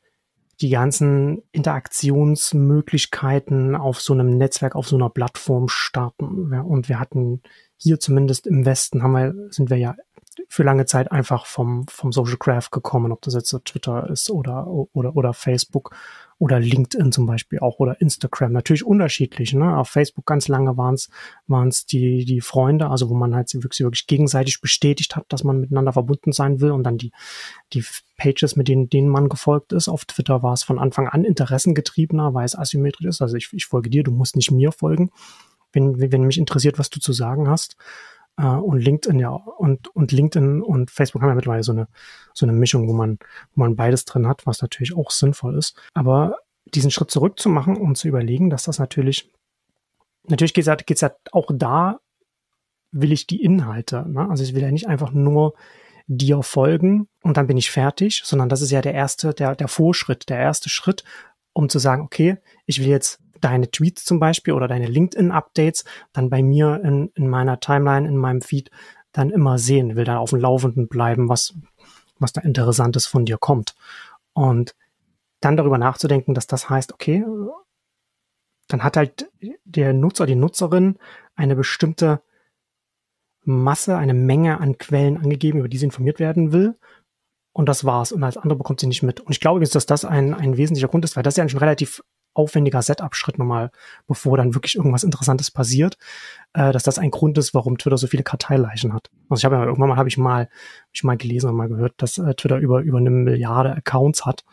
die 0.62 0.70
ganzen 0.70 1.42
Interaktionsmöglichkeiten 1.52 3.76
auf 3.76 4.00
so 4.00 4.14
einem 4.14 4.38
Netzwerk, 4.38 4.78
auf 4.78 4.88
so 4.88 4.96
einer 4.96 5.10
Plattform 5.10 5.68
starten. 5.68 6.54
Und 6.54 6.88
wir 6.88 7.02
hatten 7.02 7.42
hier 7.76 8.00
zumindest 8.00 8.48
im 8.48 8.66
Westen 8.66 9.04
haben 9.04 9.12
wir, 9.12 9.36
sind 9.50 9.70
wir 9.70 9.76
ja 9.76 9.94
für 10.48 10.64
lange 10.64 10.86
Zeit 10.86 11.12
einfach 11.12 11.46
vom, 11.46 11.88
vom 11.88 12.12
Social 12.12 12.38
Graph 12.38 12.70
gekommen, 12.70 13.12
ob 13.12 13.22
das 13.22 13.34
jetzt 13.34 13.50
so 13.50 13.60
Twitter 13.60 14.10
ist 14.10 14.30
oder, 14.30 14.68
oder, 14.68 15.16
oder 15.16 15.34
Facebook 15.34 15.96
oder 16.40 16.60
LinkedIn 16.60 17.12
zum 17.12 17.26
Beispiel 17.26 17.60
auch 17.60 17.80
oder 17.80 18.02
Instagram. 18.02 18.52
Natürlich 18.52 18.86
unterschiedlich. 18.86 19.54
Ne? 19.54 19.78
Auf 19.78 19.90
Facebook 19.90 20.26
ganz 20.26 20.48
lange 20.48 20.76
waren 20.78 20.96
es 20.96 21.10
waren 21.48 21.70
es 21.70 21.86
die, 21.86 22.26
die 22.26 22.42
Freunde, 22.42 22.90
also 22.90 23.10
wo 23.10 23.14
man 23.14 23.34
halt 23.34 23.54
wirklich, 23.54 23.80
wirklich 23.80 24.08
gegenseitig 24.08 24.60
bestätigt 24.60 25.16
hat, 25.16 25.26
dass 25.30 25.44
man 25.44 25.60
miteinander 25.60 25.94
verbunden 25.94 26.32
sein 26.32 26.60
will 26.60 26.72
und 26.72 26.84
dann 26.84 26.98
die, 26.98 27.12
die 27.72 27.86
Pages, 28.18 28.56
mit 28.56 28.68
denen, 28.68 28.90
denen 28.90 29.10
man 29.10 29.30
gefolgt 29.30 29.74
ist. 29.74 29.88
Auf 29.88 30.06
Twitter 30.06 30.44
war 30.44 30.54
es 30.54 30.64
von 30.64 30.80
Anfang 30.80 31.08
an 31.08 31.24
interessengetriebener, 31.24 32.34
weil 32.34 32.46
es 32.46 32.58
asymmetrisch 32.58 33.06
ist. 33.06 33.22
Also 33.22 33.38
ich, 33.38 33.50
ich 33.54 33.66
folge 33.66 33.90
dir, 33.90 34.04
du 34.04 34.12
musst 34.12 34.36
nicht 34.36 34.52
mir 34.52 34.72
folgen, 34.72 35.12
wenn, 35.72 36.00
wenn 36.12 36.24
mich 36.24 36.38
interessiert, 36.38 36.78
was 36.78 36.90
du 36.90 37.00
zu 37.00 37.14
sagen 37.14 37.48
hast. 37.48 37.78
Äh, 38.38 38.46
und 38.46 38.80
LinkedIn 38.80 39.20
ja 39.20 39.30
und 39.30 39.88
und 39.96 40.12
LinkedIn 40.12 40.62
und 40.62 40.92
Facebook 40.92 41.22
haben 41.22 41.30
ja 41.30 41.36
mittlerweile 41.36 41.64
so 41.64 41.72
eine 41.72 41.88
so 42.34 42.46
eine 42.46 42.54
Mischung, 42.54 42.88
wo 42.88 42.94
man 42.94 43.20
wo 43.56 43.62
man 43.62 43.76
beides 43.76 44.06
drin 44.06 44.28
hat, 44.28 44.46
was 44.46 44.62
natürlich 44.62 44.96
auch 44.96 45.12
sinnvoll 45.12 45.58
ist. 45.58 45.78
Aber 45.94 46.38
diesen 46.66 46.92
Schritt 46.92 47.12
zurück 47.12 47.40
zu 47.40 47.50
machen 47.50 47.78
und 47.78 47.98
zu 47.98 48.08
überlegen, 48.08 48.50
dass 48.50 48.64
das 48.64 48.80
natürlich 48.80 49.32
natürlich 50.24 50.54
geht 50.54 50.64
es 50.64 50.68
ja, 50.68 50.76
geht's 50.76 51.02
ja 51.02 51.12
auch 51.32 51.52
da 51.54 52.00
will 52.94 53.12
ich 53.12 53.28
die 53.28 53.44
Inhalte. 53.44 54.06
Ne? 54.08 54.30
Also 54.30 54.44
ich 54.44 54.54
will 54.54 54.62
ja 54.62 54.72
nicht 54.72 54.88
einfach 54.88 55.12
nur 55.12 55.56
dir 56.08 56.44
folgen 56.44 57.08
und 57.22 57.38
dann 57.38 57.48
bin 57.48 57.58
ich 57.58 57.72
fertig, 57.72 58.22
sondern 58.24 58.50
das 58.50 58.62
ist 58.62 58.72
ja 58.72 58.82
der 58.82 58.94
erste, 58.94 59.34
der, 59.34 59.56
der 59.56 59.68
Vorschritt, 59.68 60.30
der 60.30 60.38
erste 60.38 60.70
Schritt, 60.70 61.04
um 61.54 61.70
zu 61.70 61.80
sagen, 61.80 62.04
okay, 62.04 62.38
ich 62.66 62.80
will 62.80 62.88
jetzt 62.88 63.23
deine 63.44 63.70
Tweets 63.70 64.06
zum 64.06 64.20
Beispiel 64.20 64.54
oder 64.54 64.68
deine 64.68 64.88
LinkedIn-Updates 64.88 65.84
dann 66.14 66.30
bei 66.30 66.42
mir 66.42 66.82
in, 66.84 67.12
in 67.16 67.28
meiner 67.28 67.60
Timeline, 67.60 68.08
in 68.08 68.18
meinem 68.18 68.42
Feed 68.42 68.72
dann 69.12 69.30
immer 69.30 69.60
sehen, 69.60 69.96
will 69.96 70.06
da 70.06 70.18
auf 70.18 70.32
dem 70.32 70.40
Laufenden 70.40 70.88
bleiben, 70.88 71.30
was, 71.30 71.54
was 72.20 72.34
da 72.34 72.42
Interessantes 72.42 73.06
von 73.06 73.26
dir 73.26 73.38
kommt. 73.38 73.76
Und 74.34 74.76
dann 75.40 75.58
darüber 75.58 75.78
nachzudenken, 75.78 76.34
dass 76.34 76.48
das 76.48 76.70
heißt, 76.70 76.94
okay, 76.94 77.24
dann 78.68 78.84
hat 78.84 78.98
halt 78.98 79.30
der 79.66 79.94
Nutzer, 79.94 80.26
die 80.26 80.36
Nutzerin 80.36 80.98
eine 81.36 81.56
bestimmte 81.56 82.22
Masse, 83.44 83.98
eine 83.98 84.14
Menge 84.14 84.62
an 84.62 84.78
Quellen 84.78 85.18
angegeben, 85.18 85.60
über 85.60 85.68
die 85.68 85.78
sie 85.78 85.86
informiert 85.86 86.20
werden 86.20 86.54
will. 86.54 86.80
Und 87.52 87.68
das 87.68 87.86
war's. 87.86 88.12
Und 88.12 88.24
als 88.24 88.38
andere 88.38 88.58
bekommt 88.58 88.80
sie 88.80 88.88
nicht 88.88 89.04
mit. 89.04 89.20
Und 89.20 89.32
ich 89.32 89.42
glaube 89.42 89.60
dass 89.60 89.86
das 89.86 90.06
ein, 90.06 90.34
ein 90.34 90.58
wesentlicher 90.58 90.88
Grund 90.88 91.04
ist, 91.04 91.16
weil 91.16 91.24
das 91.24 91.36
ja 91.36 91.48
schon 91.48 91.60
relativ 91.60 92.02
aufwendiger 92.34 92.82
Setup-Schritt 92.82 93.38
nochmal, 93.38 93.72
bevor 94.08 94.38
dann 94.38 94.54
wirklich 94.54 94.76
irgendwas 94.76 95.04
Interessantes 95.04 95.52
passiert, 95.52 95.98
äh, 96.54 96.72
dass 96.72 96.84
das 96.84 97.00
ein 97.00 97.12
Grund 97.12 97.38
ist, 97.38 97.54
warum 97.54 97.78
Twitter 97.78 97.98
so 97.98 98.08
viele 98.08 98.24
Karteileichen 98.24 98.94
hat. 98.94 99.10
Also 99.30 99.42
ich 99.42 99.46
habe 99.46 99.56
ja 99.56 99.66
irgendwann 99.66 99.90
mal 99.90 99.98
habe 99.98 100.10
ich 100.10 100.18
mal 100.18 100.44
hab 100.44 100.50
ich 100.94 101.04
mal 101.04 101.18
gelesen 101.18 101.50
und 101.50 101.56
mal 101.56 101.70
gehört, 101.70 101.94
dass 101.98 102.18
äh, 102.18 102.34
Twitter 102.36 102.58
über 102.58 102.82
über 102.82 102.98
eine 102.98 103.10
Milliarde 103.10 103.74
Accounts 103.74 104.26
hat. 104.26 104.44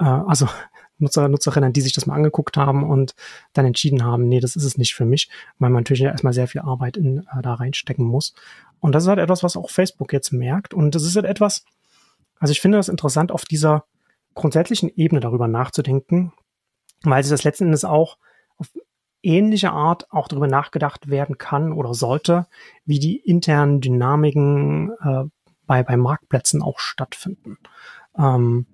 Äh, 0.00 0.04
also 0.04 0.48
Nutzer, 1.00 1.28
Nutzerinnen, 1.28 1.72
die 1.72 1.80
sich 1.80 1.92
das 1.92 2.06
mal 2.06 2.16
angeguckt 2.16 2.56
haben 2.56 2.82
und 2.82 3.14
dann 3.52 3.64
entschieden 3.64 4.04
haben, 4.04 4.28
nee, 4.28 4.40
das 4.40 4.56
ist 4.56 4.64
es 4.64 4.78
nicht 4.78 4.94
für 4.94 5.04
mich, 5.04 5.30
weil 5.60 5.70
man 5.70 5.84
natürlich 5.84 6.02
erstmal 6.02 6.32
sehr 6.32 6.48
viel 6.48 6.60
Arbeit 6.62 6.96
in, 6.96 7.18
äh, 7.18 7.42
da 7.42 7.54
reinstecken 7.54 8.04
muss. 8.04 8.34
Und 8.80 8.94
das 8.94 9.04
ist 9.04 9.08
halt 9.08 9.20
etwas, 9.20 9.42
was 9.42 9.56
auch 9.56 9.70
Facebook 9.70 10.12
jetzt 10.12 10.32
merkt. 10.32 10.74
Und 10.74 10.94
das 10.94 11.04
ist 11.04 11.14
halt 11.14 11.26
etwas, 11.26 11.64
also 12.40 12.50
ich 12.52 12.60
finde 12.60 12.78
das 12.78 12.88
interessant, 12.88 13.30
auf 13.30 13.44
dieser 13.44 13.84
grundsätzlichen 14.34 14.90
Ebene 14.96 15.20
darüber 15.20 15.48
nachzudenken, 15.48 16.32
weil 17.02 17.22
sich 17.22 17.30
das 17.30 17.44
letzten 17.44 17.64
Endes 17.66 17.84
auch 17.84 18.18
auf 18.56 18.68
ähnliche 19.22 19.72
Art 19.72 20.10
auch 20.12 20.28
darüber 20.28 20.46
nachgedacht 20.46 21.08
werden 21.08 21.38
kann 21.38 21.72
oder 21.72 21.94
sollte, 21.94 22.46
wie 22.84 22.98
die 22.98 23.16
internen 23.16 23.80
Dynamiken 23.80 24.92
äh, 25.00 25.24
bei, 25.66 25.82
bei 25.82 25.96
Marktplätzen 25.96 26.62
auch 26.62 26.78
stattfinden. 26.78 27.58
Ähm, 28.16 28.66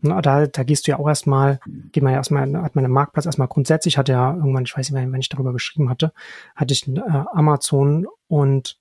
Na, 0.00 0.20
da, 0.20 0.46
da 0.46 0.62
gehst 0.62 0.86
du 0.86 0.90
ja 0.90 0.98
auch 0.98 1.08
erstmal, 1.08 1.60
geht 1.92 2.02
man 2.02 2.12
ja 2.12 2.18
erstmal, 2.18 2.42
hat 2.62 2.74
man 2.74 2.84
einen 2.84 2.92
Marktplatz 2.92 3.26
erstmal 3.26 3.48
grundsätzlich, 3.48 3.96
hat 3.96 4.08
ja 4.08 4.34
irgendwann, 4.34 4.64
ich 4.64 4.76
weiß 4.76 4.90
nicht, 4.90 5.12
wenn 5.12 5.20
ich 5.20 5.28
darüber 5.28 5.52
geschrieben 5.52 5.88
hatte, 5.88 6.12
hatte 6.54 6.72
ich 6.72 6.86
äh, 6.88 7.00
Amazon 7.32 8.06
und 8.28 8.78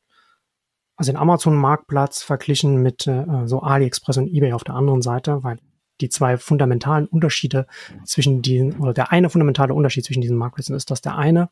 also 0.98 1.12
den 1.12 1.20
Amazon-Marktplatz 1.20 2.24
verglichen 2.24 2.82
mit 2.82 3.06
äh, 3.06 3.26
so 3.46 3.62
AliExpress 3.62 4.18
und 4.18 4.28
eBay 4.28 4.54
auf 4.54 4.64
der 4.64 4.76
anderen 4.76 5.02
Seite, 5.02 5.44
weil 5.44 5.58
die 6.02 6.10
zwei 6.10 6.38
fundamentalen 6.38 7.08
Unterschiede 7.08 7.68
zwischen 8.04 8.42
diesen, 8.42 8.80
oder 8.80 8.94
der 8.94 9.12
eine 9.12 9.30
fundamentale 9.30 9.74
Unterschied 9.74 10.06
zwischen 10.06 10.22
diesen 10.22 10.38
Marktplätzen 10.38 10.76
ist, 10.76 10.92
dass 10.92 11.02
der 11.02 11.18
eine 11.18 11.50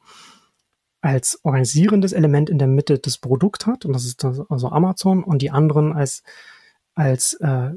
als 1.02 1.40
organisierendes 1.44 2.14
Element 2.14 2.50
in 2.50 2.58
der 2.58 2.68
Mitte 2.68 2.98
das 2.98 3.18
Produkt 3.18 3.68
hat, 3.68 3.86
und 3.86 3.94
das 3.94 4.06
ist 4.06 4.24
das, 4.24 4.40
also 4.50 4.70
Amazon, 4.70 5.24
und 5.24 5.42
die 5.42 5.52
anderen 5.52 5.94
als, 5.94 6.24
als 6.96 7.34
äh, 7.36 7.72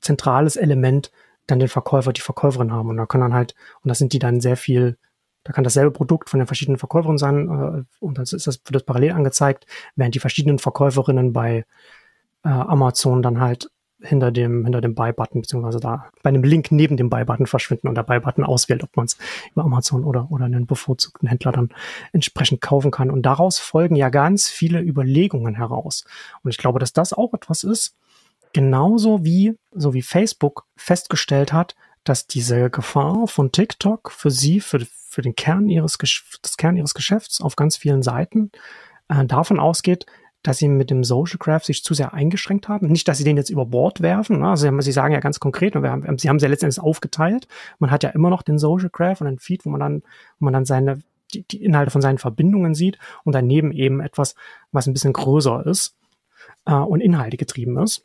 zentrales 0.00 0.56
Element 0.56 1.10
dann 1.48 1.58
den 1.58 1.68
Verkäufer, 1.68 2.12
die 2.12 2.20
Verkäuferin 2.20 2.72
haben. 2.72 2.90
Und 2.90 2.96
da 2.96 3.06
können 3.06 3.22
dann 3.22 3.34
halt, 3.34 3.56
und 3.82 3.88
das 3.88 3.98
sind 3.98 4.12
die 4.12 4.20
dann 4.20 4.40
sehr 4.40 4.56
viel, 4.56 4.96
da 5.42 5.52
kann 5.52 5.64
dasselbe 5.64 5.90
Produkt 5.90 6.30
von 6.30 6.38
den 6.38 6.46
verschiedenen 6.46 6.78
Verkäuferinnen 6.78 7.18
sein, 7.18 7.48
äh, 7.48 8.04
und 8.04 8.18
das 8.18 8.32
ist 8.32 8.46
das, 8.46 8.60
wird 8.64 8.76
das 8.76 8.84
parallel 8.84 9.12
angezeigt, 9.12 9.66
während 9.96 10.14
die 10.14 10.20
verschiedenen 10.20 10.60
Verkäuferinnen 10.60 11.32
bei 11.32 11.64
äh, 12.44 12.48
Amazon 12.48 13.22
dann 13.22 13.40
halt 13.40 13.70
hinter 14.00 14.30
dem, 14.30 14.64
hinter 14.64 14.80
dem 14.80 14.94
Buy-Button, 14.94 15.42
beziehungsweise 15.42 15.80
da 15.80 16.10
bei 16.22 16.28
einem 16.28 16.44
Link 16.44 16.70
neben 16.70 16.96
dem 16.96 17.10
Buy-Button 17.10 17.46
verschwinden 17.46 17.88
und 17.88 17.96
der 17.96 18.04
Buy-Button 18.04 18.44
auswählt, 18.44 18.84
ob 18.84 18.96
man 18.96 19.06
es 19.06 19.16
über 19.52 19.64
Amazon 19.64 20.04
oder, 20.04 20.30
oder 20.30 20.44
einen 20.44 20.66
bevorzugten 20.66 21.28
Händler 21.28 21.52
dann 21.52 21.70
entsprechend 22.12 22.60
kaufen 22.60 22.90
kann. 22.90 23.10
Und 23.10 23.22
daraus 23.22 23.58
folgen 23.58 23.96
ja 23.96 24.08
ganz 24.08 24.48
viele 24.48 24.80
Überlegungen 24.80 25.56
heraus. 25.56 26.04
Und 26.42 26.50
ich 26.50 26.58
glaube, 26.58 26.78
dass 26.78 26.92
das 26.92 27.12
auch 27.12 27.34
etwas 27.34 27.64
ist, 27.64 27.96
genauso 28.52 29.24
wie, 29.24 29.56
so 29.72 29.94
wie 29.94 30.02
Facebook 30.02 30.64
festgestellt 30.76 31.52
hat, 31.52 31.74
dass 32.04 32.26
diese 32.26 32.70
Gefahr 32.70 33.26
von 33.26 33.52
TikTok 33.52 34.10
für 34.10 34.30
sie, 34.30 34.60
für, 34.60 34.86
für 35.08 35.22
den 35.22 35.34
Kern 35.34 35.68
ihres, 35.68 35.98
das 36.42 36.56
Kern 36.56 36.76
ihres 36.76 36.94
Geschäfts 36.94 37.40
auf 37.40 37.56
ganz 37.56 37.76
vielen 37.76 38.02
Seiten 38.02 38.50
äh, 39.08 39.24
davon 39.24 39.58
ausgeht, 39.60 40.06
dass 40.42 40.58
sie 40.58 40.68
mit 40.68 40.90
dem 40.90 41.04
Social 41.04 41.38
Graph 41.38 41.64
sich 41.64 41.82
zu 41.82 41.94
sehr 41.94 42.14
eingeschränkt 42.14 42.68
haben. 42.68 42.86
Nicht, 42.88 43.08
dass 43.08 43.18
sie 43.18 43.24
den 43.24 43.36
jetzt 43.36 43.50
über 43.50 43.66
Bord 43.66 44.00
werfen. 44.00 44.38
Ne? 44.38 44.48
Also 44.48 44.80
sie 44.80 44.92
sagen 44.92 45.12
ja 45.12 45.20
ganz 45.20 45.40
konkret, 45.40 45.74
wir 45.74 45.90
haben, 45.90 46.18
sie 46.18 46.28
haben 46.28 46.38
sie 46.38 46.46
ja 46.46 46.50
letztendlich 46.50 46.82
aufgeteilt. 46.82 47.48
Man 47.78 47.90
hat 47.90 48.02
ja 48.02 48.10
immer 48.10 48.30
noch 48.30 48.42
den 48.42 48.58
Social 48.58 48.90
Graph 48.90 49.20
und 49.20 49.26
einen 49.26 49.38
Feed, 49.38 49.64
wo 49.64 49.70
man 49.70 49.80
dann, 49.80 50.02
wo 50.38 50.44
man 50.44 50.52
dann 50.52 50.64
seine, 50.64 51.02
die, 51.34 51.42
die 51.42 51.64
Inhalte 51.64 51.90
von 51.90 52.02
seinen 52.02 52.18
Verbindungen 52.18 52.74
sieht 52.74 52.98
und 53.24 53.34
daneben 53.34 53.72
eben 53.72 54.00
etwas, 54.00 54.36
was 54.70 54.86
ein 54.86 54.92
bisschen 54.92 55.12
größer 55.12 55.66
ist 55.66 55.96
äh, 56.66 56.74
und 56.74 57.00
Inhalte 57.00 57.36
getrieben 57.36 57.76
ist. 57.78 58.04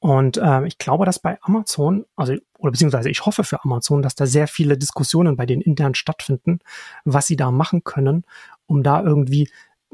Und 0.00 0.36
äh, 0.36 0.66
ich 0.66 0.78
glaube, 0.78 1.06
dass 1.06 1.18
bei 1.18 1.38
Amazon, 1.40 2.04
also 2.14 2.34
oder 2.58 2.72
beziehungsweise 2.72 3.08
ich 3.08 3.24
hoffe 3.24 3.42
für 3.42 3.64
Amazon, 3.64 4.02
dass 4.02 4.14
da 4.14 4.26
sehr 4.26 4.46
viele 4.46 4.76
Diskussionen 4.76 5.36
bei 5.36 5.46
denen 5.46 5.62
intern 5.62 5.94
stattfinden, 5.94 6.60
was 7.04 7.26
sie 7.26 7.36
da 7.36 7.50
machen 7.50 7.84
können, 7.84 8.24
um 8.66 8.82
da 8.82 9.02
irgendwie 9.02 9.48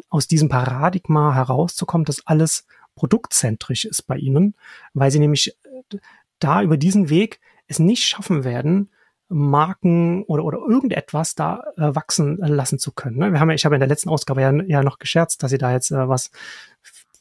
aus 0.08 0.26
diesem 0.28 0.48
Paradigma 0.48 1.34
herauszukommen, 1.34 2.04
dass 2.04 2.26
alles 2.26 2.66
produktzentrisch 2.94 3.84
ist 3.84 4.02
bei 4.02 4.16
ihnen, 4.16 4.54
weil 4.92 5.10
sie 5.10 5.18
nämlich 5.18 5.56
äh, 5.64 5.98
da 6.38 6.62
über 6.62 6.76
diesen 6.76 7.08
Weg 7.08 7.40
es 7.66 7.78
nicht 7.78 8.04
schaffen 8.04 8.44
werden, 8.44 8.90
Marken 9.28 10.22
oder, 10.24 10.44
oder 10.44 10.58
irgendetwas 10.58 11.34
da 11.34 11.64
äh, 11.76 11.94
wachsen 11.94 12.36
lassen 12.36 12.78
zu 12.78 12.92
können. 12.92 13.16
Ne? 13.16 13.32
Wir 13.32 13.40
haben 13.40 13.48
ja, 13.48 13.54
ich 13.54 13.64
habe 13.64 13.74
in 13.74 13.80
der 13.80 13.88
letzten 13.88 14.10
Ausgabe 14.10 14.42
ja, 14.42 14.52
ja 14.52 14.82
noch 14.82 14.98
gescherzt, 14.98 15.42
dass 15.42 15.50
sie 15.50 15.58
da 15.58 15.72
jetzt 15.72 15.90
äh, 15.90 16.08
was 16.08 16.30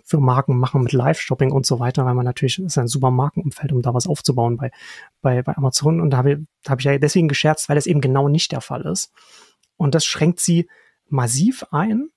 für 0.06 0.20
Marken 0.20 0.60
machen 0.60 0.84
mit 0.84 0.92
Live-Shopping 0.92 1.52
und 1.52 1.66
so 1.66 1.80
weiter, 1.80 2.06
weil 2.06 2.14
man 2.14 2.26
natürlich 2.26 2.60
ist 2.60 2.78
ein 2.78 2.88
super 2.88 3.10
Markenumfeld, 3.10 3.72
um 3.72 3.82
da 3.82 3.94
was 3.94 4.06
aufzubauen 4.06 4.58
bei, 4.58 4.70
bei, 5.22 5.42
bei 5.42 5.56
Amazon. 5.56 6.02
Und 6.02 6.12
da 6.12 6.18
habe 6.18 6.34
ich, 6.34 6.70
hab 6.70 6.80
ich 6.80 6.86
ja 6.86 6.98
deswegen 6.98 7.30
gescherzt, 7.30 7.70
weil 7.70 7.78
das 7.78 7.88
eben 7.88 8.02
genau 8.02 8.28
nicht 8.28 8.52
der 8.52 8.62
Fall 8.62 8.82
ist. 8.82 9.12
Und 9.78 9.96
das 9.96 10.06
schränkt 10.06 10.40
sie 10.40 10.68
massiv 11.08 11.66
ein 11.72 12.10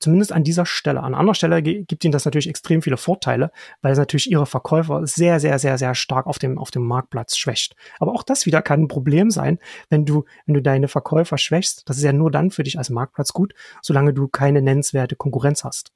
Zumindest 0.00 0.32
an 0.32 0.44
dieser 0.44 0.64
Stelle. 0.66 1.02
An 1.02 1.14
anderer 1.14 1.34
Stelle 1.34 1.62
gibt 1.62 2.04
ihnen 2.04 2.12
das 2.12 2.24
natürlich 2.24 2.48
extrem 2.48 2.82
viele 2.82 2.96
Vorteile, 2.96 3.50
weil 3.82 3.92
es 3.92 3.98
natürlich 3.98 4.30
ihre 4.30 4.46
Verkäufer 4.46 5.06
sehr, 5.06 5.40
sehr, 5.40 5.58
sehr, 5.58 5.76
sehr 5.76 5.94
stark 5.94 6.26
auf 6.26 6.38
dem, 6.38 6.58
auf 6.58 6.70
dem 6.70 6.86
Marktplatz 6.86 7.36
schwächt. 7.36 7.74
Aber 7.98 8.12
auch 8.12 8.22
das 8.22 8.46
wieder 8.46 8.62
kann 8.62 8.82
ein 8.82 8.88
Problem 8.88 9.30
sein, 9.30 9.58
wenn 9.90 10.04
du, 10.04 10.24
wenn 10.46 10.54
du 10.54 10.62
deine 10.62 10.88
Verkäufer 10.88 11.38
schwächst. 11.38 11.88
Das 11.88 11.96
ist 11.96 12.04
ja 12.04 12.12
nur 12.12 12.30
dann 12.30 12.50
für 12.50 12.62
dich 12.62 12.78
als 12.78 12.90
Marktplatz 12.90 13.32
gut, 13.32 13.54
solange 13.82 14.14
du 14.14 14.28
keine 14.28 14.62
nennenswerte 14.62 15.16
Konkurrenz 15.16 15.64
hast. 15.64 15.92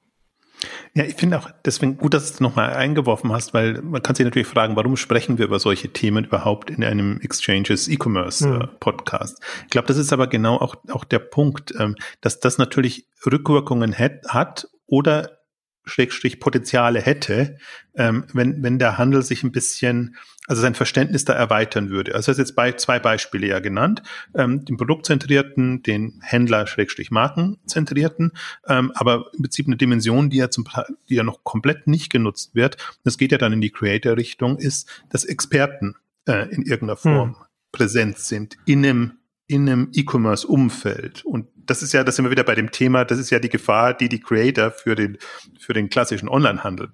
Ja, 0.94 1.04
ich 1.04 1.14
finde 1.14 1.38
auch 1.38 1.50
deswegen 1.64 1.96
gut, 1.96 2.14
dass 2.14 2.28
du 2.28 2.34
es 2.34 2.40
nochmal 2.40 2.72
eingeworfen 2.74 3.32
hast, 3.32 3.54
weil 3.54 3.80
man 3.82 4.02
kann 4.02 4.14
sich 4.14 4.24
natürlich 4.24 4.48
fragen, 4.48 4.76
warum 4.76 4.96
sprechen 4.96 5.38
wir 5.38 5.46
über 5.46 5.58
solche 5.58 5.92
Themen 5.92 6.24
überhaupt 6.24 6.70
in 6.70 6.84
einem 6.84 7.20
Exchanges 7.20 7.88
E-Commerce 7.88 8.44
hm. 8.44 8.68
Podcast? 8.80 9.40
Ich 9.64 9.70
glaube, 9.70 9.88
das 9.88 9.96
ist 9.96 10.12
aber 10.12 10.26
genau 10.26 10.56
auch, 10.56 10.76
auch 10.90 11.04
der 11.04 11.18
Punkt, 11.18 11.74
ähm, 11.78 11.96
dass 12.20 12.40
das 12.40 12.58
natürlich 12.58 13.06
Rückwirkungen 13.24 13.98
hat 13.98 14.68
oder 14.86 15.41
Schrägstrich 15.84 16.40
Potenziale 16.40 17.00
hätte, 17.00 17.56
ähm, 17.94 18.24
wenn, 18.32 18.62
wenn 18.62 18.78
der 18.78 18.98
Handel 18.98 19.22
sich 19.22 19.42
ein 19.42 19.52
bisschen, 19.52 20.16
also 20.46 20.62
sein 20.62 20.74
Verständnis 20.74 21.24
da 21.24 21.32
erweitern 21.32 21.90
würde. 21.90 22.14
Also 22.14 22.30
das 22.30 22.38
ist 22.38 22.48
jetzt 22.48 22.56
bei 22.56 22.72
zwei 22.72 22.98
Beispiele 22.98 23.46
ja 23.46 23.58
genannt, 23.58 24.02
ähm, 24.34 24.64
den 24.64 24.76
produktzentrierten, 24.76 25.82
den 25.82 26.20
Händler 26.22 26.66
Schrägstrich 26.66 27.10
Markenzentrierten, 27.10 28.32
ähm, 28.68 28.92
aber 28.94 29.30
im 29.34 29.42
Prinzip 29.42 29.66
eine 29.66 29.76
Dimension, 29.76 30.30
die 30.30 30.38
ja 30.38 30.50
zum, 30.50 30.66
die 31.08 31.16
ja 31.16 31.24
noch 31.24 31.44
komplett 31.44 31.86
nicht 31.86 32.10
genutzt 32.10 32.54
wird, 32.54 32.76
das 33.04 33.18
geht 33.18 33.32
ja 33.32 33.38
dann 33.38 33.52
in 33.52 33.60
die 33.60 33.70
Creator-Richtung, 33.70 34.58
ist, 34.58 34.88
dass 35.10 35.24
Experten 35.24 35.96
äh, 36.26 36.48
in 36.50 36.62
irgendeiner 36.62 36.96
Form 36.96 37.30
hm. 37.30 37.46
präsent 37.72 38.18
sind 38.18 38.56
in 38.66 38.84
einem 38.84 39.12
in 39.52 39.68
einem 39.68 39.90
E-Commerce-Umfeld. 39.92 41.24
Und 41.24 41.46
das 41.66 41.82
ist 41.82 41.92
ja, 41.92 42.02
das 42.02 42.16
sind 42.16 42.24
wir 42.24 42.30
wieder 42.30 42.44
bei 42.44 42.54
dem 42.54 42.70
Thema, 42.70 43.04
das 43.04 43.18
ist 43.18 43.30
ja 43.30 43.38
die 43.38 43.48
Gefahr, 43.48 43.94
die 43.94 44.08
die 44.08 44.20
Creator 44.20 44.70
für 44.70 44.94
den, 44.94 45.18
für 45.58 45.74
den 45.74 45.90
klassischen 45.90 46.28
Online-Handel 46.28 46.90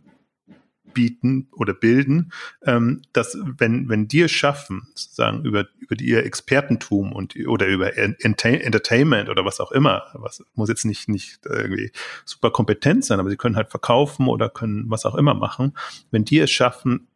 bieten 0.92 1.48
oder 1.52 1.74
bilden, 1.74 2.32
ähm, 2.64 3.02
dass 3.12 3.38
wenn, 3.56 3.88
wenn 3.88 4.08
die 4.08 4.22
es 4.22 4.32
schaffen, 4.32 4.88
sozusagen 4.94 5.44
über, 5.44 5.68
über 5.78 5.94
die, 5.94 6.06
ihr 6.06 6.24
Expertentum 6.24 7.12
und 7.12 7.36
oder 7.46 7.66
über 7.68 7.96
Entertainment 7.96 9.28
oder 9.28 9.44
was 9.44 9.60
auch 9.60 9.70
immer, 9.70 10.06
was 10.14 10.42
muss 10.54 10.68
jetzt 10.68 10.84
nicht, 10.84 11.08
nicht 11.08 11.38
irgendwie 11.44 11.92
super 12.24 12.50
kompetent 12.50 13.04
sein, 13.04 13.20
aber 13.20 13.30
sie 13.30 13.36
können 13.36 13.56
halt 13.56 13.70
verkaufen 13.70 14.26
oder 14.26 14.48
können 14.48 14.86
was 14.88 15.06
auch 15.06 15.14
immer 15.14 15.34
machen, 15.34 15.76
wenn 16.10 16.24
die 16.24 16.40
es 16.40 16.50
schaffen, 16.50 17.06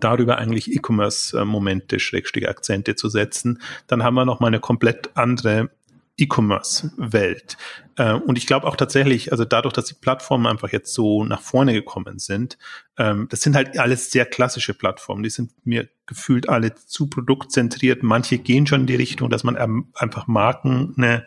darüber 0.00 0.38
eigentlich 0.38 0.72
E-Commerce-Momente, 0.72 1.98
Schrägstrich 2.00 2.48
Akzente 2.48 2.94
zu 2.96 3.08
setzen, 3.08 3.60
dann 3.86 4.02
haben 4.02 4.14
wir 4.14 4.24
nochmal 4.24 4.48
eine 4.48 4.60
komplett 4.60 5.10
andere 5.14 5.70
E-Commerce-Welt. 6.18 7.56
Äh, 7.96 8.14
und 8.14 8.38
ich 8.38 8.46
glaube 8.46 8.66
auch 8.66 8.76
tatsächlich, 8.76 9.32
also 9.32 9.44
dadurch, 9.44 9.74
dass 9.74 9.86
die 9.86 9.94
Plattformen 9.94 10.46
einfach 10.46 10.72
jetzt 10.72 10.92
so 10.94 11.24
nach 11.24 11.40
vorne 11.40 11.72
gekommen 11.74 12.18
sind, 12.18 12.58
ähm, 12.96 13.26
das 13.30 13.42
sind 13.42 13.54
halt 13.54 13.78
alles 13.78 14.10
sehr 14.10 14.24
klassische 14.24 14.74
Plattformen. 14.74 15.22
Die 15.22 15.30
sind 15.30 15.52
mir 15.64 15.88
gefühlt 16.06 16.48
alle 16.48 16.74
zu 16.74 17.08
produktzentriert. 17.08 18.02
Manche 18.02 18.38
gehen 18.38 18.66
schon 18.66 18.82
in 18.82 18.86
die 18.86 18.96
Richtung, 18.96 19.28
dass 19.28 19.44
man 19.44 19.56
einfach 19.94 20.26
Marken 20.26 20.94
eine 20.96 21.26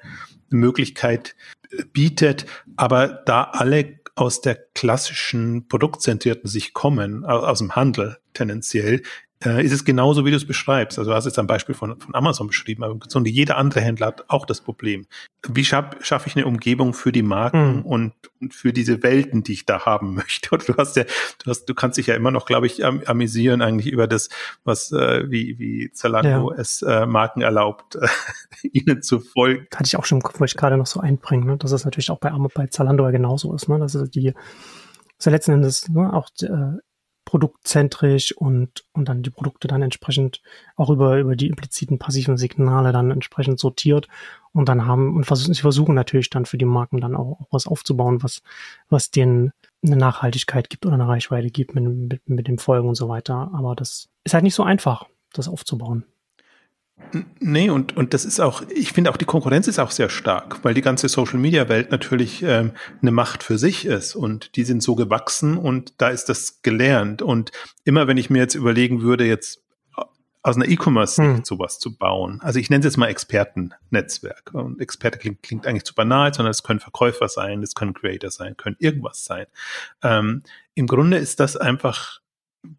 Möglichkeit 0.49 1.36
bietet. 1.93 2.45
Aber 2.75 3.08
da 3.08 3.43
alle 3.43 3.99
aus 4.15 4.41
der 4.41 4.55
klassischen 4.55 5.67
produktzentrierten 5.67 6.49
Sicht 6.49 6.73
kommen, 6.73 7.25
aus 7.25 7.60
dem 7.60 7.75
Handel 7.75 8.17
tendenziell, 8.33 9.01
äh, 9.45 9.63
ist 9.63 9.71
es 9.71 9.85
genauso, 9.85 10.25
wie 10.25 10.31
du 10.31 10.37
es 10.37 10.45
beschreibst. 10.45 10.99
Also 10.99 11.11
du 11.11 11.15
hast 11.15 11.23
jetzt 11.23 11.39
ein 11.39 11.47
Beispiel 11.47 11.73
von, 11.73 11.97
von 11.99 12.13
Amazon 12.13 12.47
beschrieben, 12.47 12.83
aber 12.83 12.97
so 13.07 13.19
jeder 13.21 13.57
andere 13.57 13.79
Händler 13.79 14.07
hat 14.07 14.25
auch 14.27 14.45
das 14.45 14.59
Problem. 14.59 15.05
Wie 15.47 15.63
schaffe 15.63 15.97
schaff 16.01 16.27
ich 16.27 16.35
eine 16.35 16.45
Umgebung 16.45 16.93
für 16.93 17.13
die 17.13 17.21
Marken 17.21 17.77
mhm. 17.77 17.85
und, 17.85 18.13
und, 18.41 18.53
für 18.53 18.73
diese 18.73 19.01
Welten, 19.01 19.43
die 19.43 19.53
ich 19.53 19.65
da 19.65 19.85
haben 19.85 20.13
möchte? 20.15 20.49
Und 20.51 20.67
du 20.67 20.75
hast 20.75 20.97
ja, 20.97 21.03
du 21.03 21.49
hast, 21.49 21.65
du 21.65 21.73
kannst 21.73 21.97
dich 21.97 22.07
ja 22.07 22.15
immer 22.15 22.31
noch, 22.31 22.45
glaube 22.45 22.67
ich, 22.67 22.83
am, 22.83 23.01
amüsieren 23.05 23.61
eigentlich 23.61 23.93
über 23.93 24.07
das, 24.07 24.27
was 24.65 24.91
äh, 24.91 25.31
wie, 25.31 25.57
wie 25.57 25.89
Zalando 25.93 26.51
ja. 26.51 26.59
es 26.59 26.81
äh, 26.81 27.05
Marken 27.05 27.41
erlaubt, 27.41 27.97
ihnen 28.63 29.01
zu 29.01 29.21
folgen. 29.21 29.67
Hatte 29.73 29.87
ich 29.87 29.95
auch 29.95 30.05
schon, 30.05 30.21
wollte 30.21 30.45
ich 30.45 30.57
gerade 30.57 30.75
noch 30.75 30.87
so 30.87 30.99
einbringen, 30.99 31.45
ne? 31.45 31.55
dass 31.55 31.71
es 31.71 31.85
natürlich 31.85 32.11
auch 32.11 32.19
bei, 32.19 32.31
bei 32.53 32.67
Zalando 32.67 33.05
ja 33.05 33.11
genauso 33.11 33.55
ist, 33.55 33.69
ne? 33.69 33.79
dass 33.79 33.93
die 34.09 34.33
so 35.17 35.29
letzten 35.29 35.51
Endes 35.51 35.87
ne, 35.89 36.11
auch 36.13 36.29
äh, 36.41 36.79
produktzentrisch 37.25 38.32
und, 38.36 38.84
und 38.93 39.08
dann 39.08 39.21
die 39.21 39.29
Produkte 39.29 39.67
dann 39.67 39.82
entsprechend 39.82 40.41
auch 40.75 40.89
über, 40.89 41.19
über 41.19 41.36
die 41.36 41.47
impliziten 41.47 42.00
passiven 42.00 42.37
Signale 42.37 42.91
dann 42.91 43.12
entsprechend 43.12 43.60
sortiert 43.60 44.08
und 44.52 44.67
dann 44.67 44.85
haben 44.85 45.15
und 45.15 45.25
versuchen, 45.25 45.54
sie 45.54 45.62
versuchen 45.62 45.96
natürlich 45.96 46.29
dann 46.29 46.46
für 46.46 46.58
die 46.58 46.65
Marken 46.65 47.02
dann 47.02 47.15
auch, 47.15 47.39
auch 47.39 47.48
was 47.52 47.67
aufzubauen, 47.67 48.23
was, 48.23 48.41
was 48.89 49.12
denen 49.12 49.52
eine 49.85 49.96
Nachhaltigkeit 49.96 50.69
gibt 50.69 50.85
oder 50.85 50.96
eine 50.96 51.08
Reichweite 51.08 51.50
gibt 51.50 51.75
mit, 51.75 51.85
mit, 51.85 52.29
mit 52.29 52.48
dem 52.48 52.58
Folgen 52.58 52.89
und 52.89 52.96
so 52.96 53.08
weiter. 53.10 53.52
Aber 53.54 53.75
das 53.75 54.10
ist 54.23 54.33
halt 54.33 54.43
nicht 54.43 54.56
so 54.56 54.63
einfach, 54.63 55.06
das 55.31 55.48
aufzubauen. 55.48 56.06
Nee, 57.39 57.69
und, 57.69 57.97
und 57.97 58.13
das 58.13 58.23
ist 58.23 58.39
auch, 58.39 58.62
ich 58.69 58.93
finde 58.93 59.10
auch 59.10 59.17
die 59.17 59.25
Konkurrenz 59.25 59.67
ist 59.67 59.79
auch 59.79 59.91
sehr 59.91 60.10
stark, 60.10 60.63
weil 60.63 60.73
die 60.73 60.81
ganze 60.81 61.10
Social 61.10 61.39
Media 61.39 61.67
Welt 61.67 61.91
natürlich 61.91 62.43
ähm, 62.43 62.73
eine 63.02 63.12
Macht 63.12 63.41
für 63.41 63.58
sich 63.58 63.85
ist 63.85 64.15
und 64.15 64.56
die 64.56 64.63
sind 64.63 64.83
so 64.83 64.95
gewachsen 64.95 65.58
und 65.58 65.93
da 65.97 66.10
ist 66.10 66.29
das 66.29 66.62
gelernt. 66.62 67.21
Und 67.21 67.52
immer 67.83 68.08
wenn 68.08 68.17
ich 68.17 68.29
mir 68.29 68.39
jetzt 68.39 68.56
überlegen 68.56 69.02
würde, 69.02 69.25
jetzt 69.25 69.63
aus 70.41 70.56
einer 70.56 70.69
E-Commerce-Sicht 70.69 71.37
hm. 71.37 71.43
sowas 71.43 71.79
zu 71.79 71.97
bauen. 71.97 72.39
Also 72.41 72.60
ich 72.60 72.69
nenne 72.69 72.79
es 72.79 72.85
jetzt 72.85 72.97
mal 72.97 73.08
Expertennetzwerk. 73.08 74.52
Und 74.54 74.79
Experte 74.79 75.17
klingt, 75.17 75.43
klingt 75.43 75.67
eigentlich 75.67 75.83
zu 75.83 75.93
banal, 75.93 76.33
sondern 76.33 76.52
es 76.52 76.63
können 76.63 76.79
Verkäufer 76.79 77.27
sein, 77.27 77.62
es 77.62 77.75
können 77.75 77.93
Creator 77.93 78.31
sein, 78.31 78.56
können 78.56 78.77
irgendwas 78.79 79.25
sein. 79.25 79.47
Ähm, 80.02 80.43
Im 80.75 80.87
Grunde 80.87 81.17
ist 81.17 81.39
das 81.39 81.58
einfach, 81.58 82.21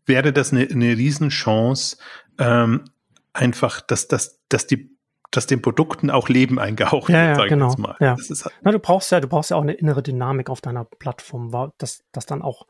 wäre 0.06 0.32
das 0.32 0.52
eine, 0.52 0.68
eine 0.70 0.96
Riesenchance, 0.96 1.98
ähm, 2.38 2.84
einfach, 3.32 3.80
dass, 3.80 4.08
dass, 4.08 4.40
dass 4.48 4.66
die 4.66 4.96
dass 5.30 5.46
den 5.46 5.62
Produkten 5.62 6.10
auch 6.10 6.28
Leben 6.28 6.58
eingehaucht 6.58 7.08
ja, 7.08 7.28
wird, 7.28 7.38
ja, 7.38 7.46
genau. 7.46 7.68
jetzt 7.68 7.78
mal. 7.78 7.96
Ja. 8.00 8.16
Halt 8.16 8.52
Na, 8.62 8.72
du 8.72 8.80
brauchst 8.80 9.12
ja, 9.12 9.20
du 9.20 9.28
brauchst 9.28 9.50
ja 9.50 9.56
auch 9.56 9.62
eine 9.62 9.74
innere 9.74 10.02
Dynamik 10.02 10.50
auf 10.50 10.60
deiner 10.60 10.84
Plattform, 10.84 11.52
dass, 11.78 12.02
dass 12.10 12.26
dann 12.26 12.42
auch 12.42 12.66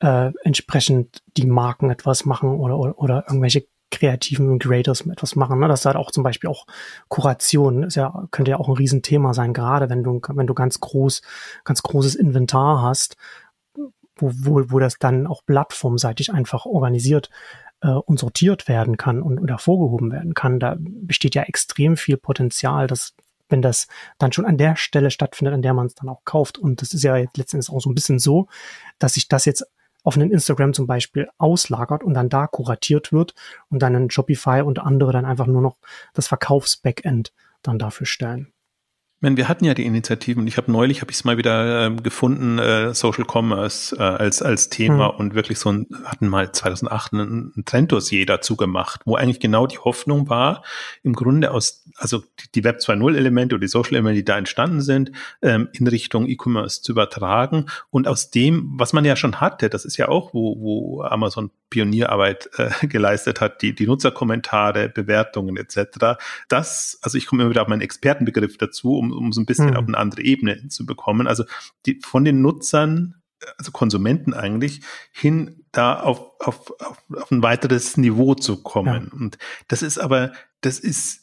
äh, 0.00 0.32
entsprechend 0.42 1.22
die 1.36 1.46
Marken 1.46 1.90
etwas 1.90 2.26
machen 2.26 2.50
oder, 2.50 2.78
oder, 2.78 2.98
oder 2.98 3.24
irgendwelche 3.26 3.66
kreativen 3.90 4.58
Creators 4.58 5.02
etwas 5.06 5.36
machen. 5.36 5.60
Ne? 5.60 5.68
Das 5.68 5.80
ist 5.80 5.86
halt 5.86 5.96
auch 5.96 6.10
zum 6.10 6.22
Beispiel 6.22 6.50
auch 6.50 6.66
Kuration 7.08 7.84
ist 7.84 7.94
ja, 7.94 8.26
könnte 8.30 8.50
ja 8.50 8.56
auch 8.58 8.68
ein 8.68 8.74
Riesenthema 8.74 9.32
sein, 9.34 9.52
gerade 9.52 9.88
wenn 9.88 10.02
du, 10.02 10.20
wenn 10.28 10.46
du 10.46 10.54
ganz 10.54 10.80
groß, 10.80 11.22
ganz 11.64 11.82
großes 11.82 12.16
Inventar 12.16 12.82
hast, 12.82 13.16
wo, 14.16 14.30
wo, 14.34 14.64
wo 14.70 14.78
das 14.78 14.98
dann 14.98 15.26
auch 15.26 15.42
plattformseitig 15.46 16.32
einfach 16.32 16.66
organisiert 16.66 17.30
äh, 17.82 17.88
und 17.88 18.18
sortiert 18.18 18.68
werden 18.68 18.96
kann 18.96 19.22
und, 19.22 19.38
und 19.38 19.48
hervorgehoben 19.48 20.10
werden 20.10 20.34
kann. 20.34 20.58
Da 20.58 20.76
besteht 20.78 21.34
ja 21.34 21.42
extrem 21.42 21.96
viel 21.96 22.16
Potenzial, 22.16 22.86
dass 22.86 23.14
wenn 23.48 23.62
das 23.62 23.86
dann 24.18 24.32
schon 24.32 24.46
an 24.46 24.56
der 24.56 24.76
Stelle 24.76 25.10
stattfindet, 25.10 25.52
an 25.52 25.62
der 25.62 25.74
man 25.74 25.86
es 25.86 25.94
dann 25.94 26.08
auch 26.08 26.24
kauft. 26.24 26.58
Und 26.58 26.80
das 26.80 26.94
ist 26.94 27.02
ja 27.02 27.16
jetzt 27.16 27.36
letztendlich 27.36 27.70
auch 27.70 27.80
so 27.80 27.90
ein 27.90 27.94
bisschen 27.94 28.18
so, 28.18 28.48
dass 28.98 29.14
sich 29.14 29.28
das 29.28 29.44
jetzt 29.44 29.66
auf 30.04 30.16
einen 30.16 30.32
Instagram 30.32 30.72
zum 30.72 30.86
Beispiel 30.86 31.28
auslagert 31.38 32.02
und 32.02 32.14
dann 32.14 32.28
da 32.28 32.46
kuratiert 32.46 33.12
wird 33.12 33.34
und 33.68 33.82
dann 33.82 33.94
ein 33.94 34.10
Shopify 34.10 34.62
und 34.62 34.80
andere 34.80 35.12
dann 35.12 35.26
einfach 35.26 35.46
nur 35.46 35.62
noch 35.62 35.76
das 36.14 36.26
Verkaufsbackend 36.26 37.32
dann 37.62 37.78
dafür 37.78 38.06
stellen 38.06 38.52
meine, 39.22 39.36
wir 39.36 39.48
hatten 39.48 39.64
ja 39.64 39.74
die 39.74 39.86
Initiativen. 39.86 40.46
Ich 40.46 40.56
habe 40.56 40.70
neulich, 40.70 41.00
habe 41.00 41.10
ich 41.10 41.18
es 41.18 41.24
mal 41.24 41.38
wieder 41.38 41.86
äh, 41.86 41.94
gefunden, 41.94 42.58
äh, 42.58 42.94
Social 42.94 43.24
Commerce 43.24 43.96
äh, 43.96 44.02
als 44.02 44.42
als 44.42 44.68
Thema 44.68 45.12
mhm. 45.12 45.18
und 45.18 45.34
wirklich 45.34 45.58
so 45.58 45.70
ein, 45.70 45.86
hatten 46.04 46.28
mal 46.28 46.52
2008 46.52 47.12
ein, 47.12 47.52
ein 47.56 47.64
Trenddossier 47.64 48.26
dazu 48.26 48.56
gemacht, 48.56 49.00
wo 49.04 49.16
eigentlich 49.16 49.40
genau 49.40 49.66
die 49.66 49.78
Hoffnung 49.78 50.28
war, 50.28 50.62
im 51.02 51.14
Grunde 51.14 51.52
aus, 51.52 51.84
also 51.96 52.22
die 52.54 52.64
Web 52.64 52.78
2.0 52.78 53.16
Elemente 53.16 53.54
oder 53.54 53.62
die 53.62 53.68
Social 53.68 53.94
Elemente, 53.94 54.16
die 54.16 54.24
da 54.24 54.36
entstanden 54.36 54.80
sind, 54.80 55.12
ähm, 55.40 55.68
in 55.72 55.86
Richtung 55.86 56.26
E-Commerce 56.26 56.82
zu 56.82 56.92
übertragen 56.92 57.66
und 57.90 58.08
aus 58.08 58.30
dem, 58.30 58.72
was 58.76 58.92
man 58.92 59.04
ja 59.04 59.16
schon 59.16 59.40
hatte, 59.40 59.70
das 59.70 59.84
ist 59.84 59.96
ja 59.96 60.08
auch, 60.08 60.34
wo, 60.34 60.60
wo 60.60 61.02
Amazon 61.02 61.50
Pionierarbeit 61.72 62.50
äh, 62.58 62.86
geleistet 62.86 63.40
hat, 63.40 63.62
die, 63.62 63.74
die 63.74 63.86
Nutzerkommentare, 63.86 64.90
Bewertungen 64.90 65.56
etc. 65.56 66.18
Das, 66.48 66.98
also 67.02 67.16
ich 67.16 67.26
komme 67.26 67.42
immer 67.42 67.50
wieder 67.50 67.62
auf 67.62 67.68
meinen 67.68 67.80
Expertenbegriff 67.80 68.58
dazu, 68.58 68.96
um, 68.96 69.10
um 69.10 69.32
so 69.32 69.40
ein 69.40 69.46
bisschen 69.46 69.70
mhm. 69.70 69.76
auf 69.76 69.86
eine 69.88 69.96
andere 69.96 70.22
Ebene 70.22 70.68
zu 70.68 70.84
bekommen. 70.84 71.26
Also 71.26 71.44
die, 71.86 71.98
von 72.02 72.24
den 72.24 72.42
Nutzern, 72.42 73.22
also 73.56 73.72
Konsumenten 73.72 74.34
eigentlich, 74.34 74.82
hin 75.12 75.64
da 75.72 75.98
auf, 75.98 76.20
auf, 76.38 76.70
auf, 76.80 77.02
auf 77.16 77.30
ein 77.30 77.42
weiteres 77.42 77.96
Niveau 77.96 78.34
zu 78.34 78.62
kommen. 78.62 79.08
Ja. 79.10 79.18
Und 79.18 79.38
das 79.68 79.82
ist 79.82 79.98
aber, 79.98 80.32
das 80.60 80.78
ist 80.78 81.22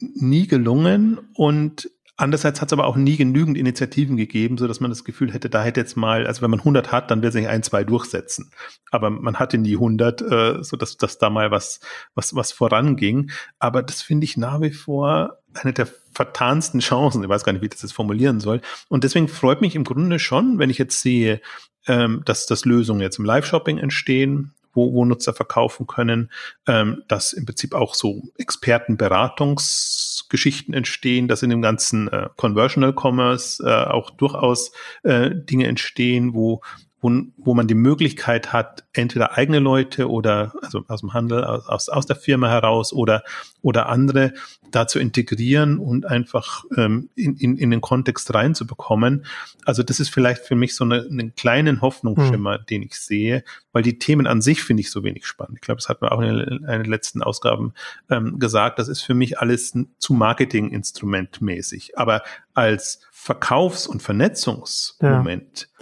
nie 0.00 0.46
gelungen 0.46 1.18
und 1.34 1.90
Andererseits 2.16 2.60
hat 2.60 2.68
es 2.68 2.72
aber 2.72 2.86
auch 2.86 2.94
nie 2.94 3.16
genügend 3.16 3.58
Initiativen 3.58 4.16
gegeben, 4.16 4.56
so 4.56 4.68
dass 4.68 4.78
man 4.78 4.90
das 4.90 5.02
Gefühl 5.02 5.32
hätte, 5.32 5.50
da 5.50 5.64
hätte 5.64 5.80
jetzt 5.80 5.96
mal, 5.96 6.28
also 6.28 6.42
wenn 6.42 6.50
man 6.50 6.60
100 6.60 6.92
hat, 6.92 7.10
dann 7.10 7.22
wird 7.22 7.32
sich 7.32 7.48
ein, 7.48 7.64
zwei 7.64 7.82
durchsetzen. 7.82 8.52
Aber 8.92 9.10
man 9.10 9.40
hatte 9.40 9.58
nie 9.58 9.74
100, 9.74 10.22
äh, 10.22 10.62
so 10.62 10.76
dass, 10.76 10.96
dass 10.96 11.18
da 11.18 11.28
mal 11.28 11.50
was, 11.50 11.80
was, 12.14 12.34
was 12.36 12.52
voranging. 12.52 13.32
Aber 13.58 13.82
das 13.82 14.00
finde 14.00 14.26
ich 14.26 14.36
nach 14.36 14.60
wie 14.60 14.70
vor 14.70 15.38
eine 15.54 15.72
der 15.72 15.88
vertansten 16.12 16.78
Chancen. 16.78 17.22
Ich 17.22 17.28
weiß 17.28 17.42
gar 17.42 17.52
nicht, 17.52 17.62
wie 17.62 17.66
ich 17.66 17.72
das 17.72 17.82
jetzt 17.82 17.94
formulieren 17.94 18.38
soll. 18.38 18.60
Und 18.88 19.02
deswegen 19.02 19.26
freut 19.26 19.60
mich 19.60 19.74
im 19.74 19.84
Grunde 19.84 20.20
schon, 20.20 20.60
wenn 20.60 20.70
ich 20.70 20.78
jetzt 20.78 21.00
sehe, 21.02 21.40
ähm, 21.88 22.22
dass, 22.24 22.46
dass 22.46 22.64
Lösungen 22.64 23.00
jetzt 23.00 23.18
im 23.18 23.24
Live-Shopping 23.24 23.78
entstehen, 23.78 24.52
wo, 24.74 24.92
wo 24.92 25.04
Nutzer 25.04 25.32
verkaufen 25.32 25.86
können, 25.86 26.32
ähm, 26.66 27.04
dass 27.08 27.32
im 27.32 27.46
Prinzip 27.46 27.74
auch 27.74 27.94
so 27.94 28.22
Expertenberatungsgeschichten 28.38 30.74
entstehen, 30.74 31.28
dass 31.28 31.42
in 31.42 31.50
dem 31.50 31.62
ganzen 31.62 32.08
äh, 32.08 32.28
Conversional 32.36 32.94
Commerce 32.94 33.62
äh, 33.64 33.84
auch 33.90 34.10
durchaus 34.10 34.72
äh, 35.02 35.30
Dinge 35.32 35.66
entstehen, 35.66 36.34
wo, 36.34 36.60
wo, 37.04 37.12
wo 37.36 37.52
man 37.52 37.68
die 37.68 37.74
Möglichkeit 37.74 38.54
hat, 38.54 38.86
entweder 38.94 39.36
eigene 39.36 39.58
Leute 39.58 40.08
oder 40.08 40.54
also 40.62 40.84
aus 40.88 41.02
dem 41.02 41.12
Handel, 41.12 41.44
aus, 41.44 41.90
aus 41.90 42.06
der 42.06 42.16
Firma 42.16 42.48
heraus 42.48 42.94
oder, 42.94 43.22
oder 43.60 43.90
andere 43.90 44.32
da 44.70 44.86
zu 44.86 44.98
integrieren 44.98 45.78
und 45.78 46.06
einfach 46.06 46.64
ähm, 46.78 47.10
in, 47.14 47.36
in, 47.36 47.58
in 47.58 47.70
den 47.70 47.82
Kontext 47.82 48.32
reinzubekommen. 48.32 49.26
Also 49.66 49.82
das 49.82 50.00
ist 50.00 50.08
vielleicht 50.08 50.46
für 50.46 50.54
mich 50.56 50.74
so 50.74 50.84
eine, 50.84 51.02
einen 51.02 51.34
kleinen 51.34 51.82
Hoffnungsschimmer, 51.82 52.60
mhm. 52.60 52.66
den 52.70 52.82
ich 52.82 52.94
sehe, 52.94 53.44
weil 53.72 53.82
die 53.82 53.98
Themen 53.98 54.26
an 54.26 54.40
sich 54.40 54.64
finde 54.64 54.80
ich 54.80 54.90
so 54.90 55.04
wenig 55.04 55.26
spannend. 55.26 55.58
Ich 55.58 55.60
glaube, 55.60 55.80
das 55.80 55.90
hat 55.90 56.00
man 56.00 56.10
auch 56.10 56.20
in, 56.22 56.38
in 56.38 56.66
den 56.66 56.84
letzten 56.86 57.22
Ausgaben 57.22 57.74
ähm, 58.08 58.38
gesagt. 58.38 58.78
Das 58.78 58.88
ist 58.88 59.02
für 59.02 59.14
mich 59.14 59.38
alles 59.38 59.74
zu 59.98 60.14
Marketinginstrument 60.14 61.42
mäßig. 61.42 61.98
Aber 61.98 62.22
als 62.54 63.00
Verkaufs- 63.12 63.86
und 63.86 64.02
Vernetzungsmoment 64.02 65.60
ja 65.60 65.74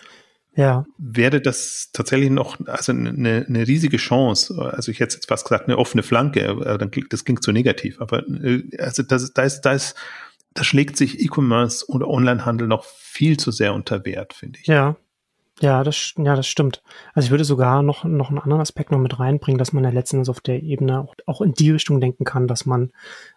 ja. 0.55 0.85
wäre 0.99 1.41
das 1.41 1.91
tatsächlich 1.93 2.31
noch 2.31 2.59
also 2.67 2.93
eine, 2.93 3.47
eine 3.49 3.67
riesige 3.67 3.97
Chance. 3.97 4.71
Also 4.73 4.91
ich 4.91 5.01
hätte 5.01 5.15
jetzt 5.15 5.29
fast 5.29 5.45
gesagt, 5.45 5.67
eine 5.67 5.79
offene 5.79 6.03
Flanke, 6.03 6.79
das 7.11 7.25
klingt 7.25 7.43
zu 7.43 7.53
negativ, 7.53 8.01
aber 8.01 8.27
äh, 8.29 8.63
also 8.79 9.03
das, 9.03 9.33
da 9.33 9.43
ist, 9.43 9.63
da 9.63 9.73
ist, 9.73 9.95
da 10.55 10.65
schlägt 10.65 10.97
sich 10.97 11.21
E-Commerce 11.21 11.89
oder 11.89 12.09
Onlinehandel 12.09 12.69
noch 12.69 12.85
viel 12.85 13.39
zu 13.39 13.51
sehr 13.51 13.73
unter 13.75 14.05
Wert, 14.05 14.35
finde 14.35 14.59
ich. 14.61 14.67
Ja. 14.67 14.97
Ja, 15.61 15.85
das, 15.85 16.15
ja, 16.17 16.35
das 16.35 16.49
stimmt. 16.49 16.83
Also 17.15 17.27
ich 17.27 17.31
würde 17.31 17.45
sogar 17.45 17.83
noch, 17.83 18.05
noch 18.05 18.31
einen 18.31 18.41
anderen 18.41 18.63
Aspekt 18.63 18.91
noch 18.91 18.99
mit 18.99 19.21
reinbringen, 19.21 19.59
dass 19.59 19.73
man 19.73 19.85
ja 19.85 19.91
letztendlich 19.91 20.31
auf 20.31 20.41
der 20.41 20.63
Ebene 20.63 21.01
auch, 21.01 21.15
auch 21.27 21.41
in 21.41 21.53
die 21.53 21.71
Richtung 21.71 22.01
denken 22.01 22.25
kann, 22.25 22.49
dass 22.49 22.67
man 22.67 22.91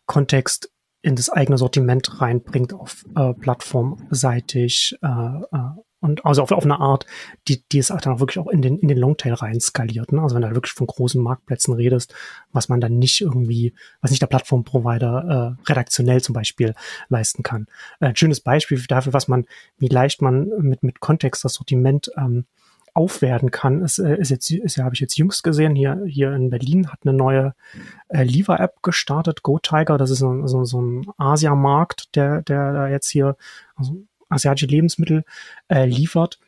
Kontext 0.06 0.72
in 1.04 1.16
das 1.16 1.30
eigene 1.30 1.60
Sortiment 1.60 2.20
reinbringt, 2.20 2.74
auf 2.74 3.04
äh, 3.16 3.34
plattformseitig 3.34 4.98
äh, 5.04 5.08
äh, 5.08 5.60
und 6.06 6.26
also 6.26 6.44
auf, 6.44 6.52
auf 6.52 6.64
eine 6.64 6.80
Art, 6.80 7.06
die, 7.48 7.64
die 7.72 7.80
es 7.80 7.88
dann 7.88 8.14
auch 8.14 8.20
wirklich 8.20 8.40
auch 8.40 8.48
in 8.48 8.62
den, 8.62 8.78
in 8.80 8.88
den 8.88 8.98
Longtail 8.98 9.34
rein 9.34 9.60
skaliert. 9.60 10.12
Ne? 10.12 10.22
Also 10.22 10.36
wenn 10.36 10.42
du 10.42 10.48
halt 10.48 10.56
wirklich 10.56 10.74
von 10.74 10.88
großen 10.88 11.22
Marktplätzen 11.22 11.74
redest, 11.74 12.14
was 12.52 12.70
man 12.70 12.80
dann 12.80 12.98
nicht 13.00 13.22
irgendwie, 13.22 13.74
was 14.02 14.12
nicht 14.12 14.22
der 14.22 14.28
Plattformprovider 14.28 15.58
äh, 15.58 15.70
redaktionell 15.70 16.22
zum 16.22 16.34
Beispiel 16.34 16.76
leisten 17.10 17.44
kann. 17.44 17.68
Äh, 18.00 18.08
ein 18.08 18.16
schönes 18.16 18.40
Beispiel 18.40 18.82
dafür, 18.88 19.14
was 19.14 19.28
man, 19.28 19.46
wie 19.78 19.88
leicht 19.88 20.22
man 20.22 20.48
mit, 20.60 20.84
mit 20.84 21.00
Kontext 21.00 21.44
das 21.44 21.56
Sortiment 21.56 22.12
ähm, 22.18 22.46
aufwerten 22.94 23.52
kann, 23.52 23.82
ist, 23.82 24.00
äh, 24.00 24.18
ist 24.18 24.30
jetzt, 24.30 24.50
ist 24.50 24.78
ja, 24.78 24.86
habe 24.86 24.96
ich 24.96 25.02
jetzt 25.02 25.18
jüngst 25.18 25.44
gesehen, 25.44 25.76
hier, 25.76 26.02
hier 26.08 26.32
in 26.32 26.50
Berlin 26.50 26.92
hat 26.92 27.00
eine 27.04 27.14
neue 27.14 27.54
äh, 28.08 28.24
Liefer-App 28.24 28.82
gestartet, 28.82 29.44
GoTiger, 29.44 29.98
das 29.98 30.12
ist 30.12 30.20
so, 30.20 30.48
so, 30.48 30.64
so 30.64 30.82
ein 30.82 31.06
Asia-Markt, 31.18 32.16
der, 32.16 32.42
der 32.42 32.72
da 32.72 32.88
jetzt 32.88 33.10
hier, 33.10 33.36
also 33.76 34.06
asiatische 34.30 34.68
Lebensmittel 34.68 35.24
äh, 35.68 35.86
liefert. 35.86 36.40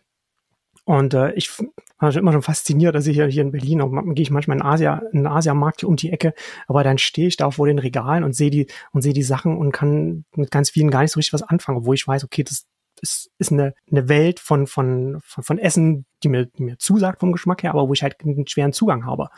Und 0.85 1.13
äh, 1.13 1.33
ich 1.33 1.51
war 1.99 2.11
schon 2.11 2.21
immer 2.21 2.31
schon 2.31 2.41
fasziniert, 2.41 2.95
dass 2.95 3.07
ich 3.07 3.15
hier, 3.15 3.27
hier 3.27 3.41
in 3.41 3.51
Berlin, 3.51 3.81
auch 3.81 3.91
gehe 4.13 4.23
ich 4.23 4.31
manchmal 4.31 4.57
in 4.57 4.63
Asia, 4.63 5.01
in 5.11 5.27
Asiamarkt 5.27 5.81
hier 5.81 5.89
um 5.89 5.95
die 5.95 6.11
Ecke, 6.11 6.33
aber 6.67 6.83
dann 6.83 6.97
stehe 6.97 7.27
ich 7.27 7.37
da 7.37 7.51
vor 7.51 7.67
den 7.67 7.79
Regalen 7.79 8.23
und 8.23 8.33
sehe 8.33 8.51
die 8.51 8.67
und 8.93 9.01
sehe 9.01 9.13
die 9.13 9.23
Sachen 9.23 9.57
und 9.57 9.71
kann 9.71 10.23
mit 10.35 10.51
ganz 10.51 10.69
vielen 10.69 10.91
gar 10.91 11.01
nicht 11.01 11.11
so 11.11 11.17
richtig 11.17 11.33
was 11.33 11.43
anfangen, 11.43 11.85
wo 11.85 11.93
ich 11.93 12.07
weiß, 12.07 12.23
okay, 12.23 12.43
das, 12.43 12.65
es 13.01 13.29
ist 13.37 13.51
eine, 13.51 13.73
eine 13.91 14.09
Welt 14.09 14.39
von, 14.39 14.67
von, 14.67 15.19
von, 15.23 15.43
von 15.43 15.59
Essen, 15.59 16.05
die 16.23 16.29
mir, 16.29 16.49
mir 16.57 16.77
zusagt 16.79 17.19
vom 17.19 17.31
Geschmack 17.31 17.63
her, 17.63 17.71
aber 17.71 17.87
wo 17.87 17.93
ich 17.93 18.01
halt 18.01 18.15
einen 18.21 18.47
schweren 18.47 18.73
Zugang 18.73 19.05
habe. 19.05 19.29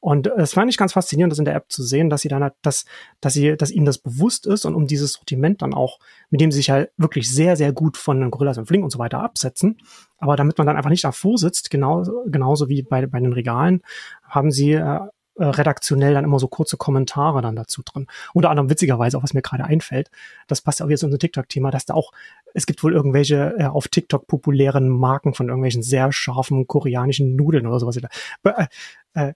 Und 0.00 0.26
es 0.26 0.54
fand 0.54 0.70
ich 0.70 0.76
ganz 0.76 0.92
faszinierend, 0.92 1.32
das 1.32 1.38
in 1.38 1.44
der 1.44 1.54
App 1.54 1.70
zu 1.70 1.82
sehen, 1.82 2.10
dass 2.10 2.22
sie 2.22 2.28
dann 2.28 2.42
halt, 2.42 2.54
dass, 2.62 2.84
dass 3.20 3.34
sie, 3.34 3.56
dass 3.56 3.70
ihnen 3.70 3.86
das 3.86 3.98
bewusst 3.98 4.46
ist 4.46 4.64
und 4.64 4.74
um 4.74 4.86
dieses 4.86 5.12
Sortiment 5.12 5.62
dann 5.62 5.74
auch, 5.74 5.98
mit 6.30 6.40
dem 6.40 6.50
sie 6.50 6.56
sich 6.56 6.70
halt 6.70 6.90
wirklich 6.96 7.30
sehr, 7.30 7.56
sehr 7.56 7.72
gut 7.72 7.96
von 7.96 8.30
Gorillas 8.30 8.58
und 8.58 8.66
Flink 8.66 8.82
und 8.82 8.90
so 8.90 8.98
weiter 8.98 9.20
absetzen. 9.20 9.78
Aber 10.18 10.36
damit 10.36 10.58
man 10.58 10.66
dann 10.66 10.76
einfach 10.76 10.90
nicht 10.90 11.04
davor 11.04 11.38
sitzt, 11.38 11.70
genau, 11.70 12.02
genauso 12.26 12.68
wie 12.68 12.82
bei, 12.82 13.06
bei 13.06 13.20
den 13.20 13.32
Regalen, 13.32 13.82
haben 14.22 14.50
sie 14.50 14.72
äh, 14.72 15.00
äh, 15.36 15.44
redaktionell 15.44 16.14
dann 16.14 16.24
immer 16.24 16.38
so 16.38 16.48
kurze 16.48 16.76
Kommentare 16.76 17.42
dann 17.42 17.56
dazu 17.56 17.82
drin. 17.82 18.06
Unter 18.32 18.50
anderem 18.50 18.70
witzigerweise, 18.70 19.18
auch 19.18 19.22
was 19.22 19.34
mir 19.34 19.42
gerade 19.42 19.64
einfällt, 19.64 20.10
das 20.46 20.60
passt 20.60 20.80
ja 20.80 20.86
auch 20.86 20.90
jetzt 20.90 21.00
zu 21.00 21.06
unserem 21.06 21.20
TikTok-Thema, 21.20 21.70
dass 21.70 21.86
da 21.86 21.94
auch, 21.94 22.12
es 22.54 22.66
gibt 22.66 22.82
wohl 22.82 22.92
irgendwelche 22.92 23.54
äh, 23.58 23.64
auf 23.64 23.88
TikTok 23.88 24.26
populären 24.26 24.88
Marken 24.88 25.34
von 25.34 25.48
irgendwelchen 25.48 25.82
sehr 25.82 26.12
scharfen 26.12 26.66
koreanischen 26.66 27.36
Nudeln 27.36 27.66
oder 27.66 27.80
sowas. 27.80 27.98
Be 28.42 28.54
äh, 28.56 29.28
äh, 29.28 29.34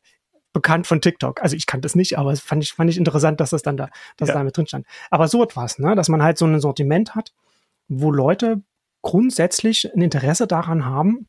bekannt 0.53 0.87
von 0.87 1.01
TikTok. 1.01 1.43
Also 1.43 1.57
ich 1.57 1.67
kannte 1.67 1.87
es 1.87 1.95
nicht, 1.95 2.19
aber 2.19 2.33
es 2.33 2.41
fand 2.41 2.63
ich, 2.63 2.73
fand 2.73 2.91
ich 2.91 2.97
interessant, 2.97 3.41
dass 3.41 3.51
das 3.51 3.63
dann 3.63 3.77
da, 3.77 3.91
dass 4.17 4.29
ja. 4.29 4.35
da 4.35 4.45
mit 4.45 4.57
drin 4.57 4.67
stand. 4.67 4.87
Aber 5.11 5.29
so 5.29 5.43
etwas, 5.43 5.79
ne, 5.79 5.95
dass 5.95 6.09
man 6.09 6.23
halt 6.23 6.39
so 6.39 6.47
ein 6.47 6.61
Sortiment 6.61 7.15
hat, 7.15 7.33
wo 7.89 8.11
Leute 8.11 8.63
grundsätzlich 9.03 9.93
ein 9.95 10.03
Interesse 10.03 10.47
daran 10.47 10.85
haben, 10.85 11.27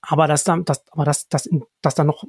aber 0.00 0.26
dass 0.26 0.44
dann, 0.44 0.64
dass, 0.64 0.84
aber 0.92 1.04
dass, 1.04 1.28
dass, 1.28 1.48
dass 1.82 1.94
da 1.94 2.04
noch 2.04 2.24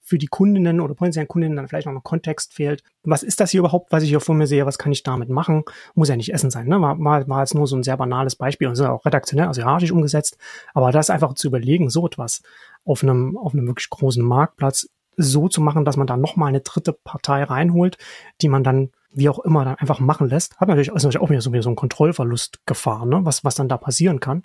für 0.00 0.18
die 0.18 0.26
Kundinnen 0.26 0.80
oder 0.80 0.94
potenziellen 0.94 1.28
Kundinnen 1.28 1.56
dann 1.56 1.68
vielleicht 1.68 1.86
noch 1.86 1.94
ein 1.94 2.02
Kontext 2.02 2.54
fehlt. 2.54 2.82
Was 3.02 3.22
ist 3.22 3.40
das 3.40 3.50
hier 3.50 3.60
überhaupt, 3.60 3.92
was 3.92 4.02
ich 4.02 4.08
hier 4.08 4.20
vor 4.20 4.34
mir 4.34 4.46
sehe? 4.46 4.66
Was 4.66 4.78
kann 4.78 4.92
ich 4.92 5.02
damit 5.02 5.28
machen? 5.28 5.64
Muss 5.94 6.08
ja 6.08 6.16
nicht 6.16 6.32
Essen 6.32 6.50
sein. 6.50 6.68
Ne? 6.68 6.80
War, 6.80 6.98
war, 6.98 7.28
war 7.28 7.40
jetzt 7.40 7.54
nur 7.54 7.66
so 7.66 7.76
ein 7.76 7.82
sehr 7.82 7.96
banales 7.96 8.36
Beispiel 8.36 8.68
und 8.68 8.74
ist 8.74 8.80
auch 8.80 9.04
redaktionell, 9.04 9.46
also 9.46 9.62
hierarchisch 9.62 9.92
umgesetzt. 9.92 10.38
Aber 10.74 10.92
das 10.92 11.10
einfach 11.10 11.34
zu 11.34 11.48
überlegen, 11.48 11.90
so 11.90 12.06
etwas 12.06 12.42
auf 12.84 13.02
einem, 13.02 13.36
auf 13.36 13.52
einem 13.52 13.66
wirklich 13.66 13.90
großen 13.90 14.24
Marktplatz 14.24 14.88
so 15.16 15.48
zu 15.48 15.60
machen, 15.60 15.84
dass 15.84 15.96
man 15.96 16.06
da 16.06 16.16
nochmal 16.16 16.48
eine 16.48 16.60
dritte 16.60 16.92
Partei 16.92 17.42
reinholt, 17.42 17.98
die 18.40 18.48
man 18.48 18.62
dann 18.62 18.90
wie 19.10 19.28
auch 19.28 19.38
immer 19.40 19.64
dann 19.64 19.76
einfach 19.76 20.00
machen 20.00 20.28
lässt, 20.28 20.58
hat 20.58 20.68
natürlich, 20.68 20.88
ist 20.88 21.02
natürlich 21.02 21.20
auch 21.20 21.30
wieder 21.30 21.40
so, 21.40 21.52
wieder 21.52 21.62
so 21.62 21.70
ein 21.70 21.76
Kontrollverlust 21.76 22.60
Gefahr, 22.66 23.06
ne? 23.06 23.20
was, 23.24 23.44
was 23.44 23.54
dann 23.54 23.68
da 23.68 23.76
passieren 23.78 24.20
kann. 24.20 24.42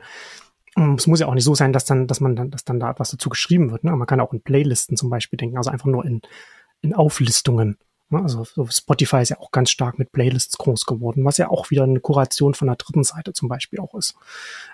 Und 0.76 1.00
es 1.00 1.08
muss 1.08 1.20
ja 1.20 1.28
auch 1.28 1.34
nicht 1.34 1.44
so 1.44 1.56
sein, 1.56 1.74
dass 1.74 1.86
dann, 1.86 2.08
dass 2.08 2.20
man 2.20 2.36
dann, 2.36 2.50
dass 2.50 2.64
dann 2.64 2.80
da 2.80 2.92
etwas 2.92 3.12
dazu 3.12 3.30
geschrieben 3.30 3.72
wird. 3.72 3.84
Ne? 3.84 3.92
Man 3.92 4.08
kann 4.08 4.20
auch 4.20 4.34
in 4.34 4.42
Playlisten 4.42 4.98
zum 4.98 5.10
Beispiel 5.10 5.38
denken, 5.38 5.58
also 5.58 5.70
einfach 5.70 5.86
nur 5.86 6.06
in, 6.06 6.22
in 6.82 6.94
Auflistungen. 6.94 7.78
Ne? 8.10 8.22
Also 8.22 8.44
so 8.44 8.66
Spotify 8.68 9.22
ist 9.22 9.30
ja 9.30 9.40
auch 9.40 9.52
ganz 9.52 9.70
stark 9.70 10.00
mit 10.00 10.12
Playlists 10.12 10.58
groß 10.58 10.86
geworden, 10.86 11.26
was 11.26 11.38
ja 11.38 11.50
auch 11.50 11.70
wieder 11.70 11.84
eine 11.84 12.00
Kuration 12.00 12.54
von 12.54 12.68
der 12.68 12.78
dritten 12.78 13.04
Seite 13.04 13.34
zum 13.34 13.50
Beispiel 13.50 13.80
auch 13.80 13.94
ist. 13.96 14.16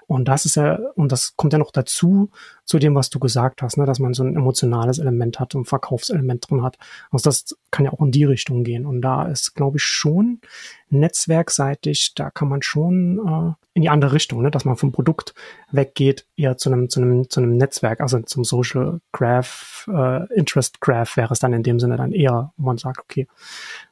Und 0.10 0.28
das 0.28 0.45
ist 0.45 0.55
ja, 0.55 0.80
und 0.95 1.12
das 1.12 1.36
kommt 1.38 1.53
ja 1.53 1.60
noch 1.60 1.70
dazu, 1.70 2.32
zu 2.66 2.80
dem, 2.80 2.95
was 2.95 3.12
du 3.12 3.20
gesagt 3.20 3.62
hast, 3.62 3.78
ne, 3.78 3.86
dass 3.86 3.99
man 3.99 4.16
so 4.16 4.24
ein 4.24 4.36
emotionales 4.36 4.97
Element 4.97 5.39
hat, 5.39 5.53
ein 5.53 5.66
Verkaufselement 5.66 6.49
drin 6.49 6.64
hat. 6.64 6.80
Also 7.12 7.30
das 7.30 7.55
kann 7.70 7.86
ja 7.86 7.93
auch 7.93 8.01
in 8.01 8.10
die 8.10 8.24
Richtung 8.24 8.64
gehen. 8.64 8.88
Und 8.88 9.01
da 9.01 9.28
ist, 9.28 9.53
glaube 9.53 9.78
ich, 9.78 9.84
schon 9.84 10.39
netzwerkseitig, 10.89 12.14
da 12.16 12.32
kann 12.32 12.49
man 12.49 12.64
schon 12.64 13.20
äh, 13.20 13.53
in 13.76 13.84
die 13.84 13.89
andere 13.89 14.14
Richtung, 14.14 14.41
ne, 14.41 14.49
dass 14.49 14.66
man 14.66 14.78
vom 14.78 14.91
Produkt 14.91 15.36
weggeht, 15.72 16.26
eher 16.36 16.57
zu 16.57 16.72
einem, 16.72 16.89
zu 16.89 17.01
einem, 17.01 17.30
zu 17.30 17.39
einem 17.39 17.55
Netzwerk, 17.57 18.01
also 18.01 18.20
zum 18.22 18.43
Social 18.43 19.01
Graph, 19.12 19.88
äh, 19.93 20.26
Interest 20.34 20.82
Graph 20.82 21.18
wäre 21.18 21.34
es 21.34 21.39
dann 21.39 21.53
in 21.53 21.62
dem 21.62 21.80
Sinne 21.80 21.97
dann 21.97 22.14
eher, 22.14 22.51
wo 22.57 22.66
man 22.66 22.80
sagt, 22.80 22.99
okay, 22.99 23.28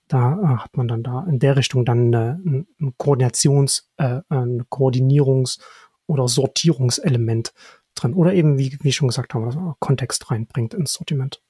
da 0.07 0.33
äh, 0.33 0.63
hat 0.63 0.75
man 0.77 0.87
dann 0.87 1.03
da 1.03 1.27
in 1.29 1.37
der 1.37 1.57
Richtung 1.57 1.85
dann 1.85 2.07
eine, 2.07 2.65
ein 2.79 2.93
Koordinations-, 2.97 3.83
äh, 3.97 4.21
ein 4.29 4.63
Koordinierungs- 4.63 5.59
oder 6.07 6.27
Sortierungselement 6.27 7.53
drin. 7.95 8.13
Oder 8.13 8.33
eben, 8.33 8.57
wie, 8.57 8.77
wie 8.81 8.91
schon 8.91 9.07
gesagt 9.07 9.33
haben, 9.33 9.45
also 9.45 9.75
Kontext 9.79 10.31
reinbringt 10.31 10.73
ins 10.73 10.93
Sortiment. 10.93 11.41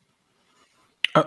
Ah, 1.13 1.25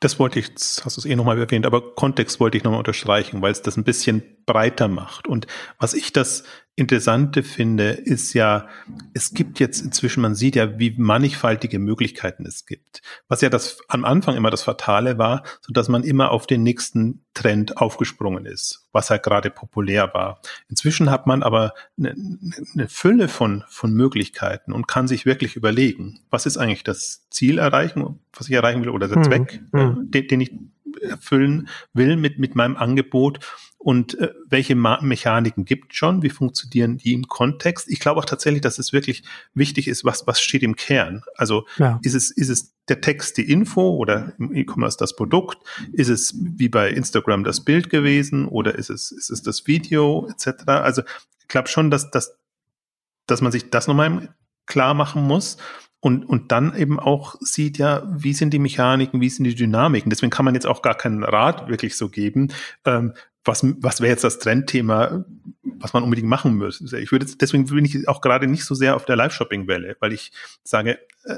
das 0.00 0.18
wollte 0.18 0.38
ich, 0.38 0.48
hast 0.48 0.96
du 0.96 1.00
es 1.00 1.04
eh 1.04 1.16
nochmal 1.16 1.38
erwähnt, 1.38 1.66
aber 1.66 1.94
Kontext 1.94 2.38
wollte 2.38 2.58
ich 2.58 2.64
nochmal 2.64 2.78
unterstreichen, 2.78 3.42
weil 3.42 3.52
es 3.52 3.62
das 3.62 3.76
ein 3.76 3.84
bisschen 3.84 4.22
breiter 4.46 4.88
macht. 4.88 5.26
Und 5.26 5.46
was 5.78 5.94
ich 5.94 6.12
das 6.12 6.44
Interessante 6.78 7.42
finde, 7.42 7.88
ist 7.88 8.34
ja, 8.34 8.68
es 9.14 9.32
gibt 9.32 9.60
jetzt 9.60 9.80
inzwischen, 9.80 10.20
man 10.20 10.34
sieht 10.34 10.56
ja, 10.56 10.78
wie 10.78 10.94
mannigfaltige 10.98 11.78
Möglichkeiten 11.78 12.44
es 12.44 12.66
gibt. 12.66 13.00
Was 13.28 13.40
ja 13.40 13.48
das 13.48 13.78
am 13.88 14.04
Anfang 14.04 14.36
immer 14.36 14.50
das 14.50 14.62
Fatale 14.62 15.16
war, 15.16 15.42
so 15.62 15.72
dass 15.72 15.88
man 15.88 16.04
immer 16.04 16.30
auf 16.32 16.46
den 16.46 16.62
nächsten 16.62 17.24
Trend 17.32 17.78
aufgesprungen 17.78 18.44
ist, 18.44 18.86
was 18.92 19.08
halt 19.08 19.22
gerade 19.22 19.48
populär 19.48 20.12
war. 20.12 20.42
Inzwischen 20.68 21.10
hat 21.10 21.26
man 21.26 21.42
aber 21.42 21.72
eine, 21.98 22.14
eine 22.74 22.88
Fülle 22.88 23.28
von, 23.28 23.64
von 23.68 23.94
Möglichkeiten 23.94 24.74
und 24.74 24.86
kann 24.86 25.08
sich 25.08 25.24
wirklich 25.24 25.56
überlegen, 25.56 26.20
was 26.28 26.44
ist 26.44 26.58
eigentlich 26.58 26.84
das 26.84 27.26
Ziel 27.30 27.56
erreichen, 27.56 28.20
was 28.34 28.48
ich 28.48 28.54
erreichen 28.54 28.82
will 28.82 28.90
oder 28.90 29.08
der 29.08 29.18
mhm. 29.18 29.24
Zweck, 29.24 29.62
mhm. 29.72 30.10
den, 30.10 30.28
den 30.28 30.40
ich 30.42 30.52
erfüllen 31.00 31.68
will 31.94 32.16
mit, 32.16 32.38
mit 32.38 32.54
meinem 32.54 32.76
Angebot 32.76 33.40
und 33.86 34.18
äh, 34.18 34.32
welche 34.48 34.74
Ma 34.74 35.00
Mechaniken 35.00 35.64
gibt 35.64 35.94
schon, 35.94 36.24
wie 36.24 36.28
funktionieren 36.28 36.98
die 36.98 37.12
im 37.12 37.28
Kontext. 37.28 37.88
Ich 37.88 38.00
glaube 38.00 38.18
auch 38.18 38.24
tatsächlich, 38.24 38.60
dass 38.60 38.80
es 38.80 38.92
wirklich 38.92 39.22
wichtig 39.54 39.86
ist, 39.86 40.04
was, 40.04 40.26
was 40.26 40.40
steht 40.40 40.64
im 40.64 40.74
Kern. 40.74 41.22
Also 41.36 41.68
ja. 41.78 42.00
ist, 42.02 42.14
es, 42.14 42.32
ist 42.32 42.48
es 42.48 42.74
der 42.88 43.00
Text 43.00 43.36
die 43.36 43.48
Info 43.48 43.94
oder 43.94 44.32
im 44.40 44.52
E-Commerce 44.52 44.96
das 44.98 45.14
Produkt? 45.14 45.58
Ist 45.92 46.08
es 46.08 46.34
wie 46.36 46.68
bei 46.68 46.90
Instagram 46.90 47.44
das 47.44 47.60
Bild 47.60 47.88
gewesen 47.88 48.48
oder 48.48 48.74
ist 48.74 48.90
es, 48.90 49.12
ist 49.12 49.30
es 49.30 49.44
das 49.44 49.68
Video 49.68 50.28
etc.? 50.28 50.66
Also 50.66 51.02
ich 51.38 51.46
glaube 51.46 51.68
schon, 51.68 51.88
dass, 51.88 52.10
dass, 52.10 52.36
dass 53.28 53.40
man 53.40 53.52
sich 53.52 53.70
das 53.70 53.86
nochmal 53.86 54.34
klar 54.66 54.94
machen 54.94 55.22
muss 55.22 55.58
und, 56.00 56.24
und 56.24 56.50
dann 56.50 56.76
eben 56.76 56.98
auch 56.98 57.36
sieht 57.40 57.78
ja, 57.78 58.02
wie 58.12 58.32
sind 58.32 58.52
die 58.52 58.58
Mechaniken, 58.58 59.20
wie 59.20 59.28
sind 59.28 59.44
die 59.44 59.54
Dynamiken. 59.54 60.10
Deswegen 60.10 60.30
kann 60.30 60.44
man 60.44 60.54
jetzt 60.54 60.66
auch 60.66 60.82
gar 60.82 60.96
keinen 60.96 61.22
Rat 61.22 61.68
wirklich 61.68 61.96
so 61.96 62.08
geben. 62.08 62.48
Ähm, 62.84 63.12
was, 63.46 63.64
was 63.80 64.00
wäre 64.00 64.10
jetzt 64.10 64.24
das 64.24 64.38
Trendthema, 64.38 65.24
was 65.62 65.92
man 65.92 66.02
unbedingt 66.02 66.28
machen 66.28 66.54
müsste. 66.54 66.98
Ich 66.98 67.12
würde 67.12 67.26
deswegen 67.26 67.66
bin 67.66 67.84
ich 67.84 68.08
auch 68.08 68.20
gerade 68.20 68.46
nicht 68.46 68.64
so 68.64 68.74
sehr 68.74 68.96
auf 68.96 69.04
der 69.04 69.16
Live-Shopping-Welle, 69.16 69.96
weil 70.00 70.12
ich 70.12 70.32
sage, 70.64 70.98
äh, 71.24 71.36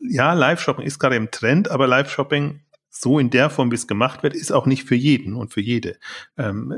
ja, 0.00 0.32
Live-Shopping 0.32 0.84
ist 0.84 0.98
gerade 0.98 1.16
im 1.16 1.30
Trend, 1.30 1.70
aber 1.70 1.86
Live-Shopping 1.86 2.60
so 2.90 3.18
in 3.18 3.30
der 3.30 3.50
Form, 3.50 3.72
wie 3.72 3.76
es 3.76 3.88
gemacht 3.88 4.22
wird, 4.22 4.34
ist 4.34 4.52
auch 4.52 4.66
nicht 4.66 4.84
für 4.84 4.94
jeden 4.94 5.34
und 5.34 5.52
für 5.52 5.60
jede 5.60 5.96
ähm, 6.38 6.72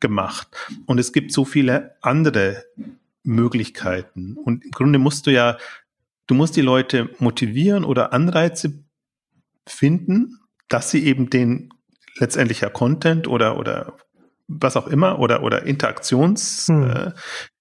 gemacht. 0.00 0.48
Und 0.86 0.98
es 0.98 1.12
gibt 1.12 1.32
so 1.32 1.44
viele 1.44 1.94
andere 2.00 2.64
Möglichkeiten. 3.22 4.36
Und 4.36 4.64
im 4.64 4.70
Grunde 4.72 4.98
musst 4.98 5.28
du 5.28 5.30
ja 5.30 5.58
Du 6.30 6.36
musst 6.36 6.54
die 6.54 6.60
Leute 6.60 7.10
motivieren 7.18 7.82
oder 7.82 8.12
Anreize 8.12 8.84
finden, 9.66 10.38
dass 10.68 10.92
sie 10.92 11.04
eben 11.04 11.28
den 11.28 11.70
letztendlicher 12.18 12.70
Content 12.70 13.26
oder, 13.26 13.58
oder 13.58 13.96
was 14.50 14.76
auch 14.76 14.88
immer 14.88 15.18
oder, 15.20 15.42
oder 15.42 15.62
Interaktionsthemen 15.62 17.14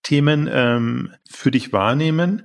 hm. 0.07 0.47
äh, 0.47 0.75
ähm, 0.75 1.13
für 1.29 1.51
dich 1.51 1.71
wahrnehmen. 1.71 2.43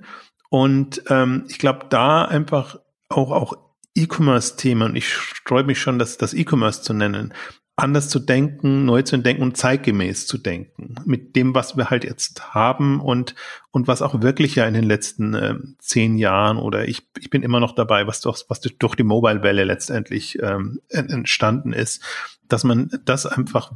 Und 0.49 1.01
ähm, 1.09 1.45
ich 1.49 1.57
glaube, 1.57 1.87
da 1.89 2.25
einfach 2.25 2.77
auch, 3.09 3.31
auch 3.31 3.57
E-Commerce-Themen, 3.95 4.91
und 4.91 4.95
ich 4.95 5.11
streue 5.13 5.63
mich 5.63 5.79
schon, 5.79 5.99
das, 5.99 6.17
das 6.17 6.33
E-Commerce 6.33 6.81
zu 6.81 6.93
nennen, 6.93 7.33
anders 7.77 8.07
zu 8.07 8.19
denken, 8.19 8.85
neu 8.85 9.01
zu 9.01 9.17
denken 9.17 9.43
und 9.43 9.57
zeitgemäß 9.57 10.27
zu 10.27 10.37
denken. 10.37 10.95
Mit 11.05 11.35
dem, 11.35 11.53
was 11.53 11.75
wir 11.75 11.89
halt 11.89 12.05
jetzt 12.05 12.53
haben 12.53 13.01
und, 13.01 13.35
und 13.71 13.87
was 13.87 14.01
auch 14.01 14.21
wirklich 14.21 14.55
ja 14.55 14.65
in 14.65 14.73
den 14.73 14.85
letzten 14.85 15.33
äh, 15.33 15.55
zehn 15.79 16.17
Jahren 16.17 16.57
oder 16.57 16.87
ich, 16.87 17.09
ich 17.19 17.29
bin 17.29 17.43
immer 17.43 17.59
noch 17.59 17.75
dabei, 17.75 18.07
was, 18.07 18.21
durch, 18.21 18.45
was 18.47 18.61
durch 18.61 18.95
die 18.95 19.03
Mobile-Welle 19.03 19.65
letztendlich 19.65 20.41
ähm, 20.41 20.79
entstanden 20.89 21.73
ist, 21.73 22.01
dass 22.47 22.63
man 22.63 22.89
das 23.05 23.25
einfach 23.25 23.71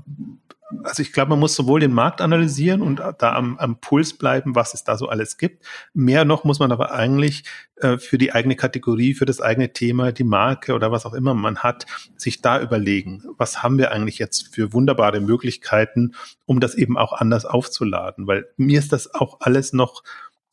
also 0.83 1.01
ich 1.01 1.13
glaube, 1.13 1.29
man 1.29 1.39
muss 1.39 1.55
sowohl 1.55 1.79
den 1.79 1.93
Markt 1.93 2.21
analysieren 2.21 2.81
und 2.81 2.99
da 2.99 3.33
am, 3.33 3.57
am 3.57 3.79
Puls 3.79 4.17
bleiben, 4.17 4.55
was 4.55 4.73
es 4.73 4.83
da 4.83 4.97
so 4.97 5.07
alles 5.07 5.37
gibt. 5.37 5.65
Mehr 5.93 6.25
noch 6.25 6.43
muss 6.43 6.59
man 6.59 6.71
aber 6.71 6.91
eigentlich 6.91 7.43
äh, 7.77 7.97
für 7.97 8.17
die 8.17 8.33
eigene 8.33 8.55
Kategorie, 8.55 9.13
für 9.13 9.25
das 9.25 9.41
eigene 9.41 9.73
Thema, 9.73 10.11
die 10.11 10.23
Marke 10.23 10.73
oder 10.73 10.91
was 10.91 11.05
auch 11.05 11.13
immer 11.13 11.33
man 11.33 11.59
hat, 11.59 11.85
sich 12.15 12.41
da 12.41 12.61
überlegen, 12.61 13.23
was 13.37 13.63
haben 13.63 13.77
wir 13.77 13.91
eigentlich 13.91 14.19
jetzt 14.19 14.53
für 14.53 14.73
wunderbare 14.73 15.21
Möglichkeiten, 15.21 16.13
um 16.45 16.59
das 16.59 16.75
eben 16.75 16.97
auch 16.97 17.13
anders 17.13 17.45
aufzuladen. 17.45 18.27
Weil 18.27 18.47
mir 18.57 18.79
ist 18.79 18.93
das 18.93 19.13
auch 19.13 19.39
alles 19.41 19.73
noch 19.73 20.03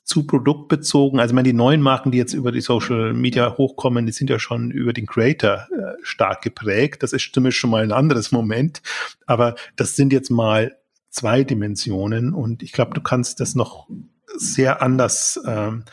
zu 0.07 0.24
produktbezogen. 0.24 1.18
Also 1.18 1.32
ich 1.32 1.34
meine, 1.34 1.48
die 1.48 1.52
neuen 1.52 1.82
Marken, 1.82 2.12
die 2.12 2.18
jetzt 2.18 2.32
über 2.32 2.52
die 2.52 2.61
Social 2.61 3.12
Media 3.12 3.59
hochkommen, 3.59 4.07
die 4.07 4.12
sind 4.12 4.30
ja 4.30 4.38
schon 4.38 4.70
über 4.70 4.92
den 4.92 5.04
Creator 5.04 5.66
äh, 5.72 5.94
stark 6.02 6.42
geprägt. 6.42 7.02
Das 7.02 7.12
ist 7.12 7.34
zumindest 7.34 7.59
schon 7.59 7.70
mal 7.70 7.82
ein 7.82 7.90
anderes 7.90 8.30
Moment. 8.30 8.82
Aber 9.26 9.57
das 9.74 9.96
sind 9.96 10.12
jetzt 10.12 10.30
mal 10.30 10.76
zwei 11.11 11.42
Dimensionen 11.42 12.34
und 12.34 12.62
ich 12.62 12.72
glaube, 12.72 12.94
du 12.94 13.00
kannst 13.00 13.40
das 13.40 13.57
noch 13.57 13.88
sehr 14.36 14.80
anders 14.80 15.40
ähm, 15.44 15.84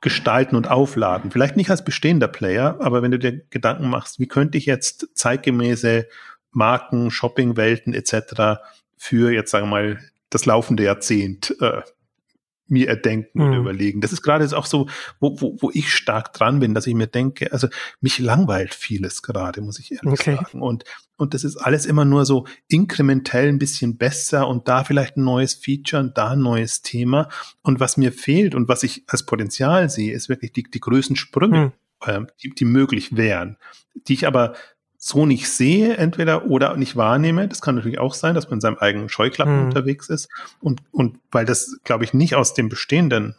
gestalten 0.00 0.56
und 0.56 0.68
aufladen. 0.68 1.30
Vielleicht 1.30 1.56
nicht 1.56 1.70
als 1.70 1.84
bestehender 1.84 2.26
Player, 2.26 2.78
aber 2.80 3.00
wenn 3.00 3.12
du 3.12 3.18
dir 3.18 3.42
Gedanken 3.50 3.88
machst, 3.88 4.18
wie 4.18 4.26
könnte 4.26 4.58
ich 4.58 4.66
jetzt 4.66 5.08
zeitgemäße 5.14 6.08
Marken, 6.50 7.12
Shoppingwelten 7.12 7.94
etc. 7.94 8.60
für 8.96 9.30
jetzt 9.30 9.52
sagen 9.52 9.66
wir 9.66 9.70
mal 9.70 9.98
das 10.30 10.46
laufende 10.46 10.82
Jahrzehnt 10.82 11.54
äh, 11.60 11.82
mir 12.72 12.88
erdenken 12.88 13.38
mhm. 13.38 13.44
und 13.44 13.54
überlegen. 13.54 14.00
Das 14.00 14.12
ist 14.12 14.22
gerade 14.22 14.44
auch 14.56 14.66
so, 14.66 14.88
wo, 15.20 15.40
wo, 15.40 15.56
wo 15.60 15.70
ich 15.72 15.94
stark 15.94 16.32
dran 16.32 16.58
bin, 16.58 16.74
dass 16.74 16.86
ich 16.86 16.94
mir 16.94 17.06
denke, 17.06 17.52
also 17.52 17.68
mich 18.00 18.18
langweilt 18.18 18.74
vieles 18.74 19.22
gerade, 19.22 19.60
muss 19.60 19.78
ich 19.78 19.92
ehrlich 19.92 20.20
okay. 20.20 20.36
sagen. 20.36 20.60
Und, 20.60 20.84
und 21.16 21.34
das 21.34 21.44
ist 21.44 21.56
alles 21.56 21.86
immer 21.86 22.04
nur 22.04 22.24
so 22.24 22.46
inkrementell 22.68 23.48
ein 23.48 23.58
bisschen 23.58 23.96
besser 23.96 24.48
und 24.48 24.66
da 24.66 24.82
vielleicht 24.82 25.16
ein 25.16 25.24
neues 25.24 25.54
Feature 25.54 26.02
und 26.02 26.18
da 26.18 26.30
ein 26.30 26.40
neues 26.40 26.82
Thema. 26.82 27.28
Und 27.62 27.78
was 27.78 27.96
mir 27.96 28.12
fehlt 28.12 28.54
und 28.54 28.68
was 28.68 28.82
ich 28.82 29.04
als 29.06 29.24
Potenzial 29.24 29.88
sehe, 29.88 30.12
ist 30.12 30.28
wirklich 30.28 30.52
die, 30.52 30.64
die 30.64 30.80
größten 30.80 31.14
Sprünge, 31.14 31.72
mhm. 32.06 32.08
äh, 32.08 32.20
die, 32.42 32.50
die 32.50 32.64
möglich 32.64 33.16
wären, 33.16 33.58
die 34.08 34.14
ich 34.14 34.26
aber 34.26 34.54
so 35.04 35.26
nicht 35.26 35.50
sehe, 35.50 35.96
entweder 35.96 36.46
oder 36.46 36.76
nicht 36.76 36.94
wahrnehme. 36.94 37.48
Das 37.48 37.60
kann 37.60 37.74
natürlich 37.74 37.98
auch 37.98 38.14
sein, 38.14 38.36
dass 38.36 38.46
man 38.46 38.58
in 38.58 38.60
seinem 38.60 38.78
eigenen 38.78 39.08
Scheuklappen 39.08 39.58
mhm. 39.58 39.64
unterwegs 39.64 40.08
ist. 40.08 40.28
Und, 40.60 40.80
und 40.92 41.18
weil 41.32 41.44
das, 41.44 41.80
glaube 41.82 42.04
ich, 42.04 42.14
nicht 42.14 42.36
aus 42.36 42.54
dem 42.54 42.68
bestehenden, 42.68 43.34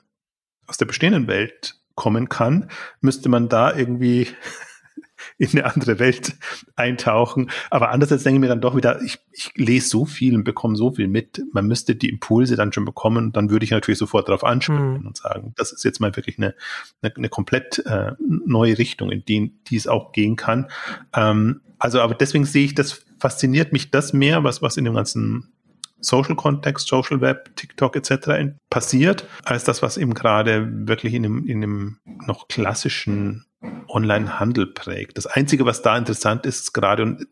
aus 0.68 0.76
der 0.78 0.88
bestehenden 0.88 1.28
Welt 1.28 1.76
kommen 1.96 2.28
kann, 2.28 2.70
müsste 3.00 3.30
man 3.30 3.48
da 3.48 3.74
irgendwie 3.74 4.28
in 5.38 5.50
eine 5.52 5.66
andere 5.66 6.00
Welt 6.00 6.36
eintauchen. 6.76 7.50
Aber 7.70 7.92
andererseits 7.92 8.24
denke 8.24 8.38
ich 8.38 8.42
mir 8.42 8.48
dann 8.48 8.62
doch 8.62 8.76
wieder, 8.76 9.02
ich, 9.02 9.20
ich 9.32 9.52
lese 9.56 9.88
so 9.88 10.06
viel 10.06 10.36
und 10.36 10.44
bekomme 10.44 10.76
so 10.76 10.92
viel 10.92 11.08
mit. 11.08 11.42
Man 11.54 11.68
müsste 11.68 11.96
die 11.96 12.10
Impulse 12.10 12.56
dann 12.56 12.74
schon 12.74 12.86
bekommen. 12.86 13.32
Dann 13.32 13.50
würde 13.50 13.66
ich 13.66 13.72
natürlich 13.72 14.00
sofort 14.00 14.28
darauf 14.28 14.44
anspringen 14.44 15.02
mhm. 15.02 15.08
und 15.08 15.18
sagen, 15.18 15.54
das 15.56 15.72
ist 15.72 15.84
jetzt 15.84 16.00
mal 16.00 16.16
wirklich 16.16 16.38
eine, 16.38 16.56
eine, 17.02 17.16
eine 17.16 17.30
komplett 17.30 17.80
äh, 17.86 18.12
neue 18.20 18.78
Richtung, 18.78 19.12
in 19.12 19.24
die, 19.26 19.54
die 19.68 19.76
es 19.76 19.88
auch 19.88 20.12
gehen 20.12 20.36
kann. 20.36 20.68
Ähm, 21.16 21.62
also, 21.80 22.02
aber 22.02 22.16
deswegen 22.16 22.46
sehe 22.46 22.66
ich, 22.66 22.76
das 22.76 23.04
fasziniert 23.20 23.74
mich 23.74 23.92
das 23.92 24.14
mehr, 24.14 24.44
was, 24.44 24.62
was 24.62 24.78
in 24.78 24.86
dem 24.86 24.94
ganzen 24.94 25.53
Social-Kontext, 26.04 26.88
Social 26.88 27.22
Web, 27.22 27.56
TikTok 27.56 27.96
etc. 27.96 28.54
passiert, 28.70 29.28
als 29.44 29.64
das, 29.64 29.82
was 29.82 29.98
eben 29.98 30.14
gerade 30.14 30.68
wirklich 30.88 31.14
in 31.14 31.26
einem, 31.26 31.48
in 31.48 31.64
einem 31.64 31.98
noch 32.26 32.48
klassischen 32.48 33.46
Online-Handel 33.88 34.68
prägt. 34.68 35.18
Das 35.18 35.28
Einzige, 35.28 35.66
was 35.66 35.82
da 35.82 35.98
interessant 35.98 36.46
ist, 36.46 36.62
ist 36.62 36.74
gerade, 36.74 37.04
und 37.04 37.28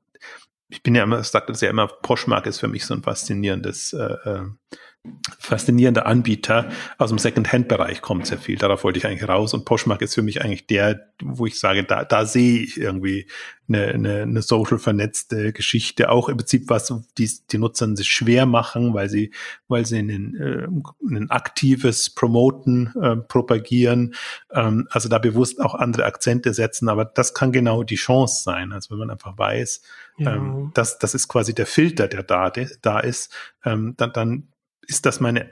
ich 0.69 0.83
bin 0.83 0.95
ja 0.95 1.03
immer, 1.03 1.23
sagt 1.23 1.49
das 1.49 1.61
ja 1.61 1.69
immer, 1.69 1.87
Poshmark 1.87 2.45
ist 2.45 2.59
für 2.59 2.67
mich 2.67 2.85
so 2.85 2.93
ein 2.93 3.03
faszinierendes 3.03 3.93
äh, 3.93 4.15
äh 4.25 4.45
faszinierender 5.39 6.05
Anbieter. 6.05 6.69
Aus 6.97 7.09
dem 7.09 7.17
Second-Hand-Bereich 7.17 8.01
kommt 8.01 8.27
sehr 8.27 8.37
viel. 8.37 8.57
Darauf 8.57 8.83
wollte 8.83 8.99
ich 8.99 9.07
eigentlich 9.07 9.27
raus. 9.27 9.53
Und 9.53 9.65
Poshmark 9.65 10.01
ist 10.01 10.13
für 10.13 10.21
mich 10.21 10.43
eigentlich 10.43 10.67
der, 10.67 11.07
wo 11.21 11.47
ich 11.47 11.59
sage, 11.59 11.83
da, 11.83 12.05
da 12.05 12.25
sehe 12.25 12.61
ich 12.61 12.79
irgendwie 12.79 13.27
eine, 13.67 13.87
eine, 13.87 14.21
eine 14.21 14.41
social 14.41 14.77
vernetzte 14.77 15.53
Geschichte. 15.53 16.09
Auch 16.09 16.29
im 16.29 16.37
Prinzip 16.37 16.69
was 16.69 16.93
die, 17.17 17.29
die 17.51 17.57
Nutzern 17.57 17.95
sich 17.95 18.09
schwer 18.09 18.45
machen, 18.45 18.93
weil 18.93 19.09
sie, 19.09 19.31
weil 19.67 19.85
sie 19.85 19.99
ein, 19.99 20.35
äh, 20.35 20.67
ein 21.09 21.31
aktives 21.31 22.11
Promoten 22.11 22.93
äh, 23.01 23.15
propagieren. 23.15 24.13
Ähm, 24.51 24.87
also 24.91 25.09
da 25.09 25.17
bewusst 25.17 25.59
auch 25.59 25.73
andere 25.73 26.05
Akzente 26.05 26.53
setzen. 26.53 26.89
Aber 26.89 27.05
das 27.05 27.33
kann 27.33 27.51
genau 27.51 27.81
die 27.81 27.95
Chance 27.95 28.43
sein. 28.43 28.71
Also 28.71 28.91
wenn 28.91 28.99
man 28.99 29.09
einfach 29.09 29.37
weiß, 29.37 29.81
ja. 30.19 30.35
ähm, 30.35 30.71
das, 30.75 30.99
das 30.99 31.15
ist 31.15 31.27
quasi 31.27 31.55
der 31.55 31.65
Filter, 31.65 32.07
der 32.07 32.21
da, 32.21 32.51
der 32.51 32.69
da 32.83 32.99
ist, 32.99 33.33
ähm, 33.65 33.95
dann, 33.97 34.13
dann 34.13 34.47
ist 34.87 35.05
das 35.05 35.19
meine 35.19 35.51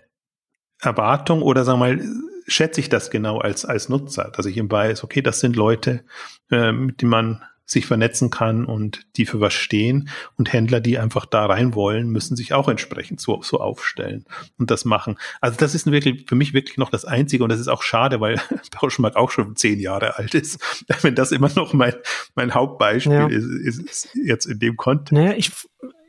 Erwartung 0.82 1.42
oder 1.42 1.64
sagen 1.64 1.80
wir 1.80 1.96
mal, 1.96 2.06
schätze 2.48 2.80
ich 2.80 2.90
das 2.90 3.12
genau 3.12 3.40
als, 3.40 3.66
als 3.66 3.90
Nutzer, 3.90 4.32
dass 4.36 4.46
ich 4.46 4.58
eben 4.58 4.72
weiß, 4.72 5.04
okay, 5.04 5.22
das 5.22 5.40
sind 5.40 5.56
Leute, 5.56 6.04
äh, 6.52 6.72
mit 6.72 7.02
denen 7.02 7.12
man 7.12 7.44
sich 7.70 7.86
vernetzen 7.86 8.32
kann 8.32 8.66
und 8.66 9.06
die 9.16 9.28
für 9.28 9.40
was 9.40 9.54
stehen. 9.54 10.10
Und 10.38 10.52
Händler, 10.52 10.80
die 10.80 10.98
einfach 10.98 11.28
da 11.28 11.46
rein 11.46 11.76
wollen, 11.76 12.10
müssen 12.10 12.36
sich 12.36 12.54
auch 12.54 12.68
entsprechend 12.68 13.22
so, 13.22 13.44
so 13.44 13.60
aufstellen 13.60 14.26
und 14.58 14.72
das 14.72 14.86
machen. 14.86 15.18
Also 15.40 15.58
das 15.58 15.76
ist 15.76 15.90
wirklich 15.90 16.26
für 16.28 16.34
mich 16.34 16.54
wirklich 16.54 16.78
noch 16.78 16.90
das 16.90 17.06
Einzige 17.06 17.44
und 17.44 17.52
das 17.52 17.60
ist 17.60 17.68
auch 17.68 17.84
schade, 17.84 18.20
weil 18.20 18.42
Pauschmark 18.72 19.16
auch 19.16 19.30
schon 19.30 19.56
zehn 19.56 19.80
Jahre 19.80 20.18
alt 20.18 20.34
ist. 20.34 20.60
Wenn 21.02 21.14
das 21.14 21.32
immer 21.32 21.52
noch 21.56 21.74
mein, 21.74 21.94
mein 22.34 22.56
Hauptbeispiel 22.56 23.14
ja. 23.14 23.28
ist, 23.28 23.46
ist, 23.46 23.80
ist 23.80 24.10
jetzt 24.16 24.46
in 24.48 24.58
dem 24.58 24.76
Kontext. 24.76 25.14
Naja, 25.14 25.34
ich, 25.38 25.52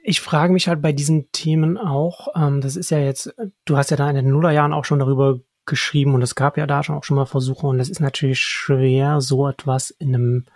ich 0.03 0.21
frage 0.21 0.53
mich 0.53 0.69
halt 0.69 0.83
bei 0.83 0.93
diesen 0.93 1.31
Themen 1.33 1.79
auch, 1.79 2.29
ähm, 2.35 2.61
das 2.61 2.77
ist 2.77 2.91
ja 2.91 2.99
jetzt, 2.99 3.35
du 3.65 3.77
hast 3.77 3.91
ja 3.91 3.97
da 3.97 4.09
in 4.09 4.17
den 4.17 4.31
Nullerjahren 4.31 4.73
auch 4.73 4.85
schon 4.85 4.99
darüber 4.99 5.41
geschrieben 5.67 6.15
und 6.15 6.23
es 6.23 6.35
gab 6.35 6.57
ja 6.57 6.67
da 6.67 6.83
schon 6.83 6.97
auch 6.97 7.05
schon 7.05 7.17
mal 7.17 7.27
Versuche 7.27 7.67
und 7.67 7.81
es 7.81 7.89
ist 7.89 8.01
natürlich 8.01 8.41
schwer, 8.41 9.21
so 9.21 9.49
etwas 9.49 9.91
in 9.91 10.15
einem, 10.15 10.47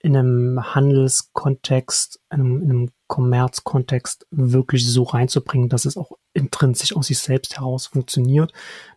in 0.00 0.16
einem 0.16 0.74
Handelskontext, 0.74 2.20
in 2.32 2.40
einem, 2.40 2.62
in 2.62 2.70
einem 2.70 2.90
Kommerzkontext 3.08 4.26
wirklich 4.30 4.86
so 4.86 5.02
reinzubringen, 5.02 5.68
dass 5.68 5.84
es 5.84 5.96
auch 5.96 6.12
intrinsisch 6.32 6.94
aus 6.94 7.08
sich 7.08 7.18
selbst 7.18 7.56
heraus 7.56 7.86
funktioniert. 7.86 8.52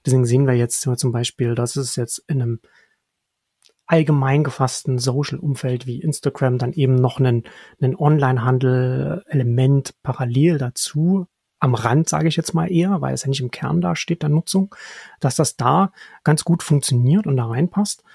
Deswegen 0.05 0.25
sehen 0.25 0.47
wir 0.47 0.53
jetzt 0.53 0.81
zum 0.81 1.11
Beispiel, 1.11 1.55
dass 1.55 1.75
es 1.75 1.95
jetzt 1.95 2.19
in 2.27 2.41
einem 2.41 2.59
allgemein 3.91 4.45
gefassten 4.45 4.99
Social-Umfeld 4.99 5.85
wie 5.85 5.99
Instagram 5.99 6.57
dann 6.57 6.71
eben 6.71 6.95
noch 6.95 7.19
einen, 7.19 7.43
einen 7.81 7.97
Online-Handel-Element 7.97 10.01
parallel 10.01 10.57
dazu 10.57 11.27
am 11.59 11.75
Rand, 11.75 12.07
sage 12.07 12.29
ich 12.29 12.37
jetzt 12.37 12.53
mal 12.53 12.71
eher, 12.71 13.01
weil 13.01 13.13
es 13.13 13.23
ja 13.23 13.27
nicht 13.27 13.41
im 13.41 13.51
Kern 13.51 13.81
da 13.81 13.97
steht 13.97 14.21
der 14.21 14.29
Nutzung, 14.29 14.73
dass 15.19 15.35
das 15.35 15.57
da 15.57 15.91
ganz 16.23 16.45
gut 16.45 16.63
funktioniert 16.63 17.27
und 17.27 17.35
da 17.35 17.47
reinpasst. 17.47 18.05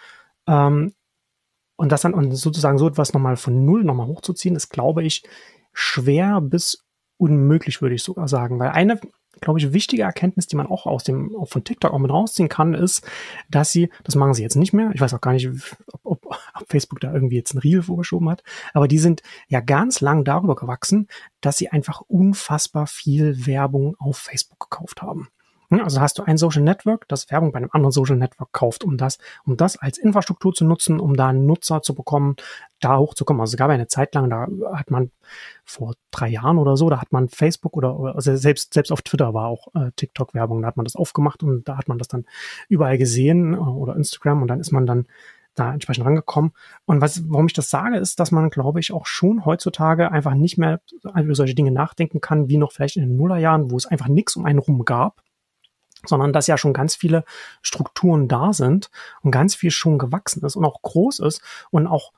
Ähm, 0.47 0.95
und 1.77 1.93
das 1.93 2.01
dann 2.01 2.15
und 2.15 2.35
sozusagen 2.35 2.79
so 2.79 2.89
etwas 2.89 3.13
nochmal 3.13 3.37
von 3.37 3.67
null 3.67 3.85
nochmal 3.85 4.07
hochzuziehen, 4.07 4.57
ist, 4.57 4.71
glaube 4.71 5.05
ich, 5.05 5.25
schwer 5.75 6.41
bis 6.41 6.87
unmöglich, 7.19 7.83
würde 7.83 7.97
ich 7.97 8.03
sogar 8.03 8.29
sagen. 8.29 8.59
Weil 8.59 8.71
eine 8.71 8.99
glaube 9.41 9.59
ich, 9.59 9.73
wichtige 9.73 10.03
Erkenntnis, 10.03 10.47
die 10.47 10.57
man 10.57 10.67
auch 10.67 10.87
aus 10.87 11.05
dem, 11.05 11.35
auch 11.37 11.49
von 11.49 11.65
TikTok 11.65 11.93
auch 11.93 11.99
mit 11.99 12.11
rausziehen 12.11 12.49
kann, 12.49 12.75
ist, 12.75 13.07
dass 13.51 13.73
sie, 13.73 13.91
das 14.05 14.15
machen 14.15 14.35
sie 14.35 14.43
jetzt 14.43 14.57
nicht 14.57 14.73
mehr, 14.73 14.91
ich 14.95 15.01
weiß 15.01 15.15
auch 15.15 15.21
gar 15.21 15.33
nicht, 15.33 15.49
ob, 15.49 16.25
ob, 16.25 16.27
ob 16.27 16.69
Facebook 16.69 17.01
da 17.01 17.13
irgendwie 17.13 17.37
jetzt 17.37 17.55
ein 17.55 17.59
Riegel 17.59 17.83
vorgeschoben 17.83 18.29
hat, 18.29 18.43
aber 18.73 18.89
die 18.89 18.99
sind 18.99 19.23
ja 19.49 19.61
ganz 19.61 20.01
lang 20.01 20.25
darüber 20.25 20.55
gewachsen, 20.55 21.09
dass 21.41 21.57
sie 21.57 21.69
einfach 21.69 22.01
unfassbar 22.03 22.87
viel 22.87 23.47
Werbung 23.47 23.97
auf 23.99 24.17
Facebook 24.17 24.71
gekauft 24.71 25.03
haben. 25.03 25.29
Hm, 25.71 25.81
also 25.83 26.01
hast 26.01 26.19
du 26.19 26.23
ein 26.23 26.37
Social 26.37 26.63
Network, 26.63 27.09
das 27.09 27.31
Werbung 27.31 27.53
bei 27.53 27.59
einem 27.59 27.71
anderen 27.73 27.93
Social 27.93 28.17
Network 28.17 28.53
kauft, 28.53 28.85
um 28.85 28.97
das, 28.97 29.19
um 29.45 29.57
das 29.57 29.77
als 29.77 29.99
Infrastruktur 29.99 30.55
zu 30.55 30.65
nutzen, 30.65 31.01
um 31.01 31.17
da 31.17 31.29
einen 31.29 31.47
Nutzer 31.47 31.83
zu 31.83 31.95
bekommen, 31.95 32.37
da 32.81 32.99
hochzukommen. 32.99 33.41
Also 33.41 33.55
es 33.55 33.59
gab 33.59 33.71
eine 33.71 33.89
Zeit 33.89 34.15
lang, 34.15 34.31
da 34.31 34.47
hat 34.75 34.91
man 34.91 35.11
vor 35.65 35.95
drei 36.11 36.29
Jahren 36.29 36.59
oder 36.59 36.77
so, 36.77 36.89
da 36.91 37.01
hat 37.01 37.13
man 37.13 37.29
Facebook 37.29 37.77
oder, 37.77 37.99
oder 37.99 38.15
also 38.15 38.37
selbst, 38.37 38.75
selbst 38.75 38.93
auf 38.93 39.03
Twitter 39.03 39.35
war 39.35 39.49
auch 39.49 39.69
äh, 39.75 39.91
TikTok-Werbung, 39.97 40.63
da 40.63 40.69
hat 40.69 40.77
man 40.77 40.85
das 40.85 40.97
aufgemacht 40.97 41.43
und 41.43 41.69
da 41.69 41.77
hat 41.77 41.89
man 41.89 41.99
das 41.99 42.09
dann 42.09 42.27
überall 42.69 42.99
gesehen 42.99 43.55
äh, 43.55 43.57
oder 43.57 43.97
Instagram 43.97 44.43
und 44.43 44.49
dann 44.49 44.61
ist 44.61 44.73
man 44.73 44.87
dann 44.87 45.07
da 45.55 45.73
entsprechend 45.73 46.05
rangekommen. 46.05 46.53
Und 46.85 47.01
was, 47.01 47.29
warum 47.31 47.47
ich 47.47 47.55
das 47.55 47.71
sage, 47.71 47.97
ist, 47.97 48.21
dass 48.21 48.31
man, 48.31 48.51
glaube 48.51 48.79
ich, 48.79 48.93
auch 48.93 49.07
schon 49.07 49.47
heutzutage 49.47 50.13
einfach 50.13 50.35
nicht 50.35 50.59
mehr 50.59 50.81
über 51.03 51.35
solche 51.35 51.55
Dinge 51.55 51.71
nachdenken 51.71 52.21
kann, 52.21 52.51
wie 52.51 52.59
noch 52.59 52.73
vielleicht 52.73 52.97
in 52.97 53.03
den 53.03 53.17
Nullerjahren, 53.17 53.71
wo 53.71 53.77
es 53.77 53.87
einfach 53.87 54.09
nichts 54.09 54.37
um 54.37 54.45
einen 54.45 54.59
rum 54.59 54.85
gab 54.85 55.23
sondern 56.09 56.33
dass 56.33 56.47
ja 56.47 56.59
schon 56.59 56.73
ganz 56.73 56.95
viele 56.95 57.25
Strukturen 57.63 58.29
da 58.29 58.53
sind 58.53 58.91
und 59.23 59.31
ganz 59.31 59.55
viel 59.55 59.71
schon 59.71 59.99
gewachsen 59.99 60.45
ist 60.45 60.57
und 60.57 60.65
auch 60.65 60.83
groß 60.83 61.21
ist 61.21 61.43
und 61.71 61.87
auch 61.87 62.13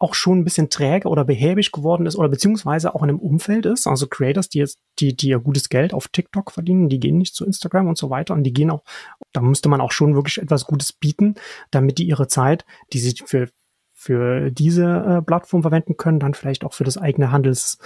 auch 0.00 0.14
schon 0.14 0.38
ein 0.38 0.44
bisschen 0.44 0.70
träge 0.70 1.08
oder 1.08 1.24
behäbig 1.24 1.72
geworden 1.72 2.06
ist 2.06 2.16
oder 2.16 2.30
beziehungsweise 2.30 2.94
auch 2.94 3.02
in 3.02 3.10
einem 3.10 3.18
Umfeld 3.18 3.66
ist. 3.66 3.86
Also 3.86 4.06
Creators, 4.06 4.48
die 4.48 4.58
jetzt, 4.58 4.78
die, 4.98 5.14
die 5.14 5.28
ja 5.28 5.36
gutes 5.36 5.68
Geld 5.68 5.92
auf 5.92 6.08
TikTok 6.08 6.50
verdienen, 6.52 6.88
die 6.88 6.98
gehen 6.98 7.18
nicht 7.18 7.34
zu 7.34 7.44
Instagram 7.44 7.86
und 7.86 7.98
so 7.98 8.08
weiter 8.08 8.32
und 8.32 8.42
die 8.42 8.54
gehen 8.54 8.70
auch, 8.70 8.82
da 9.32 9.42
müsste 9.42 9.68
man 9.68 9.82
auch 9.82 9.92
schon 9.92 10.14
wirklich 10.14 10.38
etwas 10.38 10.64
Gutes 10.64 10.94
bieten, 10.94 11.34
damit 11.70 11.98
die 11.98 12.08
ihre 12.08 12.28
Zeit, 12.28 12.64
die 12.94 12.98
sie 12.98 13.14
für, 13.26 13.50
für 13.92 14.50
diese 14.50 14.86
äh, 14.86 15.22
Plattform 15.22 15.60
verwenden 15.60 15.98
können, 15.98 16.18
dann 16.18 16.32
vielleicht 16.32 16.64
auch 16.64 16.72
für 16.72 16.84
das 16.84 16.96
eigene 16.96 17.30
Handels, 17.30 17.76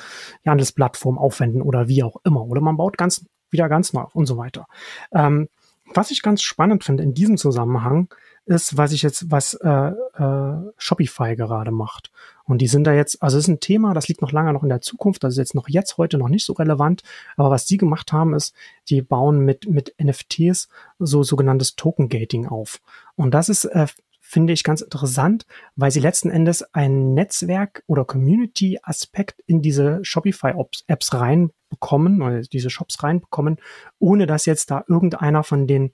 Handelsplattform 0.46 1.18
aufwenden 1.18 1.62
oder 1.62 1.88
wie 1.88 2.05
auch 2.05 2.18
immer. 2.24 2.44
Oder 2.46 2.61
man 2.61 2.76
baut 2.76 2.96
ganz 2.96 3.26
wieder 3.55 3.70
ganz 3.70 3.94
neu 3.94 4.02
auf 4.02 4.14
und 4.14 4.26
so 4.26 4.36
weiter. 4.36 4.66
Ähm, 5.12 5.48
was 5.94 6.11
ich 6.11 6.22
ganz 6.22 6.42
spannend 6.42 6.84
finde 6.84 7.02
in 7.02 7.14
diesem 7.14 7.36
Zusammenhang, 7.36 8.09
ist, 8.46 8.76
was 8.76 8.92
ich 8.92 9.02
jetzt, 9.02 9.30
was 9.30 9.55
äh, 9.55 9.68
äh, 9.70 10.72
Shopify 10.76 11.34
gerade 11.34 11.70
macht. 11.70 12.11
Und 12.44 12.61
die 12.61 12.66
sind 12.66 12.84
da 12.84 12.92
jetzt, 12.92 13.22
also 13.22 13.38
ist 13.38 13.48
ein 13.48 13.61
Thema, 13.61 13.94
das 13.94 14.09
liegt 14.09 14.20
noch 14.20 14.32
lange 14.32 14.52
noch 14.52 14.62
in 14.62 14.68
der 14.68 14.82
Zukunft, 14.82 15.24
das 15.24 15.34
ist 15.34 15.38
jetzt 15.38 15.55
noch 15.55 15.68
jetzt 15.68 15.96
heute 15.96 16.18
noch 16.18 16.28
nicht 16.28 16.44
so 16.44 16.52
relevant. 16.52 17.02
Aber 17.36 17.50
was 17.50 17.64
die 17.64 17.78
gemacht 17.78 18.12
haben, 18.12 18.34
ist, 18.34 18.55
die 18.90 19.00
bauen 19.00 19.40
mit 19.40 19.68
mit 19.68 19.94
NFTs 20.02 20.68
so 20.98 21.22
sogenanntes 21.22 21.76
Token 21.76 22.09
Gating 22.09 22.46
auf. 22.46 22.80
Und 23.16 23.32
das 23.32 23.48
ist 23.48 23.64
äh, 23.64 23.86
finde 24.35 24.53
ich 24.53 24.64
ganz 24.64 24.80
interessant, 24.80 25.47
weil 25.76 25.93
sie 25.93 26.01
letzten 26.01 26.28
Endes 26.28 26.64
ein 26.74 27.14
Netzwerk 27.14 27.85
oder 27.87 28.05
Community-Aspekt 28.05 29.41
in 29.47 29.62
diese 29.62 30.01
Shopify-Apps 30.03 31.14
reinbekommen 31.14 32.20
oder 32.20 32.41
diese 32.41 32.68
Shops 32.68 33.01
reinbekommen, 33.05 33.59
ohne 34.01 34.26
dass 34.26 34.45
jetzt 34.45 34.72
da 34.72 34.82
irgendeiner 34.89 35.45
von 35.45 35.68
den 35.68 35.93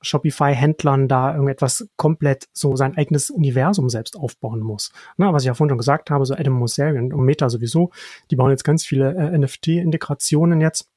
Shopify-Händlern 0.00 1.06
da 1.06 1.32
irgendetwas 1.34 1.88
komplett 1.96 2.48
so 2.52 2.74
sein 2.74 2.96
eigenes 2.96 3.30
Universum 3.30 3.88
selbst 3.88 4.16
aufbauen 4.16 4.60
muss. 4.60 4.90
Na, 5.16 5.32
was 5.32 5.44
ich 5.44 5.46
ja 5.46 5.54
vorhin 5.54 5.70
schon 5.70 5.78
gesagt 5.78 6.10
habe, 6.10 6.26
so 6.26 6.34
Adam 6.34 6.54
Mosseri 6.54 6.98
und 6.98 7.24
Meta 7.24 7.48
sowieso, 7.48 7.90
die 8.32 8.36
bauen 8.36 8.50
jetzt 8.50 8.64
ganz 8.64 8.84
viele 8.84 9.14
äh, 9.14 9.38
NFT-Integrationen 9.38 10.60
jetzt 10.60 10.90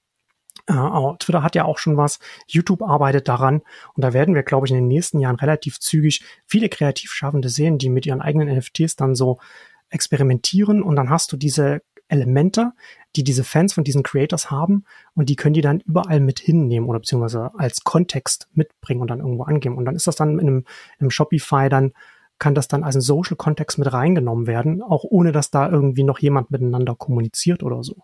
Uh, 0.71 1.15
Twitter 1.19 1.43
hat 1.43 1.55
ja 1.55 1.65
auch 1.65 1.77
schon 1.77 1.97
was, 1.97 2.19
YouTube 2.47 2.81
arbeitet 2.81 3.27
daran. 3.27 3.61
Und 3.93 4.03
da 4.03 4.13
werden 4.13 4.35
wir, 4.35 4.43
glaube 4.43 4.67
ich, 4.67 4.71
in 4.71 4.77
den 4.77 4.87
nächsten 4.87 5.19
Jahren 5.19 5.35
relativ 5.35 5.79
zügig 5.79 6.23
viele 6.45 6.69
Kreativschaffende 6.69 7.49
sehen, 7.49 7.77
die 7.77 7.89
mit 7.89 8.05
ihren 8.05 8.21
eigenen 8.21 8.55
NFTs 8.57 8.95
dann 8.95 9.15
so 9.15 9.39
experimentieren. 9.89 10.81
Und 10.81 10.95
dann 10.95 11.09
hast 11.09 11.31
du 11.31 11.37
diese 11.37 11.81
Elemente, 12.07 12.73
die 13.15 13.23
diese 13.23 13.43
Fans 13.43 13.73
von 13.73 13.83
diesen 13.83 14.03
Creators 14.03 14.51
haben. 14.51 14.85
Und 15.15 15.29
die 15.29 15.35
können 15.35 15.53
die 15.53 15.61
dann 15.61 15.79
überall 15.79 16.19
mit 16.19 16.39
hinnehmen 16.39 16.87
oder 16.87 16.99
beziehungsweise 16.99 17.51
als 17.57 17.83
Kontext 17.83 18.47
mitbringen 18.53 19.01
und 19.01 19.09
dann 19.09 19.19
irgendwo 19.19 19.43
angeben. 19.43 19.77
Und 19.77 19.85
dann 19.85 19.95
ist 19.95 20.07
das 20.07 20.15
dann 20.15 20.39
in 20.39 20.47
einem, 20.47 20.57
in 20.57 21.01
einem 21.01 21.11
Shopify 21.11 21.69
dann 21.69 21.93
kann 22.41 22.55
das 22.55 22.67
dann 22.67 22.83
als 22.83 22.95
ein 22.95 23.01
Social-Kontext 23.01 23.77
mit 23.77 23.93
reingenommen 23.93 24.47
werden, 24.47 24.81
auch 24.81 25.03
ohne 25.03 25.31
dass 25.31 25.51
da 25.51 25.69
irgendwie 25.69 26.03
noch 26.03 26.17
jemand 26.17 26.49
miteinander 26.49 26.95
kommuniziert 26.95 27.61
oder 27.61 27.83
so. 27.83 27.97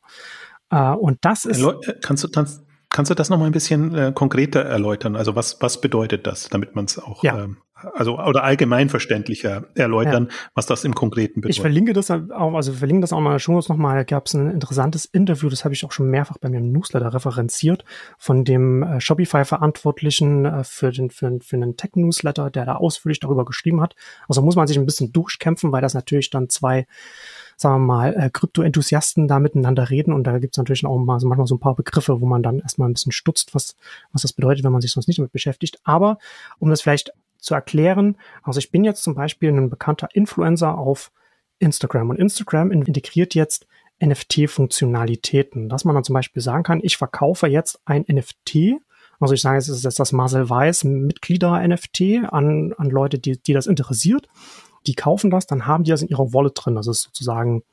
Äh, 0.70 0.91
und 0.91 1.20
das 1.22 1.45
ist. 1.45 1.61
Äh, 1.61 1.93
kannst 2.01 2.24
du, 2.24 2.30
kannst, 2.30 2.63
kannst 2.89 3.11
du 3.11 3.15
das 3.15 3.30
noch 3.30 3.38
mal 3.38 3.45
ein 3.45 3.51
bisschen 3.51 3.95
äh, 3.95 4.11
konkreter 4.13 4.61
erläutern? 4.61 5.15
Also 5.15 5.36
was, 5.36 5.61
was 5.61 5.82
bedeutet 5.82 6.28
das, 6.28 6.49
damit 6.49 6.76
man 6.76 6.86
es 6.86 6.99
auch 6.99 7.24
ja. 7.24 7.43
ähm, 7.43 7.57
also 7.93 8.20
oder 8.20 8.43
allgemeinverständlicher 8.43 9.68
erläutern, 9.76 10.28
ja. 10.30 10.36
was 10.55 10.65
das 10.65 10.84
im 10.84 10.95
Konkreten 10.95 11.41
bedeutet. 11.41 11.57
Ich 11.57 11.61
verlinke 11.61 11.93
das 11.93 12.09
auch, 12.09 12.53
also 12.55 12.74
verlinke 12.74 13.01
das 13.01 13.13
auch 13.13 13.20
mal 13.20 13.38
schon 13.39 13.55
nochmal. 13.55 13.97
Da 13.97 14.03
gab 14.03 14.26
es 14.26 14.34
ein 14.34 14.49
interessantes 14.49 15.05
Interview, 15.05 15.49
das 15.49 15.63
habe 15.63 15.74
ich 15.74 15.86
auch 15.86 15.91
schon 15.91 16.09
mehrfach 16.09 16.38
bei 16.39 16.49
mir 16.49 16.57
im 16.57 16.72
Newsletter 16.72 17.13
referenziert, 17.13 17.86
von 18.18 18.43
dem 18.43 18.84
äh, 18.84 18.99
Shopify-Verantwortlichen 18.99 20.45
äh, 20.45 20.63
für 20.63 20.91
den 20.91 21.11
für, 21.11 21.39
für 21.41 21.55
einen 21.55 21.78
Tech-Newsletter, 21.78 22.49
der 22.49 22.65
da 22.65 22.76
ausführlich 22.76 23.20
darüber 23.20 23.45
geschrieben 23.45 23.82
hat. 23.82 23.95
Also 24.28 24.41
muss 24.41 24.55
man 24.55 24.68
sich 24.68 24.78
ein 24.78 24.86
bisschen 24.86 25.11
durchkämpfen, 25.11 25.72
weil 25.72 25.82
das 25.82 25.93
natürlich 25.93 26.30
dann 26.30 26.49
zwei 26.49 26.88
sagen 27.57 27.81
wir 27.81 27.87
mal, 27.87 28.15
äh, 28.15 28.29
Krypto-Enthusiasten 28.29 29.27
da 29.27 29.39
miteinander 29.39 29.89
reden 29.89 30.13
und 30.13 30.25
da 30.25 30.37
gibt 30.39 30.55
es 30.55 30.57
natürlich 30.57 30.85
auch 30.85 30.97
mal 30.97 31.19
so 31.19 31.27
manchmal 31.27 31.47
so 31.47 31.55
ein 31.55 31.59
paar 31.59 31.75
Begriffe, 31.75 32.21
wo 32.21 32.25
man 32.25 32.43
dann 32.43 32.59
erstmal 32.59 32.87
ein 32.87 32.93
bisschen 32.93 33.11
stutzt, 33.11 33.53
was, 33.53 33.75
was 34.13 34.21
das 34.21 34.33
bedeutet, 34.33 34.63
wenn 34.63 34.71
man 34.71 34.81
sich 34.81 34.91
sonst 34.91 35.07
nicht 35.07 35.17
damit 35.17 35.31
beschäftigt. 35.31 35.79
Aber 35.83 36.19
um 36.59 36.69
das 36.69 36.81
vielleicht 36.81 37.11
zu 37.39 37.53
erklären. 37.53 38.17
Also 38.43 38.59
ich 38.59 38.71
bin 38.71 38.83
jetzt 38.83 39.03
zum 39.03 39.15
Beispiel 39.15 39.49
ein 39.49 39.69
bekannter 39.69 40.09
Influencer 40.13 40.77
auf 40.77 41.11
Instagram 41.59 42.09
und 42.09 42.19
Instagram 42.19 42.71
integriert 42.71 43.35
jetzt 43.35 43.67
NFT-Funktionalitäten, 43.99 45.69
dass 45.69 45.85
man 45.85 45.95
dann 45.95 46.03
zum 46.03 46.13
Beispiel 46.13 46.41
sagen 46.41 46.63
kann, 46.63 46.81
ich 46.83 46.97
verkaufe 46.97 47.47
jetzt 47.47 47.79
ein 47.85 48.05
NFT. 48.07 48.79
Also 49.19 49.33
ich 49.33 49.41
sage, 49.41 49.57
es 49.57 49.69
ist 49.69 49.83
jetzt 49.83 49.99
das 49.99 50.11
Marcel 50.11 50.47
Weiß 50.49 50.83
Mitglieder-NFT 50.83 52.31
an, 52.31 52.73
an 52.77 52.89
Leute, 52.89 53.17
die, 53.17 53.41
die 53.41 53.53
das 53.53 53.65
interessiert. 53.65 54.27
Die 54.88 54.95
kaufen 54.95 55.29
das, 55.29 55.45
dann 55.45 55.67
haben 55.67 55.83
die 55.83 55.91
das 55.91 56.01
in 56.01 56.07
ihrer 56.07 56.33
Wallet 56.33 56.53
drin. 56.55 56.75
Das 56.75 56.88
ist 56.88 57.03
sozusagen 57.03 57.63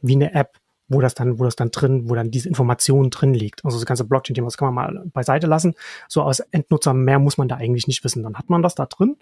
wie 0.00 0.14
eine 0.14 0.34
App 0.34 0.58
wo 0.88 1.00
das 1.00 1.14
dann, 1.14 1.38
wo 1.38 1.44
das 1.44 1.56
dann 1.56 1.70
drin, 1.70 2.08
wo 2.08 2.14
dann 2.14 2.30
diese 2.30 2.48
Information 2.48 3.10
drin 3.10 3.34
liegt. 3.34 3.64
Also 3.64 3.78
das 3.78 3.86
ganze 3.86 4.04
Blockchain-Thema, 4.04 4.46
das 4.46 4.56
kann 4.56 4.72
man 4.72 4.94
mal 4.94 5.04
beiseite 5.12 5.46
lassen. 5.46 5.74
So 6.08 6.22
als 6.22 6.40
Endnutzer 6.40 6.94
mehr 6.94 7.18
muss 7.18 7.38
man 7.38 7.48
da 7.48 7.56
eigentlich 7.56 7.86
nicht 7.86 8.04
wissen. 8.04 8.22
Dann 8.22 8.36
hat 8.36 8.50
man 8.50 8.62
das 8.62 8.74
da 8.74 8.86
drin. 8.86 9.16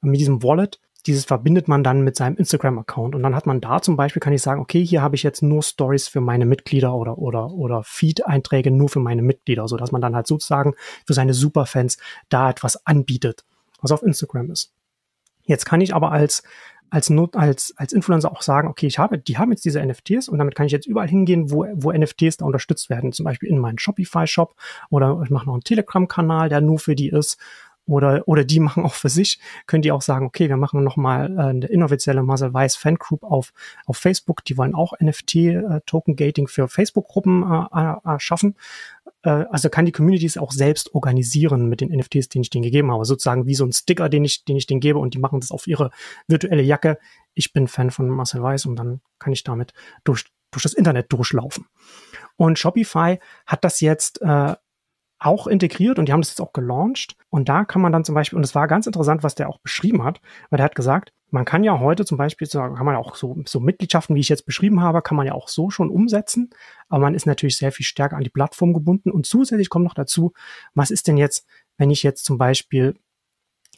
Und 0.00 0.10
mit 0.10 0.20
diesem 0.20 0.42
Wallet, 0.42 0.80
dieses 1.06 1.24
verbindet 1.24 1.68
man 1.68 1.84
dann 1.84 2.02
mit 2.02 2.16
seinem 2.16 2.36
Instagram-Account. 2.36 3.14
Und 3.14 3.22
dann 3.22 3.34
hat 3.34 3.46
man 3.46 3.60
da 3.60 3.82
zum 3.82 3.96
Beispiel, 3.96 4.20
kann 4.20 4.32
ich 4.32 4.42
sagen, 4.42 4.60
okay, 4.60 4.84
hier 4.84 5.02
habe 5.02 5.16
ich 5.16 5.22
jetzt 5.22 5.42
nur 5.42 5.62
Stories 5.62 6.08
für 6.08 6.20
meine 6.20 6.46
Mitglieder 6.46 6.94
oder, 6.94 7.18
oder, 7.18 7.52
oder 7.52 7.82
Feed-Einträge 7.84 8.70
nur 8.70 8.88
für 8.88 9.00
meine 9.00 9.22
Mitglieder, 9.22 9.68
so 9.68 9.76
dass 9.76 9.92
man 9.92 10.00
dann 10.00 10.16
halt 10.16 10.26
sozusagen 10.26 10.74
für 11.06 11.14
seine 11.14 11.34
Superfans 11.34 11.98
da 12.28 12.50
etwas 12.50 12.86
anbietet, 12.86 13.44
was 13.82 13.92
auf 13.92 14.02
Instagram 14.02 14.50
ist. 14.50 14.72
Jetzt 15.44 15.66
kann 15.66 15.80
ich 15.80 15.94
aber 15.94 16.12
als 16.12 16.42
als, 16.90 17.10
als, 17.34 17.74
als 17.76 17.92
Influencer 17.92 18.30
auch 18.30 18.42
sagen, 18.42 18.68
okay, 18.68 18.86
ich 18.86 18.98
habe, 18.98 19.18
die 19.18 19.38
haben 19.38 19.50
jetzt 19.50 19.64
diese 19.64 19.84
NFTs 19.84 20.28
und 20.28 20.38
damit 20.38 20.54
kann 20.54 20.66
ich 20.66 20.72
jetzt 20.72 20.86
überall 20.86 21.08
hingehen, 21.08 21.50
wo, 21.50 21.66
wo 21.74 21.92
NFTs 21.92 22.38
da 22.38 22.44
unterstützt 22.44 22.90
werden. 22.90 23.12
Zum 23.12 23.24
Beispiel 23.24 23.48
in 23.48 23.58
meinen 23.58 23.78
Shopify-Shop 23.78 24.54
oder 24.90 25.20
ich 25.24 25.30
mache 25.30 25.46
noch 25.46 25.54
einen 25.54 25.64
Telegram-Kanal, 25.64 26.48
der 26.48 26.60
nur 26.60 26.78
für 26.78 26.94
die 26.94 27.08
ist. 27.08 27.38
Oder, 27.86 28.22
oder 28.26 28.44
die 28.44 28.60
machen 28.60 28.84
auch 28.84 28.94
für 28.94 29.08
sich, 29.08 29.40
können 29.66 29.82
die 29.82 29.92
auch 29.92 30.02
sagen, 30.02 30.26
okay, 30.26 30.48
wir 30.48 30.56
machen 30.56 30.84
nochmal 30.84 31.36
äh, 31.36 31.40
eine 31.40 31.66
inoffizielle 31.66 32.22
Marcel 32.22 32.54
Weiß 32.54 32.76
Fangroup 32.76 33.24
auf, 33.24 33.52
auf 33.86 33.96
Facebook. 33.96 34.44
Die 34.44 34.56
wollen 34.56 34.74
auch 34.74 34.92
NFT-Token-Gating 35.00 36.44
äh, 36.44 36.48
für 36.48 36.68
Facebook-Gruppen 36.68 37.42
äh, 37.42 37.94
äh, 38.04 38.18
schaffen 38.18 38.56
also 39.22 39.68
kann 39.68 39.86
die 39.86 39.92
Community 39.92 40.26
es 40.26 40.38
auch 40.38 40.52
selbst 40.52 40.94
organisieren 40.94 41.68
mit 41.68 41.80
den 41.80 41.90
NFTs, 41.90 42.28
die 42.28 42.40
ich 42.40 42.50
denen 42.50 42.62
gegeben 42.62 42.90
habe. 42.90 43.04
Sozusagen 43.04 43.46
wie 43.46 43.54
so 43.54 43.64
ein 43.64 43.72
Sticker, 43.72 44.08
den 44.08 44.24
ich, 44.24 44.44
den 44.44 44.56
ich 44.56 44.66
denen 44.66 44.80
gebe 44.80 44.98
und 44.98 45.14
die 45.14 45.18
machen 45.18 45.40
das 45.40 45.50
auf 45.50 45.66
ihre 45.66 45.90
virtuelle 46.26 46.62
Jacke. 46.62 46.98
Ich 47.34 47.52
bin 47.52 47.68
Fan 47.68 47.90
von 47.90 48.08
Marcel 48.08 48.42
Weiß 48.42 48.66
und 48.66 48.76
dann 48.76 49.00
kann 49.18 49.32
ich 49.32 49.44
damit 49.44 49.72
durch, 50.04 50.24
durch 50.50 50.62
das 50.62 50.72
Internet 50.72 51.12
durchlaufen. 51.12 51.66
Und 52.36 52.58
Shopify 52.58 53.18
hat 53.46 53.64
das 53.64 53.80
jetzt 53.80 54.22
äh, 54.22 54.54
auch 55.18 55.46
integriert 55.46 55.98
und 55.98 56.06
die 56.06 56.12
haben 56.12 56.22
das 56.22 56.30
jetzt 56.30 56.40
auch 56.40 56.54
gelauncht. 56.54 57.16
Und 57.28 57.48
da 57.48 57.64
kann 57.64 57.82
man 57.82 57.92
dann 57.92 58.04
zum 58.04 58.14
Beispiel, 58.14 58.38
und 58.38 58.44
es 58.44 58.54
war 58.54 58.66
ganz 58.66 58.86
interessant, 58.86 59.22
was 59.22 59.34
der 59.34 59.48
auch 59.48 59.58
beschrieben 59.58 60.02
hat, 60.02 60.20
weil 60.48 60.56
der 60.56 60.64
hat 60.64 60.74
gesagt, 60.74 61.12
man 61.30 61.44
kann 61.44 61.64
ja 61.64 61.78
heute 61.78 62.04
zum 62.04 62.18
Beispiel, 62.18 62.48
kann 62.48 62.84
man 62.84 62.96
auch 62.96 63.14
so, 63.14 63.36
so 63.46 63.60
Mitgliedschaften, 63.60 64.16
wie 64.16 64.20
ich 64.20 64.28
jetzt 64.28 64.46
beschrieben 64.46 64.80
habe, 64.80 65.02
kann 65.02 65.16
man 65.16 65.26
ja 65.26 65.34
auch 65.34 65.48
so 65.48 65.70
schon 65.70 65.90
umsetzen. 65.90 66.50
Aber 66.88 67.02
man 67.02 67.14
ist 67.14 67.26
natürlich 67.26 67.56
sehr 67.56 67.72
viel 67.72 67.86
stärker 67.86 68.16
an 68.16 68.24
die 68.24 68.30
Plattform 68.30 68.72
gebunden. 68.72 69.10
Und 69.10 69.26
zusätzlich 69.26 69.70
kommt 69.70 69.84
noch 69.84 69.94
dazu, 69.94 70.32
was 70.74 70.90
ist 70.90 71.08
denn 71.08 71.16
jetzt, 71.16 71.46
wenn 71.78 71.90
ich 71.90 72.02
jetzt 72.02 72.24
zum 72.24 72.38
Beispiel 72.38 72.96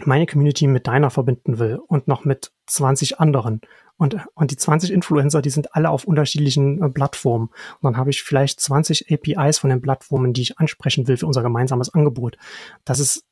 meine 0.04 0.26
Community 0.26 0.66
mit 0.66 0.86
deiner 0.86 1.10
verbinden 1.10 1.58
will 1.58 1.78
und 1.86 2.08
noch 2.08 2.24
mit 2.24 2.52
20 2.66 3.20
anderen. 3.20 3.60
Und, 3.98 4.16
und 4.34 4.50
die 4.50 4.56
20 4.56 4.90
Influencer, 4.90 5.42
die 5.42 5.50
sind 5.50 5.74
alle 5.76 5.90
auf 5.90 6.04
unterschiedlichen 6.04 6.82
äh, 6.82 6.88
Plattformen. 6.88 7.48
Und 7.48 7.82
dann 7.82 7.96
habe 7.96 8.10
ich 8.10 8.22
vielleicht 8.22 8.58
20 8.60 9.12
APIs 9.12 9.58
von 9.58 9.70
den 9.70 9.80
Plattformen, 9.80 10.32
die 10.32 10.42
ich 10.42 10.58
ansprechen 10.58 11.06
will 11.06 11.18
für 11.18 11.26
unser 11.26 11.42
gemeinsames 11.42 11.92
Angebot. 11.92 12.36
Das 12.84 12.98
ist 12.98 13.24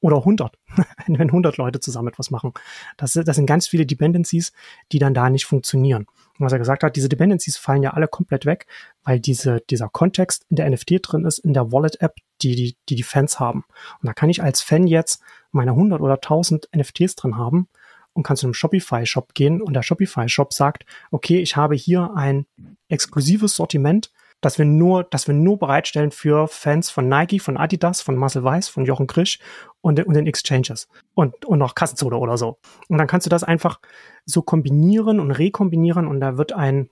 oder 0.00 0.18
100, 0.18 0.56
wenn 1.06 1.20
100 1.28 1.56
Leute 1.56 1.80
zusammen 1.80 2.08
etwas 2.08 2.30
machen. 2.30 2.52
Das, 2.96 3.12
das 3.12 3.36
sind 3.36 3.46
ganz 3.46 3.68
viele 3.68 3.86
Dependencies, 3.86 4.52
die 4.92 4.98
dann 4.98 5.14
da 5.14 5.30
nicht 5.30 5.46
funktionieren. 5.46 6.06
Und 6.38 6.46
was 6.46 6.52
er 6.52 6.58
gesagt 6.58 6.82
hat, 6.82 6.96
diese 6.96 7.08
Dependencies 7.08 7.56
fallen 7.56 7.82
ja 7.82 7.90
alle 7.90 8.08
komplett 8.08 8.46
weg, 8.46 8.66
weil 9.04 9.20
diese, 9.20 9.60
dieser 9.68 9.88
Kontext 9.88 10.46
in 10.48 10.56
der 10.56 10.70
NFT 10.70 11.00
drin 11.02 11.24
ist, 11.24 11.38
in 11.38 11.52
der 11.52 11.70
Wallet-App, 11.70 12.14
die, 12.40 12.54
die, 12.54 12.76
die 12.88 12.94
die 12.96 13.02
Fans 13.02 13.38
haben. 13.38 13.64
Und 14.00 14.06
da 14.06 14.14
kann 14.14 14.30
ich 14.30 14.42
als 14.42 14.62
Fan 14.62 14.86
jetzt 14.86 15.22
meine 15.52 15.72
100 15.72 16.00
oder 16.00 16.14
1000 16.14 16.70
NFTs 16.74 17.16
drin 17.16 17.36
haben 17.36 17.68
und 18.14 18.22
kann 18.22 18.36
zu 18.36 18.46
einem 18.46 18.54
Shopify-Shop 18.54 19.34
gehen 19.34 19.60
und 19.60 19.74
der 19.74 19.82
Shopify-Shop 19.82 20.52
sagt, 20.52 20.84
okay, 21.10 21.40
ich 21.40 21.56
habe 21.56 21.74
hier 21.74 22.12
ein 22.14 22.46
exklusives 22.88 23.54
Sortiment, 23.56 24.10
das 24.40 24.58
wir 24.58 24.64
nur, 24.64 25.04
das 25.04 25.26
wir 25.26 25.34
nur 25.34 25.58
bereitstellen 25.58 26.10
für 26.10 26.48
Fans 26.48 26.90
von 26.90 27.08
Nike, 27.08 27.40
von 27.40 27.56
Adidas, 27.56 28.00
von 28.00 28.16
Marcel 28.16 28.42
Weiß, 28.42 28.68
von 28.68 28.84
Jochen 28.84 29.06
Krisch 29.06 29.38
und, 29.80 30.04
und 30.04 30.14
den 30.14 30.26
Exchanges 30.26 30.88
und, 31.14 31.44
und 31.44 31.58
noch 31.58 31.74
Kassenzone 31.74 32.16
oder 32.16 32.38
so. 32.38 32.58
Und 32.88 32.98
dann 32.98 33.06
kannst 33.06 33.26
du 33.26 33.30
das 33.30 33.44
einfach 33.44 33.80
so 34.24 34.42
kombinieren 34.42 35.20
und 35.20 35.30
rekombinieren 35.30 36.06
und 36.06 36.20
da 36.20 36.36
wird 36.36 36.52
ein 36.52 36.90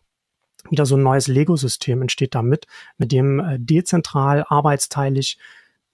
wieder 0.71 0.87
so 0.87 0.97
ein 0.97 1.03
neues 1.03 1.29
Lego-System 1.29 2.03
entsteht 2.03 2.35
damit, 2.35 2.67
mit 2.99 3.13
dem 3.13 3.39
äh, 3.41 3.59
dezentral, 3.59 4.45
arbeitsteilig 4.49 5.39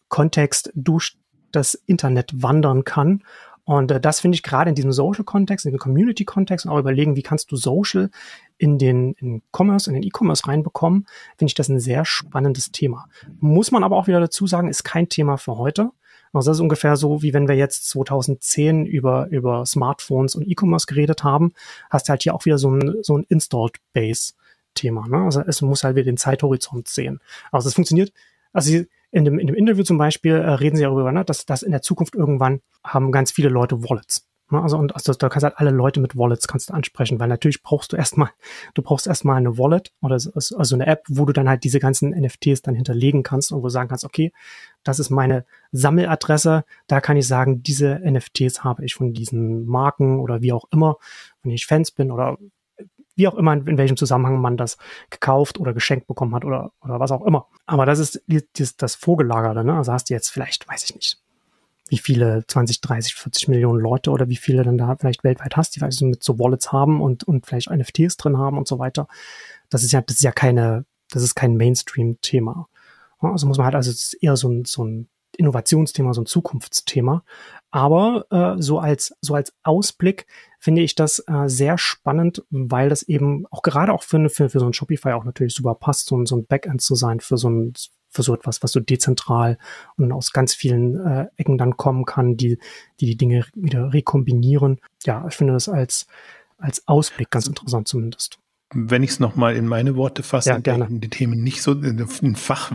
Kontext 0.09 0.73
durch 0.75 1.17
das 1.53 1.75
Internet 1.75 2.43
wandern 2.43 2.85
kann. 2.85 3.23
Und 3.65 3.91
äh, 3.91 4.01
das 4.01 4.21
finde 4.21 4.37
ich 4.37 4.43
gerade 4.43 4.69
in 4.69 4.75
diesem 4.75 4.93
Social-Kontext, 4.93 5.67
in 5.67 5.73
dem 5.73 5.79
Community-Kontext 5.79 6.67
und 6.67 6.73
auch 6.73 6.79
überlegen, 6.79 7.17
wie 7.17 7.23
kannst 7.23 7.51
du 7.51 7.57
Social 7.57 8.11
in 8.59 8.79
den 8.79 9.13
in 9.15 9.43
Commerce, 9.53 9.91
in 9.91 9.95
den 9.95 10.03
E-Commerce 10.03 10.47
reinbekommen, 10.47 11.07
finde 11.37 11.51
ich 11.51 11.55
das 11.55 11.69
ein 11.69 11.81
sehr 11.81 12.05
spannendes 12.05 12.73
Thema. 12.73 13.07
Muss 13.41 13.71
man 13.73 13.85
aber 13.85 13.97
auch 13.97 14.07
wieder 14.07 14.21
dazu 14.21 14.47
sagen, 14.47 14.69
ist 14.69 14.85
kein 14.85 15.09
Thema 15.09 15.39
für 15.39 15.57
heute. 15.57 15.91
Also 16.33 16.51
das 16.51 16.59
ist 16.59 16.63
ungefähr 16.63 16.97
so, 16.97 17.23
wie 17.23 17.33
wenn 17.33 17.47
wir 17.47 17.55
jetzt 17.55 17.89
2010 17.91 18.87
über, 18.87 19.29
über 19.29 19.65
Smartphones 19.65 20.35
und 20.35 20.43
E-Commerce 20.43 20.87
geredet 20.87 21.23
haben, 21.23 21.53
hast 21.91 22.09
du 22.09 22.11
halt 22.11 22.25
hier 22.25 22.35
auch 22.35 22.45
wieder 22.45 22.59
so 22.59 22.71
ein, 22.71 22.97
so 23.03 23.17
ein 23.17 23.25
Installed 23.29 23.77
Base 23.93 24.33
Thema. 24.75 25.07
Ne? 25.09 25.19
Also 25.19 25.41
es 25.43 25.63
muss 25.63 25.85
halt 25.85 25.95
wieder 25.95 26.05
den 26.05 26.17
Zeithorizont 26.17 26.89
sehen. 26.89 27.21
Also 27.53 27.69
es 27.69 27.75
funktioniert, 27.75 28.13
also 28.53 28.85
in 29.15 29.25
dem, 29.25 29.39
in 29.39 29.47
dem 29.47 29.55
Interview 29.55 29.85
zum 29.85 29.97
Beispiel 29.97 30.35
äh, 30.35 30.51
reden 30.51 30.77
sie 30.77 30.83
darüber, 30.83 31.13
ne, 31.13 31.25
dass, 31.25 31.47
dass 31.47 31.63
in 31.63 31.71
der 31.71 31.83
Zukunft 31.83 32.17
irgendwann 32.17 32.61
haben 32.83 33.13
ganz 33.13 33.31
viele 33.31 33.49
Leute 33.49 33.85
Wallets. 33.85 34.29
Ne? 34.51 34.61
Also, 34.61 34.77
und 34.77 34.95
also, 34.95 35.13
da 35.13 35.29
kannst 35.29 35.45
du 35.45 35.47
halt 35.47 35.59
alle 35.59 35.71
Leute 35.71 36.01
mit 36.01 36.17
Wallets 36.17 36.49
kannst 36.49 36.69
du 36.69 36.75
ansprechen, 36.75 37.21
weil 37.21 37.29
natürlich 37.29 37.63
brauchst 37.63 37.93
du 37.93 37.97
erstmal, 37.97 38.31
du 38.75 38.83
brauchst 38.83 39.07
erstmal 39.07 39.37
eine 39.37 39.57
Wallet 39.57 39.93
oder 40.03 40.19
so, 40.19 40.33
also 40.33 40.75
eine 40.75 40.87
App, 40.87 41.05
wo 41.09 41.25
du 41.27 41.33
dann 41.33 41.49
halt 41.49 41.63
diese 41.63 41.79
ganzen 41.79 42.11
NFTs 42.11 42.63
dann 42.63 42.75
hinterlegen 42.75 43.23
kannst 43.23 43.53
und 43.53 43.59
wo 43.59 43.67
du 43.67 43.71
sagen 43.71 43.89
kannst, 43.89 44.05
okay, 44.05 44.33
das 44.83 44.99
ist 44.99 45.11
meine 45.11 45.47
Sammeladresse, 45.71 46.65
da 46.89 47.01
kann 47.01 47.17
ich 47.17 47.29
sagen, 47.29 47.63
diese 47.63 48.01
NFTs 48.05 48.65
habe 48.65 48.85
ich 48.85 48.95
von 48.95 49.13
diesen 49.13 49.65
Marken 49.65 50.19
oder 50.19 50.43
wie 50.43 50.53
auch 50.53 50.65
immer, 50.73 50.97
wenn 51.43 51.53
ich 51.53 51.67
Fans 51.67 51.93
bin 51.93 52.11
oder 52.11 52.37
wie 53.17 53.29
auch 53.29 53.35
immer, 53.35 53.53
in 53.53 53.79
welchem 53.79 53.97
Zusammenhang 53.97 54.41
man 54.41 54.57
das 54.57 54.77
gekauft 55.11 55.59
oder 55.59 55.73
geschenkt 55.73 56.07
bekommen 56.07 56.35
hat 56.35 56.45
oder, 56.45 56.73
oder 56.83 57.01
was 57.01 57.13
auch 57.13 57.25
immer. 57.25 57.47
Aber 57.67 57.87
das 57.87 57.99
ist 57.99 58.23
das, 58.27 58.77
das 58.77 58.95
Vorgelagerte, 58.95 59.65
ne? 59.65 59.75
Also 59.75 59.93
hast 59.93 60.11
du 60.11 60.15
jetzt 60.15 60.31
vielleicht, 60.31 60.69
weiß 60.69 60.85
ich 60.85 60.95
nicht, 60.95 61.19
wie 61.89 61.99
viele 61.99 62.45
20, 62.47 62.81
30, 62.81 63.15
40 63.15 63.49
Millionen 63.49 63.81
Leute 63.81 64.11
oder 64.11 64.29
wie 64.29 64.37
viele 64.37 64.63
dann 64.63 64.79
da 64.79 64.97
vielleicht 64.97 65.23
weltweit 65.23 65.57
hast, 65.57 65.75
die 65.75 65.81
vielleicht 65.81 65.99
so 65.99 66.07
mit 66.07 66.23
so 66.23 66.39
Wallets 66.39 66.73
haben 66.73 67.01
und, 67.01 67.25
und 67.25 67.47
vielleicht 67.47 67.71
NFTs 67.71 68.17
drin 68.17 68.39
haben 68.39 68.59
und 68.59 68.67
so 68.67 68.79
weiter. 68.79 69.07
Das 69.69 69.85
ist 69.85 69.93
ja, 69.93 70.01
das 70.01 70.17
ist 70.17 70.23
ja 70.23 70.33
keine, 70.33 70.87
das 71.11 71.23
ist 71.23 71.35
kein 71.35 71.57
Mainstream-Thema. 71.57 72.69
Also 73.21 73.47
muss 73.47 73.59
man 73.59 73.67
halt, 73.67 73.75
also 73.75 73.91
es 73.91 74.13
ist 74.13 74.23
eher 74.23 74.37
so 74.37 74.49
ein, 74.49 74.65
so 74.65 74.85
ein 74.85 75.09
Innovationsthema, 75.37 76.15
so 76.15 76.23
ein 76.23 76.27
Zukunftsthema. 76.27 77.23
Aber 77.75 78.27
äh, 78.31 78.63
so 78.63 78.79
als 78.79 79.17
so 79.21 79.35
als 79.35 79.53
Ausblick 79.65 80.29
finde 80.61 80.83
ich 80.83 80.95
das 80.95 81.19
äh, 81.27 81.49
sehr 81.49 81.77
spannend, 81.77 82.45
weil 82.51 82.89
das 82.89 83.03
eben 83.03 83.47
auch 83.51 83.63
gerade 83.63 83.93
auch 83.93 84.05
für, 84.05 84.29
für, 84.29 84.49
für 84.49 84.61
so 84.61 84.67
ein 84.67 84.73
Shopify 84.73 85.11
auch 85.11 85.25
natürlich 85.25 85.55
super 85.55 85.75
passt, 85.75 86.07
so, 86.07 86.25
so 86.25 86.37
ein 86.37 86.47
Backend 86.47 86.83
zu 86.83 86.95
sein 86.95 87.19
für 87.19 87.37
so 87.37 87.51
ein 87.51 87.73
für 88.11 88.23
so 88.23 88.33
etwas, 88.33 88.63
was 88.63 88.71
so 88.71 88.79
dezentral 88.79 89.59
und 89.97 90.13
aus 90.13 90.31
ganz 90.31 90.55
vielen 90.55 91.05
äh, 91.05 91.27
Ecken 91.37 91.59
dann 91.59 91.77
kommen 91.77 92.05
kann, 92.05 92.37
die, 92.37 92.61
die 93.01 93.07
die 93.07 93.17
Dinge 93.17 93.45
wieder 93.57 93.93
rekombinieren. 93.93 94.81
Ja, 95.05 95.27
ich 95.27 95.35
finde 95.35 95.55
das 95.55 95.69
als 95.69 96.07
als 96.59 96.87
Ausblick 96.87 97.33
ganz 97.33 97.49
interessant 97.49 97.89
zumindest. 97.89 98.39
Wenn 98.75 99.03
ich 99.03 99.11
es 99.11 99.21
nochmal 99.21 99.57
in 99.57 99.67
meine 99.67 99.97
Worte 99.97 100.23
fasse, 100.23 100.51
ja, 100.51 100.59
gerne. 100.59 100.87
die 100.91 101.09
Themen 101.09 101.43
nicht 101.43 101.63
so 101.63 101.73
in 101.73 102.37
Fach. 102.37 102.73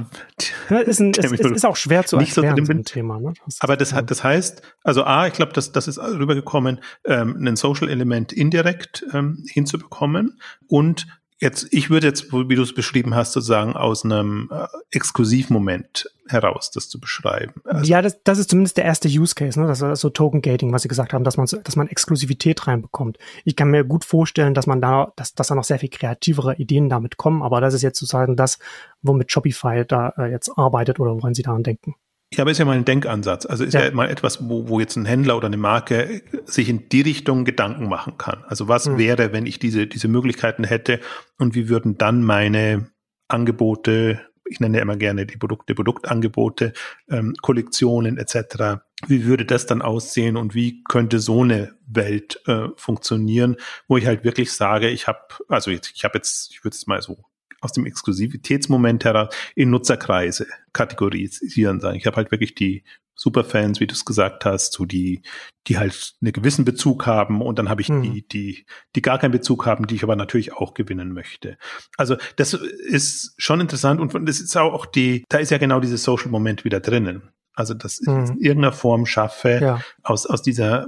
Ja, 0.69 0.79
ist 0.79 0.99
ein, 0.99 1.11
es, 1.17 1.31
es, 1.31 1.39
ist 1.39 1.65
auch 1.65 1.75
schwer 1.75 2.05
zu 2.05 2.17
nicht 2.17 2.35
erklären, 2.35 2.57
so 2.57 2.65
so 2.65 2.71
ein 2.71 2.85
Thema. 2.85 3.19
Ne? 3.19 3.33
Das, 3.45 3.61
aber 3.61 3.77
das, 3.77 3.93
hat, 3.93 4.09
das 4.09 4.23
heißt, 4.23 4.61
also 4.83 5.03
A, 5.03 5.27
ich 5.27 5.33
glaube, 5.33 5.53
das, 5.53 5.71
das 5.71 5.87
ist 5.87 5.99
rübergekommen, 5.99 6.79
ähm, 7.05 7.35
ein 7.45 7.55
Social-Element 7.55 8.33
indirekt 8.33 9.05
ähm, 9.13 9.43
hinzubekommen 9.47 10.39
und 10.67 11.07
Jetzt, 11.41 11.67
ich 11.71 11.89
würde 11.89 12.07
jetzt, 12.07 12.33
wie 12.33 12.55
du 12.55 12.61
es 12.61 12.73
beschrieben 12.73 13.15
hast, 13.15 13.31
sozusagen 13.31 13.73
aus 13.73 14.03
einem 14.03 14.49
äh, 14.51 14.67
Exklusivmoment 14.91 16.11
heraus, 16.27 16.69
das 16.69 16.89
zu 16.89 16.99
beschreiben. 16.99 17.61
Also 17.63 17.89
ja, 17.89 18.01
das, 18.01 18.21
das 18.23 18.39
ist 18.39 18.49
zumindest 18.49 18.75
der 18.75 18.83
erste 18.83 19.07
Use 19.07 19.35
Case, 19.35 19.59
ne? 19.59 19.65
Das 19.65 19.81
ist 19.81 20.01
so 20.01 20.09
Token 20.09 20.41
Gating, 20.41 20.73
was 20.73 20.81
Sie 20.81 20.89
gesagt 20.89 21.13
haben, 21.13 21.23
dass 21.23 21.37
man, 21.37 21.47
dass 21.63 21.75
man 21.77 21.87
Exklusivität 21.87 22.67
reinbekommt. 22.67 23.17
Ich 23.45 23.55
kann 23.55 23.71
mir 23.71 23.85
gut 23.85 24.03
vorstellen, 24.03 24.53
dass 24.53 24.67
man 24.67 24.81
da, 24.81 25.13
dass, 25.15 25.33
dass 25.33 25.47
da 25.47 25.55
noch 25.55 25.63
sehr 25.63 25.79
viel 25.79 25.89
kreativere 25.89 26.55
Ideen 26.57 26.89
damit 26.89 27.15
kommen, 27.15 27.41
aber 27.41 27.61
das 27.61 27.73
ist 27.73 27.83
jetzt 27.83 27.99
sozusagen 27.99 28.35
das, 28.35 28.59
womit 29.01 29.31
Shopify 29.31 29.85
da 29.87 30.13
äh, 30.17 30.29
jetzt 30.29 30.51
arbeitet 30.57 30.99
oder 30.99 31.15
woran 31.15 31.33
Sie 31.33 31.43
daran 31.43 31.63
denken. 31.63 31.95
Ja, 32.33 32.43
aber 32.43 32.51
ist 32.51 32.59
ja 32.59 32.65
mal 32.65 32.77
ein 32.77 32.85
Denkansatz. 32.85 33.45
Also 33.45 33.63
ist 33.63 33.73
ja, 33.73 33.85
ja 33.85 33.91
mal 33.91 34.09
etwas, 34.09 34.47
wo, 34.47 34.67
wo 34.69 34.79
jetzt 34.79 34.95
ein 34.95 35.05
Händler 35.05 35.35
oder 35.35 35.47
eine 35.47 35.57
Marke 35.57 36.21
sich 36.45 36.69
in 36.69 36.87
die 36.89 37.01
Richtung 37.01 37.43
Gedanken 37.43 37.89
machen 37.89 38.17
kann. 38.17 38.43
Also 38.47 38.67
was 38.67 38.85
hm. 38.85 38.97
wäre, 38.97 39.33
wenn 39.33 39.47
ich 39.47 39.57
diese, 39.57 39.87
diese 39.87 40.07
Möglichkeiten 40.07 40.63
hätte 40.63 40.99
und 41.39 41.55
wie 41.55 41.69
würden 41.69 41.97
dann 41.97 42.23
meine 42.23 42.91
Angebote, 43.27 44.21
ich 44.45 44.59
nenne 44.59 44.77
ja 44.77 44.83
immer 44.83 44.95
gerne 44.95 45.25
die 45.25 45.37
Produkte, 45.37 45.73
Produktangebote, 45.73 46.73
ähm, 47.09 47.33
Kollektionen 47.41 48.17
etc. 48.17 48.81
Wie 49.07 49.25
würde 49.25 49.45
das 49.45 49.65
dann 49.65 49.81
aussehen 49.81 50.37
und 50.37 50.53
wie 50.53 50.83
könnte 50.83 51.19
so 51.19 51.41
eine 51.41 51.75
Welt 51.87 52.41
äh, 52.45 52.67
funktionieren, 52.75 53.55
wo 53.87 53.97
ich 53.97 54.05
halt 54.05 54.23
wirklich 54.23 54.51
sage, 54.51 54.89
ich 54.89 55.07
habe, 55.07 55.19
also 55.47 55.71
jetzt, 55.71 55.91
ich 55.95 56.03
habe 56.03 56.17
jetzt, 56.17 56.51
ich 56.51 56.63
würde 56.63 56.75
es 56.75 56.85
mal 56.85 57.01
so 57.01 57.17
aus 57.61 57.71
dem 57.71 57.85
Exklusivitätsmoment 57.85 59.05
heraus 59.05 59.33
in 59.55 59.69
Nutzerkreise 59.69 60.47
kategorisieren 60.73 61.79
sagen. 61.79 61.97
Ich 61.97 62.05
habe 62.05 62.17
halt 62.17 62.31
wirklich 62.31 62.55
die 62.55 62.83
Superfans, 63.19 63.81
wie 63.81 63.87
du 63.87 63.93
es 63.93 64.05
gesagt 64.05 64.45
hast, 64.45 64.71
so 64.71 64.85
die, 64.85 65.21
die 65.67 65.77
halt 65.77 66.15
einen 66.21 66.31
gewissen 66.31 66.63
Bezug 66.63 67.05
haben 67.05 67.41
und 67.41 67.59
dann 67.59 67.67
habe 67.67 67.81
ich 67.81 67.89
mhm. 67.89 68.01
die, 68.01 68.27
die, 68.27 68.65
die 68.95 69.01
gar 69.01 69.19
keinen 69.19 69.31
Bezug 69.31 69.65
haben, 69.65 69.87
die 69.87 69.95
ich 69.95 70.03
aber 70.03 70.15
natürlich 70.15 70.53
auch 70.53 70.73
gewinnen 70.73 71.11
möchte. 71.11 71.57
Also 71.97 72.15
das 72.37 72.53
ist 72.53 73.33
schon 73.37 73.59
interessant 73.59 73.99
und 73.99 74.27
das 74.27 74.39
ist 74.39 74.55
auch 74.55 74.85
die, 74.85 75.25
da 75.27 75.39
ist 75.39 75.51
ja 75.51 75.57
genau 75.57 75.81
dieses 75.81 76.03
Social 76.03 76.29
Moment 76.29 76.63
wieder 76.63 76.79
drinnen. 76.79 77.29
Also 77.53 77.73
das 77.73 77.99
mhm. 77.99 78.25
in 78.25 78.39
irgendeiner 78.39 78.71
Form 78.71 79.05
schaffe, 79.05 79.59
ja. 79.61 79.81
aus, 80.01 80.25
aus 80.25 80.41
dieser 80.41 80.87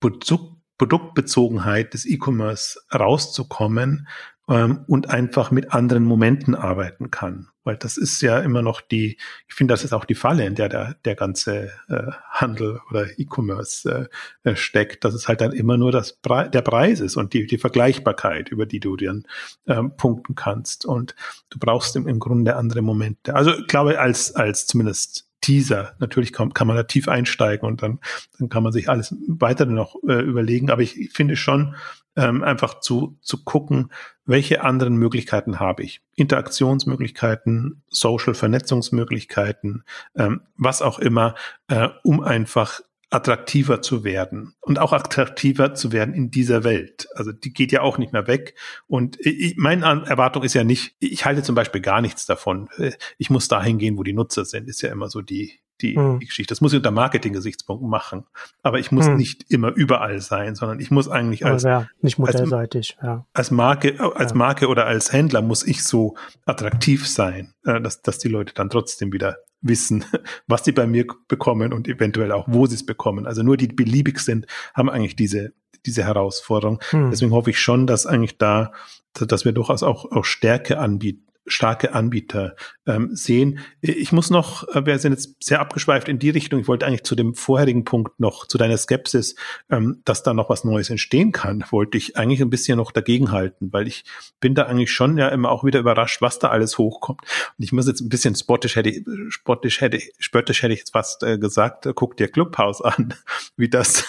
Produkt, 0.00 0.56
Produktbezogenheit 0.78 1.94
des 1.94 2.06
E-Commerce 2.06 2.80
rauszukommen 2.92 4.08
ähm, 4.48 4.84
und 4.86 5.10
einfach 5.10 5.50
mit 5.50 5.72
anderen 5.72 6.04
Momenten 6.04 6.54
arbeiten 6.54 7.10
kann. 7.10 7.48
Weil 7.64 7.76
das 7.76 7.96
ist 7.96 8.22
ja 8.22 8.38
immer 8.38 8.62
noch 8.62 8.80
die, 8.80 9.18
ich 9.48 9.54
finde, 9.54 9.74
das 9.74 9.82
ist 9.82 9.92
auch 9.92 10.04
die 10.04 10.14
Falle, 10.14 10.46
in 10.46 10.54
der 10.54 10.68
der, 10.68 10.94
der 11.04 11.16
ganze 11.16 11.72
äh, 11.88 12.12
Handel 12.30 12.80
oder 12.90 13.06
E-Commerce 13.18 14.08
äh, 14.44 14.50
äh 14.50 14.54
steckt, 14.54 15.04
dass 15.04 15.14
es 15.14 15.26
halt 15.26 15.40
dann 15.40 15.50
immer 15.52 15.76
nur 15.76 15.90
das 15.90 16.12
Pre 16.12 16.48
der 16.48 16.62
Preis 16.62 17.00
ist 17.00 17.16
und 17.16 17.32
die, 17.32 17.46
die 17.46 17.58
Vergleichbarkeit, 17.58 18.50
über 18.50 18.66
die 18.66 18.78
du 18.78 18.96
dann 18.96 19.24
ähm, 19.66 19.96
punkten 19.96 20.36
kannst. 20.36 20.86
Und 20.86 21.16
du 21.50 21.58
brauchst 21.58 21.96
im, 21.96 22.06
im 22.06 22.20
Grunde 22.20 22.54
andere 22.54 22.82
Momente. 22.82 23.34
Also 23.34 23.52
ich 23.52 23.66
glaube, 23.66 23.98
als, 23.98 24.32
als 24.36 24.68
zumindest 24.68 25.26
Teaser. 25.46 25.94
Natürlich 26.00 26.32
kann, 26.32 26.52
kann 26.52 26.66
man 26.66 26.74
da 26.74 26.82
tief 26.82 27.06
einsteigen 27.06 27.68
und 27.68 27.80
dann, 27.80 28.00
dann 28.36 28.48
kann 28.48 28.64
man 28.64 28.72
sich 28.72 28.88
alles 28.88 29.14
weiter 29.28 29.64
noch 29.64 29.94
äh, 30.02 30.20
überlegen. 30.20 30.70
Aber 30.70 30.82
ich, 30.82 31.10
finde 31.12 31.36
schon, 31.36 31.76
ähm, 32.16 32.42
einfach 32.42 32.80
zu, 32.80 33.16
zu 33.20 33.44
gucken, 33.44 33.92
welche 34.24 34.64
anderen 34.64 34.96
Möglichkeiten 34.96 35.60
habe 35.60 35.84
ich. 35.84 36.00
Interaktionsmöglichkeiten, 36.16 37.84
Social 37.88 38.34
Vernetzungsmöglichkeiten, 38.34 39.84
ähm, 40.16 40.40
was 40.56 40.82
auch 40.82 40.98
immer, 40.98 41.36
äh, 41.68 41.90
um 42.02 42.24
einfach 42.24 42.80
attraktiver 43.10 43.82
zu 43.82 44.02
werden 44.02 44.54
und 44.60 44.78
auch 44.78 44.92
attraktiver 44.92 45.74
zu 45.74 45.92
werden 45.92 46.14
in 46.14 46.30
dieser 46.30 46.64
Welt. 46.64 47.08
Also 47.14 47.32
die 47.32 47.52
geht 47.52 47.70
ja 47.70 47.82
auch 47.82 47.98
nicht 47.98 48.12
mehr 48.12 48.26
weg. 48.26 48.54
Und 48.88 49.16
ich, 49.20 49.56
meine 49.56 49.84
Erwartung 50.06 50.42
ist 50.42 50.54
ja 50.54 50.64
nicht, 50.64 50.96
ich 50.98 51.24
halte 51.24 51.42
zum 51.42 51.54
Beispiel 51.54 51.80
gar 51.80 52.00
nichts 52.00 52.26
davon. 52.26 52.68
Äh, 52.78 52.92
ich 53.18 53.30
muss 53.30 53.48
dahin 53.48 53.78
gehen, 53.78 53.96
wo 53.96 54.02
die 54.02 54.12
Nutzer 54.12 54.44
sind, 54.44 54.68
ist 54.68 54.82
ja 54.82 54.90
immer 54.90 55.08
so 55.08 55.22
die, 55.22 55.60
die, 55.80 55.94
hm. 55.94 56.18
die 56.18 56.26
Geschichte. 56.26 56.50
Das 56.50 56.60
muss 56.60 56.72
ich 56.72 56.78
unter 56.78 56.90
Marketing-Gesichtspunkten 56.90 57.88
machen. 57.88 58.24
Aber 58.62 58.80
ich 58.80 58.90
muss 58.90 59.06
hm. 59.06 59.16
nicht 59.16 59.50
immer 59.50 59.72
überall 59.72 60.20
sein, 60.20 60.56
sondern 60.56 60.80
ich 60.80 60.90
muss 60.90 61.08
eigentlich 61.08 61.44
als, 61.44 61.62
ja, 61.62 61.86
nicht 62.00 62.18
modellseitig, 62.18 62.96
als, 62.98 63.06
ja. 63.06 63.26
als 63.32 63.50
Marke, 63.52 64.00
als 64.16 64.32
ja. 64.32 64.36
Marke 64.36 64.66
oder 64.68 64.86
als 64.86 65.12
Händler 65.12 65.42
muss 65.42 65.64
ich 65.64 65.84
so 65.84 66.16
attraktiv 66.44 67.06
sein, 67.06 67.54
äh, 67.64 67.80
dass, 67.80 68.02
dass 68.02 68.18
die 68.18 68.28
Leute 68.28 68.52
dann 68.54 68.68
trotzdem 68.68 69.12
wieder 69.12 69.36
wissen, 69.60 70.04
was 70.46 70.64
sie 70.64 70.72
bei 70.72 70.86
mir 70.86 71.06
bekommen 71.28 71.72
und 71.72 71.88
eventuell 71.88 72.32
auch, 72.32 72.46
wo 72.48 72.66
sie 72.66 72.74
es 72.74 72.86
bekommen. 72.86 73.26
Also 73.26 73.42
nur 73.42 73.56
die, 73.56 73.68
die 73.68 73.74
beliebig 73.74 74.20
sind, 74.20 74.46
haben 74.74 74.90
eigentlich 74.90 75.16
diese, 75.16 75.52
diese 75.84 76.04
Herausforderung. 76.04 76.80
Hm. 76.90 77.10
Deswegen 77.10 77.32
hoffe 77.32 77.50
ich 77.50 77.60
schon, 77.60 77.86
dass 77.86 78.06
eigentlich 78.06 78.38
da, 78.38 78.72
dass 79.14 79.44
wir 79.44 79.52
durchaus 79.52 79.82
auch, 79.82 80.10
auch 80.10 80.24
Stärke 80.24 80.78
anbieten 80.78 81.26
starke 81.46 81.92
Anbieter 81.92 82.56
ähm, 82.86 83.10
sehen. 83.14 83.60
Ich 83.80 84.12
muss 84.12 84.30
noch, 84.30 84.66
äh, 84.74 84.84
wir 84.84 84.98
sind 84.98 85.12
jetzt 85.12 85.42
sehr 85.42 85.60
abgeschweift 85.60 86.08
in 86.08 86.18
die 86.18 86.30
Richtung. 86.30 86.60
Ich 86.60 86.68
wollte 86.68 86.86
eigentlich 86.86 87.04
zu 87.04 87.14
dem 87.14 87.34
vorherigen 87.34 87.84
Punkt 87.84 88.18
noch, 88.18 88.46
zu 88.46 88.58
deiner 88.58 88.76
Skepsis, 88.76 89.36
ähm, 89.70 90.02
dass 90.04 90.22
da 90.22 90.34
noch 90.34 90.50
was 90.50 90.64
Neues 90.64 90.90
entstehen 90.90 91.32
kann, 91.32 91.64
wollte 91.70 91.98
ich 91.98 92.16
eigentlich 92.16 92.40
ein 92.40 92.50
bisschen 92.50 92.78
noch 92.78 92.92
dagegenhalten, 92.92 93.72
weil 93.72 93.86
ich 93.86 94.04
bin 94.40 94.54
da 94.54 94.64
eigentlich 94.64 94.92
schon 94.92 95.18
ja 95.18 95.28
immer 95.28 95.50
auch 95.50 95.64
wieder 95.64 95.80
überrascht, 95.80 96.20
was 96.20 96.38
da 96.38 96.48
alles 96.48 96.78
hochkommt. 96.78 97.22
Und 97.22 97.64
ich 97.64 97.72
muss 97.72 97.86
jetzt 97.86 98.00
ein 98.00 98.08
bisschen 98.08 98.34
spottisch 98.34 98.76
hätte, 98.76 99.02
spottisch 99.28 99.80
hätte, 99.80 100.00
spöttisch 100.18 100.62
hätte 100.62 100.74
ich 100.74 100.80
jetzt 100.80 100.92
fast 100.92 101.22
äh, 101.22 101.38
gesagt, 101.38 101.86
äh, 101.86 101.92
guck 101.94 102.16
dir 102.16 102.28
Clubhouse 102.28 102.82
an, 102.82 103.14
wie 103.56 103.68
das 103.68 104.04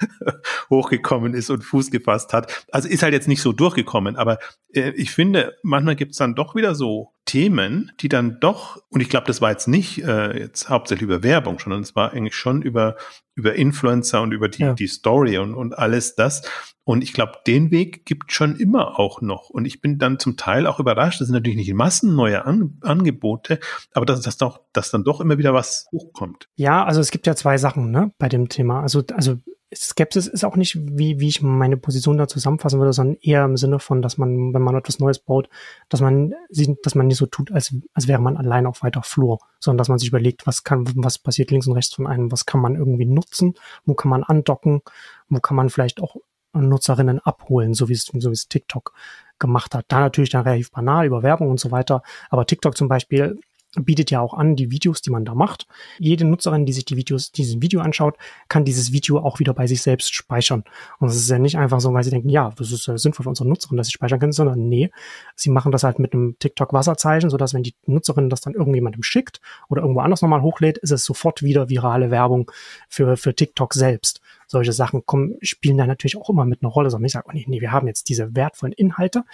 hochgekommen 0.70 1.34
ist 1.34 1.50
und 1.50 1.62
Fuß 1.62 1.90
gefasst 1.90 2.32
hat. 2.32 2.66
Also 2.72 2.88
ist 2.88 3.02
halt 3.02 3.14
jetzt 3.14 3.28
nicht 3.28 3.42
so 3.42 3.52
durchgekommen, 3.52 4.16
aber 4.16 4.38
äh, 4.72 4.90
ich 4.90 5.10
finde, 5.10 5.56
manchmal 5.62 5.96
gibt 5.96 6.12
es 6.12 6.18
dann 6.18 6.34
doch 6.34 6.54
wieder 6.54 6.74
so 6.74 7.12
Themen, 7.28 7.92
die 8.00 8.08
dann 8.08 8.40
doch, 8.40 8.82
und 8.88 9.02
ich 9.02 9.10
glaube, 9.10 9.26
das 9.26 9.42
war 9.42 9.50
jetzt 9.50 9.68
nicht 9.68 10.02
äh, 10.02 10.38
jetzt 10.38 10.70
hauptsächlich 10.70 11.04
über 11.04 11.22
Werbung, 11.22 11.58
sondern 11.58 11.82
es 11.82 11.94
war 11.94 12.12
eigentlich 12.12 12.34
schon 12.34 12.62
über, 12.62 12.96
über 13.34 13.54
Influencer 13.54 14.22
und 14.22 14.32
über 14.32 14.48
die, 14.48 14.62
ja. 14.62 14.72
die 14.72 14.86
Story 14.86 15.36
und, 15.36 15.54
und 15.54 15.76
alles 15.76 16.14
das. 16.16 16.42
Und 16.84 17.02
ich 17.02 17.12
glaube, 17.12 17.32
den 17.46 17.70
Weg 17.70 18.06
gibt 18.06 18.32
schon 18.32 18.56
immer 18.56 18.98
auch 18.98 19.20
noch. 19.20 19.50
Und 19.50 19.66
ich 19.66 19.82
bin 19.82 19.98
dann 19.98 20.18
zum 20.18 20.38
Teil 20.38 20.66
auch 20.66 20.80
überrascht, 20.80 21.20
das 21.20 21.28
sind 21.28 21.34
natürlich 21.34 21.58
nicht 21.58 21.74
Massen 21.74 22.16
neue 22.16 22.46
An 22.46 22.78
Angebote, 22.80 23.60
aber 23.92 24.06
dass, 24.06 24.22
dass, 24.22 24.38
doch, 24.38 24.62
dass 24.72 24.90
dann 24.90 25.04
doch 25.04 25.20
immer 25.20 25.36
wieder 25.36 25.52
was 25.52 25.86
hochkommt. 25.92 26.48
Ja, 26.56 26.82
also 26.82 27.02
es 27.02 27.10
gibt 27.10 27.26
ja 27.26 27.36
zwei 27.36 27.58
Sachen 27.58 27.90
ne, 27.90 28.10
bei 28.16 28.30
dem 28.30 28.48
Thema. 28.48 28.80
Also, 28.80 29.04
also 29.12 29.36
Skepsis 29.74 30.26
ist 30.26 30.44
auch 30.44 30.56
nicht, 30.56 30.78
wie, 30.80 31.20
wie 31.20 31.28
ich 31.28 31.42
meine 31.42 31.76
Position 31.76 32.16
da 32.16 32.26
zusammenfassen 32.26 32.78
würde, 32.78 32.94
sondern 32.94 33.18
eher 33.20 33.44
im 33.44 33.58
Sinne 33.58 33.78
von, 33.78 34.00
dass 34.00 34.16
man, 34.16 34.54
wenn 34.54 34.62
man 34.62 34.74
etwas 34.74 34.98
Neues 34.98 35.18
baut, 35.18 35.50
dass 35.90 36.00
man 36.00 36.32
sieht, 36.48 36.78
dass 36.84 36.94
man 36.94 37.06
nicht 37.06 37.17
so 37.18 37.26
tut, 37.26 37.52
als, 37.52 37.74
als 37.94 38.08
wäre 38.08 38.20
man 38.20 38.36
allein 38.36 38.66
auf 38.66 38.82
weiter 38.82 39.02
Flur, 39.02 39.38
sondern 39.60 39.78
dass 39.78 39.88
man 39.88 39.98
sich 39.98 40.08
überlegt, 40.08 40.46
was 40.46 40.64
kann, 40.64 40.84
was 40.96 41.18
passiert 41.18 41.50
links 41.50 41.66
und 41.66 41.74
rechts 41.74 41.94
von 41.94 42.06
einem, 42.06 42.32
was 42.32 42.46
kann 42.46 42.60
man 42.60 42.76
irgendwie 42.76 43.06
nutzen, 43.06 43.54
wo 43.84 43.94
kann 43.94 44.10
man 44.10 44.22
andocken, 44.22 44.82
wo 45.28 45.40
kann 45.40 45.56
man 45.56 45.70
vielleicht 45.70 46.00
auch 46.00 46.16
Nutzerinnen 46.54 47.20
abholen, 47.20 47.74
so 47.74 47.88
wie 47.88 47.92
es, 47.92 48.04
so 48.04 48.30
wie 48.30 48.34
es 48.34 48.48
TikTok 48.48 48.92
gemacht 49.38 49.74
hat. 49.74 49.84
Da 49.88 50.00
natürlich 50.00 50.30
dann 50.30 50.42
relativ 50.42 50.72
banal 50.72 51.06
über 51.06 51.22
Werbung 51.22 51.50
und 51.50 51.60
so 51.60 51.70
weiter. 51.70 52.02
Aber 52.30 52.46
TikTok 52.46 52.76
zum 52.76 52.88
Beispiel 52.88 53.38
bietet 53.76 54.10
ja 54.10 54.20
auch 54.20 54.34
an, 54.34 54.56
die 54.56 54.70
Videos, 54.70 55.02
die 55.02 55.10
man 55.10 55.24
da 55.24 55.34
macht. 55.34 55.66
Jede 55.98 56.24
Nutzerin, 56.24 56.64
die 56.64 56.72
sich 56.72 56.84
die 56.84 56.96
Videos, 56.96 57.32
dieses 57.32 57.60
Video 57.60 57.80
anschaut, 57.80 58.16
kann 58.48 58.64
dieses 58.64 58.92
Video 58.92 59.18
auch 59.18 59.38
wieder 59.38 59.52
bei 59.52 59.66
sich 59.66 59.82
selbst 59.82 60.14
speichern. 60.14 60.64
Und 60.98 61.08
es 61.08 61.16
ist 61.16 61.28
ja 61.28 61.38
nicht 61.38 61.58
einfach 61.58 61.80
so, 61.80 61.92
weil 61.92 62.04
sie 62.04 62.10
denken, 62.10 62.30
ja, 62.30 62.50
das 62.56 62.72
ist 62.72 62.84
sinnvoll 62.84 63.24
für 63.24 63.28
unsere 63.28 63.48
Nutzerin, 63.48 63.76
dass 63.76 63.88
sie 63.88 63.92
speichern 63.92 64.20
können, 64.20 64.32
sondern 64.32 64.68
nee, 64.68 64.90
sie 65.36 65.50
machen 65.50 65.72
das 65.72 65.84
halt 65.84 65.98
mit 65.98 66.14
einem 66.14 66.38
TikTok-Wasserzeichen, 66.38 67.30
sodass 67.30 67.54
wenn 67.54 67.62
die 67.62 67.74
Nutzerin 67.86 68.30
das 68.30 68.40
dann 68.40 68.54
irgendjemandem 68.54 69.02
schickt 69.02 69.40
oder 69.68 69.82
irgendwo 69.82 70.00
anders 70.00 70.22
nochmal 70.22 70.42
hochlädt, 70.42 70.78
ist 70.78 70.90
es 70.90 71.04
sofort 71.04 71.42
wieder 71.42 71.68
virale 71.68 72.10
Werbung 72.10 72.50
für, 72.88 73.16
für 73.16 73.34
TikTok 73.34 73.74
selbst 73.74 74.20
solche 74.48 74.72
Sachen 74.72 75.06
kommen, 75.06 75.36
spielen 75.42 75.76
da 75.76 75.86
natürlich 75.86 76.16
auch 76.16 76.30
immer 76.30 76.44
mit 76.44 76.62
einer 76.62 76.72
Rolle, 76.72 76.90
sondern 76.90 77.06
ich 77.06 77.12
sage, 77.12 77.26
oh 77.28 77.32
nee, 77.32 77.44
nee, 77.46 77.60
wir 77.60 77.70
haben 77.70 77.86
jetzt 77.86 78.08
diese 78.08 78.34
wertvollen 78.34 78.72
Inhalte, 78.72 79.24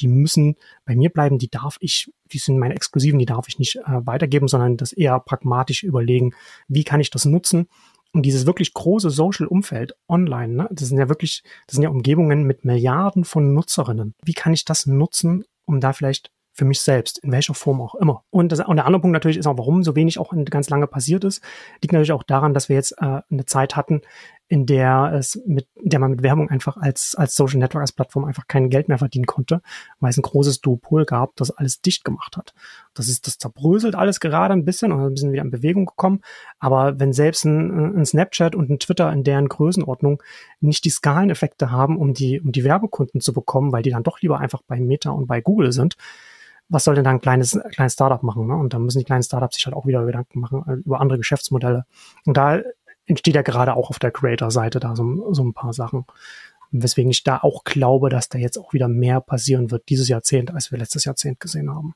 die 0.00 0.08
müssen 0.08 0.56
bei 0.86 0.96
mir 0.96 1.10
bleiben, 1.10 1.38
die 1.38 1.50
darf 1.50 1.76
ich, 1.80 2.10
die 2.32 2.38
sind 2.38 2.58
meine 2.58 2.74
Exklusiven, 2.74 3.18
die 3.18 3.26
darf 3.26 3.48
ich 3.48 3.58
nicht 3.58 3.76
äh, 3.76 4.06
weitergeben, 4.06 4.48
sondern 4.48 4.76
das 4.76 4.92
eher 4.92 5.20
pragmatisch 5.20 5.82
überlegen, 5.82 6.32
wie 6.68 6.84
kann 6.84 7.00
ich 7.00 7.10
das 7.10 7.26
nutzen, 7.26 7.68
und 8.12 8.22
dieses 8.22 8.46
wirklich 8.46 8.74
große 8.74 9.10
Social-Umfeld 9.10 9.94
online, 10.08 10.54
ne, 10.54 10.68
das 10.72 10.88
sind 10.88 10.98
ja 10.98 11.08
wirklich, 11.08 11.42
das 11.66 11.74
sind 11.76 11.84
ja 11.84 11.90
Umgebungen 11.90 12.42
mit 12.42 12.64
Milliarden 12.64 13.24
von 13.24 13.54
Nutzerinnen. 13.54 14.14
Wie 14.24 14.32
kann 14.32 14.52
ich 14.52 14.64
das 14.64 14.86
nutzen, 14.86 15.44
um 15.64 15.80
da 15.80 15.92
vielleicht 15.92 16.32
für 16.52 16.64
mich 16.64 16.80
selbst, 16.80 17.18
in 17.18 17.30
welcher 17.30 17.54
Form 17.54 17.80
auch 17.80 17.94
immer. 17.94 18.24
Und, 18.30 18.50
das, 18.50 18.60
und 18.60 18.76
der 18.76 18.84
andere 18.84 19.00
Punkt 19.00 19.12
natürlich 19.12 19.38
ist 19.38 19.46
auch, 19.46 19.56
warum 19.56 19.84
so 19.84 19.94
wenig 19.94 20.18
auch 20.18 20.34
ganz 20.46 20.68
lange 20.68 20.88
passiert 20.88 21.24
ist, 21.24 21.42
liegt 21.80 21.92
natürlich 21.92 22.12
auch 22.12 22.24
daran, 22.24 22.52
dass 22.52 22.68
wir 22.68 22.76
jetzt 22.76 22.92
äh, 23.00 23.20
eine 23.30 23.46
Zeit 23.46 23.76
hatten, 23.76 24.02
in 24.50 24.66
der 24.66 25.12
es 25.14 25.40
mit, 25.46 25.68
der 25.76 26.00
man 26.00 26.10
mit 26.10 26.24
Werbung 26.24 26.50
einfach 26.50 26.76
als, 26.76 27.14
als 27.14 27.36
Social 27.36 27.60
Network, 27.60 27.82
als 27.82 27.92
Plattform 27.92 28.24
einfach 28.24 28.48
kein 28.48 28.68
Geld 28.68 28.88
mehr 28.88 28.98
verdienen 28.98 29.26
konnte, 29.26 29.62
weil 30.00 30.10
es 30.10 30.18
ein 30.18 30.22
großes 30.22 30.60
Duopol 30.60 31.04
gab, 31.04 31.36
das 31.36 31.52
alles 31.52 31.80
dicht 31.82 32.04
gemacht 32.04 32.36
hat. 32.36 32.52
Das 32.92 33.06
ist, 33.06 33.28
das 33.28 33.38
zerbröselt 33.38 33.94
alles 33.94 34.18
gerade 34.18 34.52
ein 34.52 34.64
bisschen 34.64 34.90
und 34.90 35.00
ein 35.00 35.14
bisschen 35.14 35.30
wieder 35.30 35.42
in 35.42 35.52
Bewegung 35.52 35.86
gekommen. 35.86 36.20
Aber 36.58 36.98
wenn 36.98 37.12
selbst 37.12 37.44
ein, 37.44 38.00
ein 38.00 38.04
Snapchat 38.04 38.56
und 38.56 38.70
ein 38.70 38.80
Twitter 38.80 39.12
in 39.12 39.22
deren 39.22 39.48
Größenordnung 39.48 40.20
nicht 40.60 40.84
die 40.84 40.90
Skaleneffekte 40.90 41.70
haben, 41.70 41.96
um 41.96 42.12
die, 42.12 42.40
um 42.40 42.50
die 42.50 42.64
Werbekunden 42.64 43.20
zu 43.20 43.32
bekommen, 43.32 43.70
weil 43.70 43.84
die 43.84 43.90
dann 43.90 44.02
doch 44.02 44.20
lieber 44.20 44.40
einfach 44.40 44.62
bei 44.66 44.80
Meta 44.80 45.10
und 45.10 45.28
bei 45.28 45.40
Google 45.40 45.70
sind, 45.70 45.96
was 46.70 46.84
soll 46.84 46.94
denn 46.94 47.04
da 47.04 47.10
ein 47.10 47.20
kleines, 47.20 47.58
kleines 47.72 47.92
Startup 47.92 48.22
machen? 48.22 48.46
Ne? 48.46 48.56
Und 48.56 48.72
da 48.72 48.78
müssen 48.78 49.00
die 49.00 49.04
kleinen 49.04 49.24
Startups 49.24 49.56
sich 49.56 49.66
halt 49.66 49.76
auch 49.76 49.86
wieder 49.86 50.04
Gedanken 50.06 50.40
machen 50.40 50.64
äh, 50.66 50.74
über 50.74 51.00
andere 51.00 51.18
Geschäftsmodelle. 51.18 51.84
Und 52.26 52.36
da 52.36 52.60
entsteht 53.10 53.34
ja 53.34 53.42
gerade 53.42 53.74
auch 53.74 53.90
auf 53.90 53.98
der 53.98 54.12
Creator-Seite 54.12 54.80
da 54.80 54.96
so, 54.96 55.32
so 55.32 55.44
ein 55.44 55.52
paar 55.52 55.72
Sachen. 55.72 56.06
Weswegen 56.70 57.10
ich 57.10 57.24
da 57.24 57.38
auch 57.38 57.64
glaube, 57.64 58.08
dass 58.08 58.28
da 58.28 58.38
jetzt 58.38 58.56
auch 58.56 58.72
wieder 58.72 58.88
mehr 58.88 59.20
passieren 59.20 59.70
wird 59.70 59.88
dieses 59.88 60.08
Jahrzehnt, 60.08 60.54
als 60.54 60.70
wir 60.70 60.78
letztes 60.78 61.04
Jahrzehnt 61.04 61.40
gesehen 61.40 61.68
haben. 61.68 61.94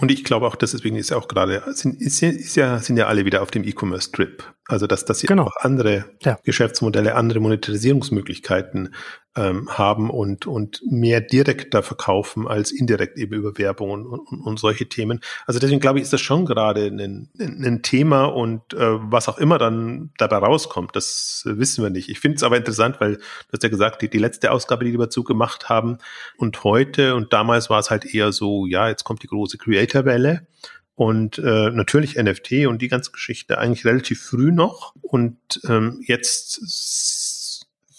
Und 0.00 0.10
ich 0.12 0.24
glaube 0.24 0.46
auch, 0.46 0.54
deswegen 0.54 0.96
ist 0.96 1.10
ja 1.10 1.16
auch 1.16 1.26
gerade, 1.26 1.62
sind, 1.74 2.00
ist, 2.00 2.22
ist 2.22 2.54
ja, 2.54 2.78
sind 2.78 2.96
ja 2.96 3.08
alle 3.08 3.24
wieder 3.24 3.42
auf 3.42 3.50
dem 3.50 3.64
E-Commerce-Trip. 3.64 4.44
Also, 4.68 4.86
dass, 4.86 5.04
dass 5.04 5.18
sie 5.18 5.26
genau. 5.26 5.44
auch 5.44 5.56
andere 5.56 6.04
ja. 6.22 6.38
Geschäftsmodelle, 6.44 7.16
andere 7.16 7.40
Monetarisierungsmöglichkeiten 7.40 8.94
ähm, 9.38 9.68
haben 9.70 10.10
und, 10.10 10.46
und 10.46 10.82
mehr 10.90 11.20
direkter 11.20 11.82
verkaufen 11.82 12.48
als 12.48 12.72
indirekt 12.72 13.16
eben 13.18 13.34
über 13.34 13.56
Werbung 13.56 13.90
und, 13.90 14.06
und, 14.06 14.40
und 14.40 14.58
solche 14.58 14.88
Themen. 14.88 15.20
Also 15.46 15.60
deswegen 15.60 15.80
glaube 15.80 15.98
ich, 15.98 16.02
ist 16.02 16.12
das 16.12 16.20
schon 16.20 16.44
gerade 16.44 16.86
ein, 16.86 17.30
ein 17.38 17.82
Thema 17.82 18.24
und 18.24 18.74
äh, 18.74 18.78
was 18.80 19.28
auch 19.28 19.38
immer 19.38 19.58
dann 19.58 20.10
dabei 20.18 20.38
rauskommt, 20.38 20.96
das 20.96 21.42
wissen 21.46 21.84
wir 21.84 21.90
nicht. 21.90 22.08
Ich 22.08 22.18
finde 22.18 22.36
es 22.36 22.42
aber 22.42 22.56
interessant, 22.56 23.00
weil 23.00 23.16
du 23.16 23.22
hast 23.52 23.62
ja 23.62 23.68
gesagt, 23.68 24.02
die, 24.02 24.10
die 24.10 24.18
letzte 24.18 24.50
Ausgabe, 24.50 24.84
die 24.84 24.92
wir 24.92 24.98
dazu 24.98 25.22
gemacht 25.22 25.68
haben 25.68 25.98
und 26.36 26.64
heute 26.64 27.14
und 27.14 27.32
damals 27.32 27.70
war 27.70 27.78
es 27.78 27.90
halt 27.90 28.12
eher 28.12 28.32
so, 28.32 28.66
ja, 28.66 28.88
jetzt 28.88 29.04
kommt 29.04 29.22
die 29.22 29.28
große 29.28 29.58
Creator-Welle. 29.58 30.46
Und 30.94 31.38
äh, 31.38 31.70
natürlich 31.70 32.16
NFT 32.16 32.66
und 32.66 32.82
die 32.82 32.88
ganze 32.88 33.12
Geschichte 33.12 33.58
eigentlich 33.58 33.84
relativ 33.84 34.20
früh 34.20 34.50
noch. 34.50 34.96
Und 35.00 35.38
ähm, 35.68 36.02
jetzt 36.04 36.60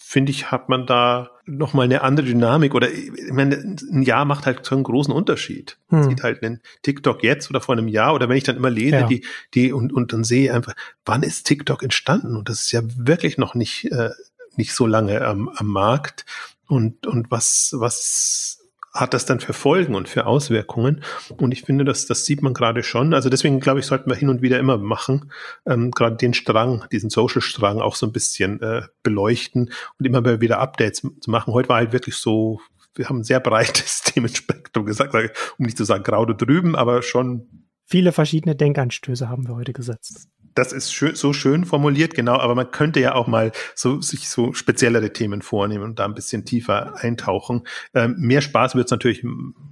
finde 0.10 0.32
ich, 0.32 0.50
hat 0.50 0.70
man 0.70 0.88
da 0.88 1.30
nochmal 1.46 1.86
eine 1.86 2.02
andere 2.02 2.26
Dynamik 2.26 2.74
oder 2.74 2.92
ich 2.92 3.32
meine, 3.32 3.58
ein 3.58 4.02
Jahr 4.02 4.26
macht 4.26 4.48
halt 4.48 4.66
so 4.66 4.74
einen 4.74 4.84
großen 4.84 5.14
Unterschied. 5.14 5.78
Man 5.90 6.02
hm. 6.02 6.10
sieht 6.10 6.24
halt 6.24 6.42
einen 6.42 6.62
TikTok 6.82 7.22
jetzt 7.22 7.52
oder 7.52 7.62
vor 7.62 7.78
einem 7.78 7.88
Jahr 7.88 8.16
oder 8.16 8.28
wenn 8.28 8.36
ich 8.36 8.44
dann 8.44 8.58
immer 8.58 8.72
lese, 8.72 8.96
ja. 8.96 9.06
die, 9.06 9.24
die 9.54 9.72
und, 9.72 9.94
und 9.94 10.12
dann 10.12 10.24
sehe 10.24 10.52
einfach, 10.52 10.74
wann 11.06 11.22
ist 11.22 11.44
TikTok 11.44 11.84
entstanden? 11.84 12.36
Und 12.36 12.50
das 12.50 12.62
ist 12.62 12.72
ja 12.72 12.82
wirklich 12.98 13.38
noch 13.38 13.54
nicht, 13.54 13.92
äh, 13.92 14.10
nicht 14.56 14.74
so 14.74 14.88
lange 14.88 15.22
am, 15.22 15.48
am 15.48 15.68
Markt. 15.68 16.26
Und, 16.68 17.06
und 17.06 17.30
was, 17.30 17.76
was 17.78 18.59
hat 18.94 19.14
das 19.14 19.26
dann 19.26 19.40
für 19.40 19.54
Folgen 19.54 19.96
und 19.96 20.10
für 20.10 20.26
Auswirkungen? 20.26 21.04
Und 21.38 21.52
ich 21.52 21.64
finde, 21.64 21.86
das, 21.86 22.06
das 22.06 22.26
sieht 22.26 22.42
man 22.42 22.54
gerade 22.54 22.84
schon. 22.84 23.14
Also 23.14 23.30
deswegen 23.30 23.60
glaube 23.60 23.80
ich, 23.80 23.86
sollten 23.86 24.10
wir 24.10 24.16
hin 24.16 24.30
und 24.30 24.42
wieder 24.42 24.60
immer 24.60 24.78
machen, 24.78 25.32
ähm, 25.66 25.92
gerade 25.92 26.16
den 26.16 26.34
Strang, 26.34 26.86
diesen 26.92 27.10
Social-Strang 27.10 27.80
auch 27.82 27.96
so 27.96 28.06
ein 28.06 28.12
bisschen 28.12 28.62
äh, 28.62 28.84
beleuchten 29.04 29.72
und 29.98 30.06
immer 30.06 30.42
wieder 30.42 30.60
Updates 30.60 31.02
zu 31.02 31.32
machen. 31.32 31.54
Heute 31.54 31.70
war 31.70 31.78
halt 31.78 31.94
wirklich 31.94 32.16
so, 32.16 32.62
wir 32.96 33.10
haben 33.10 33.20
ein 33.20 33.24
sehr 33.24 33.40
breites 33.40 34.02
Themenspektrum 34.04 34.86
gesagt, 34.86 35.14
um 35.58 35.66
nicht 35.66 35.78
zu 35.78 35.86
sagen 35.86 36.04
grau 36.04 36.26
drüben, 36.26 36.76
aber 36.76 37.02
schon. 37.02 37.48
Viele 37.90 38.12
verschiedene 38.12 38.56
Denkanstöße 38.56 39.30
haben 39.30 39.48
wir 39.48 39.56
heute 39.56 39.74
gesetzt 39.74 40.30
das 40.60 40.74
ist 40.74 40.94
schön, 40.94 41.16
so 41.16 41.32
schön 41.32 41.66
formuliert, 41.66 42.14
genau, 42.14 42.38
aber 42.38 42.54
man 42.54 42.70
könnte 42.72 43.00
ja 43.00 43.16
auch 43.16 43.28
mal 43.28 43.52
so 43.76 44.02
sich 44.02 44.30
so 44.30 44.54
speziellere 44.54 45.14
Themen 45.14 45.42
vornehmen 45.42 45.84
und 45.84 46.00
da 46.00 46.06
ein 46.06 46.14
bisschen 46.14 46.44
tiefer 46.44 46.96
eintauchen. 46.98 47.64
Ähm, 47.94 48.16
mehr 48.18 48.42
Spaß 48.42 48.76
wird 48.76 48.88
es 48.88 48.92
natürlich, 48.92 49.24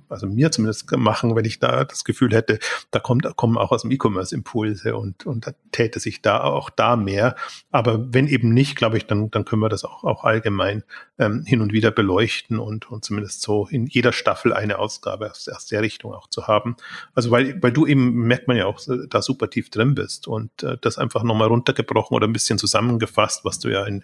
also 0.08 0.28
mir 0.28 0.52
zumindest 0.52 0.90
machen, 0.96 1.36
wenn 1.36 1.44
ich 1.46 1.60
da 1.60 1.84
das 1.84 2.04
Gefühl 2.06 2.34
hätte, 2.34 2.60
da 2.92 3.00
kommt, 3.00 3.28
kommen 3.36 3.58
auch 3.58 3.72
aus 3.72 3.82
dem 3.82 3.92
E-Commerce 3.92 4.34
Impulse 4.34 4.96
und, 4.96 5.26
und 5.26 5.48
da 5.48 5.52
täte 5.72 6.00
sich 6.00 6.22
da 6.22 6.42
auch 6.42 6.70
da 6.70 6.96
mehr. 6.96 7.36
Aber 7.72 8.14
wenn 8.14 8.28
eben 8.28 8.54
nicht, 8.54 8.78
glaube 8.78 8.98
ich, 8.98 9.06
dann, 9.08 9.30
dann 9.30 9.44
können 9.44 9.62
wir 9.62 9.70
das 9.70 9.84
auch, 9.84 10.06
auch 10.06 10.24
allgemein 10.24 10.84
ähm, 11.20 11.44
hin 11.46 11.62
und 11.62 11.74
wieder 11.74 11.92
beleuchten 11.92 12.60
und, 12.60 12.90
und 12.90 13.04
zumindest 13.04 13.42
so 13.42 13.68
in 13.70 13.88
jeder 13.88 14.14
Staffel 14.14 14.54
eine 14.54 14.80
Ausgabe 14.80 15.30
aus, 15.30 15.50
aus 15.50 15.66
der 15.66 15.82
Richtung 15.82 16.14
auch 16.14 16.30
zu 16.30 16.48
haben. 16.48 16.78
Also 17.14 17.30
weil, 17.32 17.62
weil 17.62 17.74
du 17.74 17.86
eben, 17.86 18.07
merkt 18.14 18.48
man 18.48 18.58
ja 18.58 18.66
auch, 18.66 18.80
da 19.10 19.22
super 19.22 19.50
tief 19.50 19.70
drin 19.70 19.96
bist 19.96 20.28
und 20.28 20.64
äh, 20.64 20.78
das 20.82 20.98
einfach 20.98 21.24
nochmal 21.24 21.48
runtergebrochen 21.48 22.16
oder 22.16 22.28
ein 22.28 22.34
bisschen 22.34 22.58
zusammengefasst, 22.60 23.46
was 23.46 23.60
du 23.60 23.70
ja 23.70 23.86
in, 23.86 24.04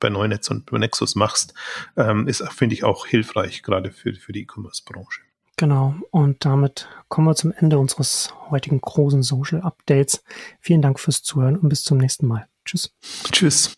bei 0.00 0.08
Neunetz 0.08 0.50
und 0.50 0.66
bei 0.66 0.78
Nexus 0.78 1.14
machst, 1.14 1.54
ähm, 1.96 2.28
ist, 2.28 2.42
finde 2.52 2.74
ich, 2.74 2.84
auch 2.84 3.06
hilfreich, 3.06 3.62
gerade 3.62 3.90
für, 3.90 4.14
für 4.14 4.32
die 4.32 4.42
E-Commerce-Branche. 4.42 5.22
Genau, 5.56 5.94
und 6.10 6.44
damit 6.44 6.88
kommen 7.08 7.28
wir 7.28 7.34
zum 7.34 7.52
Ende 7.52 7.78
unseres 7.78 8.34
heutigen 8.50 8.80
großen 8.80 9.22
Social 9.22 9.62
Updates. 9.62 10.22
Vielen 10.60 10.82
Dank 10.82 11.00
fürs 11.00 11.22
Zuhören 11.22 11.56
und 11.56 11.70
bis 11.70 11.82
zum 11.82 11.96
nächsten 11.96 12.26
Mal. 12.26 12.46
Tschüss. 12.66 12.92
Tschüss. 13.32 13.76